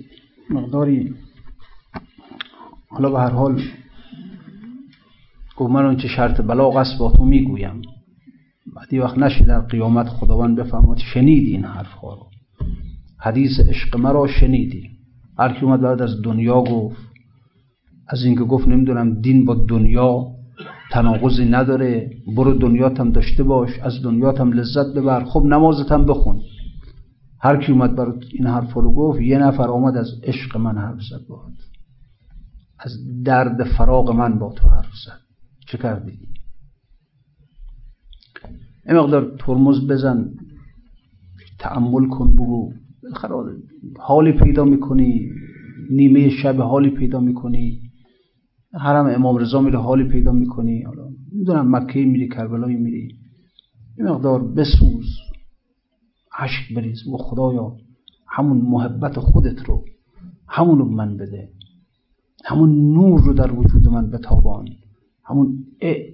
مقداری 0.51 1.15
حالا 2.89 3.11
به 3.11 3.19
هر 3.19 3.31
حال 3.31 3.63
گفت 5.59 5.71
من 5.71 5.97
چه 5.97 6.09
شرط 6.09 6.41
بلاغ 6.41 6.77
است 6.77 6.99
با 6.99 7.13
تو 7.13 7.25
می‌گویم. 7.25 7.83
بعدی 8.77 8.99
وقت 8.99 9.19
نشه 9.19 9.45
در 9.45 9.61
قیامت 9.61 10.09
خداوند 10.09 10.57
بفهمد 10.57 10.99
شنیدی 10.99 11.51
این 11.51 11.65
حرف 11.65 11.93
ها 11.93 12.15
رو. 12.15 12.27
حدیث 13.19 13.61
عشق 13.61 13.97
مرا 13.97 14.27
شنیدی. 14.27 14.89
هر 15.39 15.53
کی 15.53 15.67
اومد 15.67 15.81
بعد 15.81 16.03
از 16.03 16.23
دنیا 16.23 16.61
گفت 16.61 16.97
از 18.09 18.25
اینکه 18.25 18.45
گفت 18.45 18.69
نمی‌دونم 18.69 19.21
دین 19.21 19.45
با 19.45 19.55
دنیا 19.55 20.27
تناقضی 20.91 21.45
نداره 21.45 22.11
برو 22.37 22.55
دنیات 22.55 23.01
هم 23.01 23.13
داشته 23.13 23.43
باش 23.43 23.79
از 23.79 24.03
دنیات 24.03 24.41
هم 24.41 24.53
لذت 24.53 24.95
ببر 24.97 25.25
خب 25.25 25.45
نمازت 25.45 25.93
هم 25.93 26.05
بخون. 26.05 26.41
هر 27.41 27.57
کی 27.57 27.73
اومد 27.73 27.97
برای 27.97 28.13
این 28.33 28.47
حرف 28.47 28.75
رو 28.75 28.93
گفت 28.93 29.21
یه 29.21 29.39
نفر 29.39 29.69
آمد 29.71 29.97
از 29.97 30.09
عشق 30.23 30.57
من 30.57 30.79
حرف 30.79 31.01
زد. 31.11 31.27
باید 31.29 31.59
از 32.79 32.93
درد 33.25 33.65
فراغ 33.65 34.11
من 34.11 34.39
با 34.39 34.53
تو 34.53 34.69
حرف 34.69 34.93
زد. 35.07 35.28
چه 35.71 35.79
کردی 35.79 36.19
این 38.87 38.97
مقدار 38.97 39.37
ترمز 39.39 39.87
بزن 39.87 40.31
تعمل 41.59 42.09
کن 42.09 42.33
بگو 42.33 42.73
حالی 43.99 44.33
پیدا 44.33 44.65
می‌کنی 44.65 45.31
نیمه 45.91 46.31
شب 46.31 46.61
حالی 46.61 46.91
پیدا 46.91 47.21
می‌کنی 47.21 47.81
حرم 48.73 49.07
امام 49.07 49.37
رضا 49.37 49.61
میره 49.61 49.79
حالی 49.79 50.05
پیدا 50.05 50.33
می‌کنی 50.33 50.83
حالا 50.83 51.09
می‌دونم 51.33 51.77
مکه 51.77 52.01
میری 52.05 52.29
کربلایی 52.29 52.77
میری 52.77 53.19
یه 53.99 54.05
مقدار 54.05 54.49
بسوز 54.53 55.07
عشق 56.39 56.77
بریز 56.77 57.07
و 57.07 57.17
خدایا 57.17 57.77
همون 58.29 58.57
محبت 58.57 59.19
خودت 59.19 59.63
رو 59.63 59.85
همون 60.49 60.79
رو 60.79 60.85
من 60.85 61.17
بده 61.17 61.49
همون 62.45 62.93
نور 62.93 63.21
رو 63.21 63.35
در 63.35 63.53
وجود 63.53 63.89
من 63.89 64.11
بتابان. 64.11 64.69
همون 65.29 65.65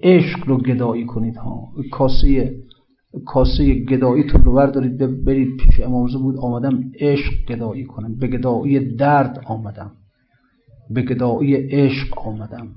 عشق 0.03 0.47
رو 0.47 0.57
گدایی 0.57 1.05
کنید 1.05 1.35
ها. 1.35 1.71
کاسه 1.91 2.55
کاسه 3.25 3.73
گداییتون 3.73 4.43
رو 4.43 4.53
بردارید 4.53 5.23
برید 5.25 5.57
پیش 5.57 5.79
امام 5.79 6.07
بود 6.07 6.37
آمدم 6.37 6.91
عشق 6.99 7.33
گدایی 7.49 7.85
کنم. 7.85 8.15
به 8.15 8.27
گدایی 8.27 8.95
درد 8.95 9.41
آمدم. 9.45 9.91
به 10.89 11.01
گدایی 11.01 11.55
عشق 11.55 12.19
آمدم. 12.19 12.67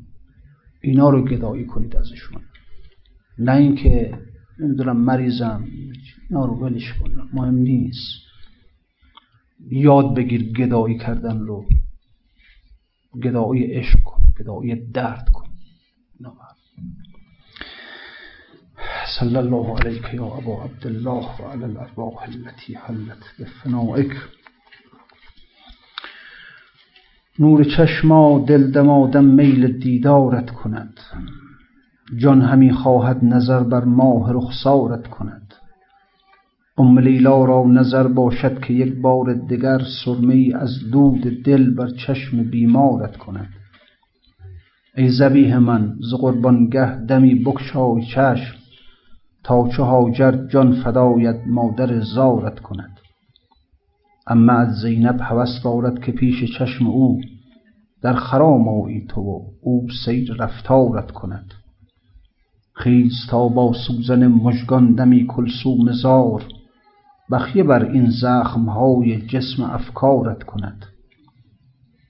اینا 0.80 1.10
رو 1.10 1.24
گدایی 1.24 1.64
کنید 1.64 1.96
ازشون. 1.96 2.42
نه 3.38 3.56
اینکه 3.56 4.14
نمی‌دونم 4.60 4.96
مریضم 4.96 5.64
اینا 6.30 6.44
رو 6.44 6.54
ولش 6.54 6.92
کن 6.92 7.10
مهم 7.32 7.54
نیست. 7.54 8.28
یاد 9.70 10.16
بگیر 10.16 10.52
گدایی 10.52 10.98
کردن 10.98 11.38
رو. 11.38 11.64
گدایی 13.22 13.64
عشق 13.64 14.02
کن 14.04 14.22
گدایی 14.40 14.90
درد 14.90 15.28
کن. 15.32 15.37
صلی 19.16 19.36
الله 19.36 19.74
علیک 19.80 20.14
یا 20.14 20.24
ابا 20.24 20.64
عبدالله 20.64 21.24
و 21.40 21.50
علی 21.52 21.64
الارواح 21.64 22.22
التي 22.22 22.74
حلت 22.74 23.24
بفنائک 23.40 24.12
نور 27.38 27.64
چشما 27.64 28.44
دل 28.48 28.70
دمادم 28.70 29.24
میل 29.24 29.78
دیدارت 29.78 30.50
کند. 30.50 31.00
جان 32.16 32.42
همی 32.42 32.72
خواهد 32.72 33.24
نظر 33.24 33.62
بر 33.62 33.84
ماه 33.84 34.32
رخسارت 34.32 35.06
کند. 35.06 35.54
ام 36.78 36.98
لیلا 36.98 37.44
را 37.44 37.64
نظر 37.66 38.08
باشد 38.08 38.60
که 38.60 38.74
یک 38.74 38.94
بار 38.94 39.34
دگر 39.34 39.82
سرمه 40.04 40.52
از 40.54 40.90
دود 40.92 41.20
دل 41.44 41.74
بر 41.74 41.88
چشم 41.88 42.42
بیمارت 42.42 43.16
کند. 43.16 43.48
ای 44.96 45.08
زبیه 45.08 45.58
من 45.58 45.94
ز 46.10 46.14
قربانگه 46.14 47.04
دمی 47.04 47.34
بکشای 47.34 48.02
چشم. 48.14 48.57
تا 49.48 49.68
چه 49.76 49.82
هاجر 49.82 50.46
جان 50.46 50.72
فدایت 50.72 51.40
مادر 51.46 52.00
زارت 52.00 52.60
کند. 52.60 53.00
اما 54.26 54.52
از 54.52 54.74
زینب 54.80 55.20
هوس 55.20 55.62
دارد 55.64 56.00
که 56.04 56.12
پیش 56.12 56.58
چشم 56.58 56.86
او 56.86 57.20
در 58.02 58.12
خرام 58.12 58.68
آیی 58.68 59.06
تو 59.06 59.20
و 59.20 59.40
او 59.62 59.86
سیر 60.04 60.34
رفتارت 60.38 61.10
کند. 61.10 61.54
خیز 62.72 63.12
تا 63.30 63.48
با 63.48 63.72
سوزن 63.86 64.26
مژگان 64.26 64.94
دمی 64.94 65.26
کلثوم 65.26 65.92
زار 65.92 66.44
بخیه 67.32 67.62
بر 67.62 67.84
این 67.84 68.10
های 68.68 69.26
جسم 69.26 69.62
افکارت 69.62 70.42
کند. 70.42 70.86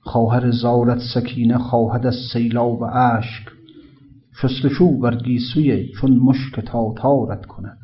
خواهر 0.00 0.50
زارت 0.50 0.98
سکینه 1.14 1.58
خواهد 1.58 2.06
از 2.06 2.16
سیلاب 2.32 2.82
اشک 2.82 3.57
شستشو 4.42 4.98
بر 4.98 5.14
گیسوی 5.16 5.88
چون 5.88 6.16
مشک 6.16 6.60
تاتارت 6.60 7.46
کند. 7.46 7.78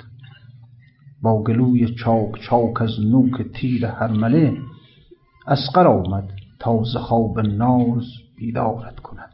با 1.23 1.43
گلوی 1.43 1.95
چاک 1.95 2.41
چاک 2.41 2.83
از 2.83 3.01
نوک 3.01 3.43
تیر 3.55 3.87
هرمله 3.87 4.57
اسقر 5.47 5.87
آمد 5.87 6.31
تا 6.59 6.85
ز 6.85 6.97
خواب 6.97 7.41
ناز 7.41 8.05
بیدارت 8.37 9.01
کند. 9.01 9.31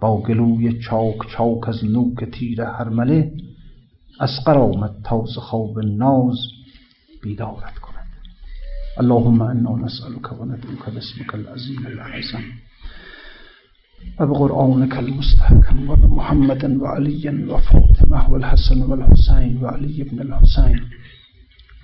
با 0.00 0.22
گلوی 0.22 0.80
چاک 0.80 1.16
چاک 1.28 1.68
از 1.68 1.84
نوک 1.84 2.24
تیر 2.24 2.62
هرمله 2.62 3.32
اسقر 4.20 4.58
آمد 4.58 4.94
تا 5.04 5.24
ز 5.34 5.38
خواب 5.38 5.78
ناز 5.78 6.36
بیدارت 7.22 7.78
کند. 7.78 8.06
اللهم 8.98 9.42
انا 9.42 9.76
نسألك 9.76 10.40
و 10.40 10.44
ندعوك 10.44 10.90
باسمك 10.94 11.34
العظیم 11.34 11.86
العظم 11.86 12.44
القرآنك 14.20 14.98
المستحكم 14.98 15.90
ومحمد 15.90 16.62
وعلي 16.82 17.24
وفاطمة 17.50 18.30
والحسن 18.30 18.82
والحسين 18.82 19.52
وعلي 19.62 19.98
بن 20.10 20.18
الحسين 20.26 20.80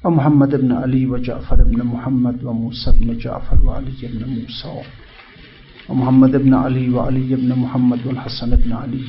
ومحمد 0.04 0.56
بن 0.62 0.72
علي 0.72 1.06
وجعفر 1.06 1.58
بن 1.70 1.82
محمد 1.82 2.44
وموسى 2.44 2.90
بن 3.00 3.18
جعفر 3.18 3.58
وعلي 3.66 3.92
بن 4.02 4.22
موسى 4.34 4.74
ومحمد 5.88 6.32
بن 6.36 6.54
علي 6.54 6.90
وعلي 6.90 7.34
بن 7.36 7.50
محمد 7.58 8.06
والحسن 8.06 8.50
بن 8.56 8.72
علي 8.72 9.04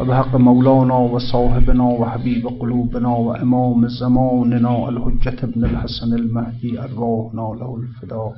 وبحق 0.00 0.36
مولانا 0.36 0.94
وصاحبنا 0.94 1.84
وحبيب 1.84 2.46
قلوبنا 2.60 3.08
وإمام 3.08 3.88
زماننا 3.88 4.88
الحجة 4.88 5.46
بن 5.46 5.64
الحسن 5.64 6.14
المهدي 6.14 6.80
أرواحنا 6.84 7.46
له 7.60 7.70
الفداء 7.82 8.32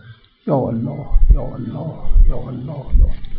يا 0.49 0.55
الله 0.71 1.07
يا 1.35 1.45
الله 1.57 1.91
يا 2.31 2.39
الله 2.51 2.83
يا 3.01 3.05
الله. 3.05 3.32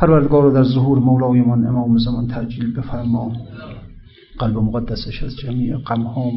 پروردگار 0.00 0.50
در 0.50 0.64
ظهور 0.64 0.98
مولایمان 0.98 1.66
امام 1.66 1.98
زمان 1.98 2.26
ترجیل 2.26 2.72
بفرما. 2.74 3.32
قلب 4.38 4.56
مقدسش 4.56 5.22
از 5.22 5.36
جمیع 5.36 5.76
غمها 5.76 6.30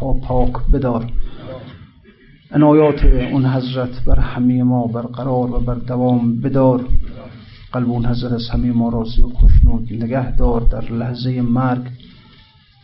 ها 0.00 0.12
پاک 0.12 0.52
بدار. 0.72 1.12
عنایات 2.52 3.04
اون 3.04 3.46
حضرت 3.46 4.04
بر 4.06 4.18
همه 4.18 4.62
ما 4.62 4.86
برقرار 4.86 5.54
و 5.54 5.60
بر 5.60 5.74
دوام 5.74 6.40
بدار. 6.40 6.84
قلب 7.72 7.90
اون 7.90 8.06
حضرت 8.06 8.32
از 8.32 8.48
همه 8.48 8.72
ما 8.72 8.88
راضی 8.88 9.22
و 9.22 9.28
خوشنود 9.28 9.92
نگه 9.92 10.36
دار. 10.36 10.60
در 10.60 10.92
لحظه 10.92 11.42
مرگ 11.42 11.82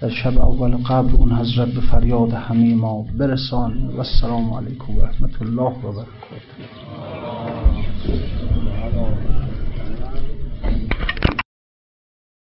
در 0.01 0.11
شب 0.11 0.39
اول 0.39 0.77
قبل 0.77 1.17
اون 1.17 1.33
حضرت 1.33 1.69
به 1.69 1.81
فریاد 1.81 2.33
همه 2.33 2.75
ما 2.75 3.07
برسان. 3.19 3.87
و 3.87 3.99
السلام 3.99 4.53
علیکم 4.53 4.97
و 4.97 5.01
رحمت 5.01 5.43
الله 5.43 5.73
و 5.85 5.93
برکاته. 5.93 6.67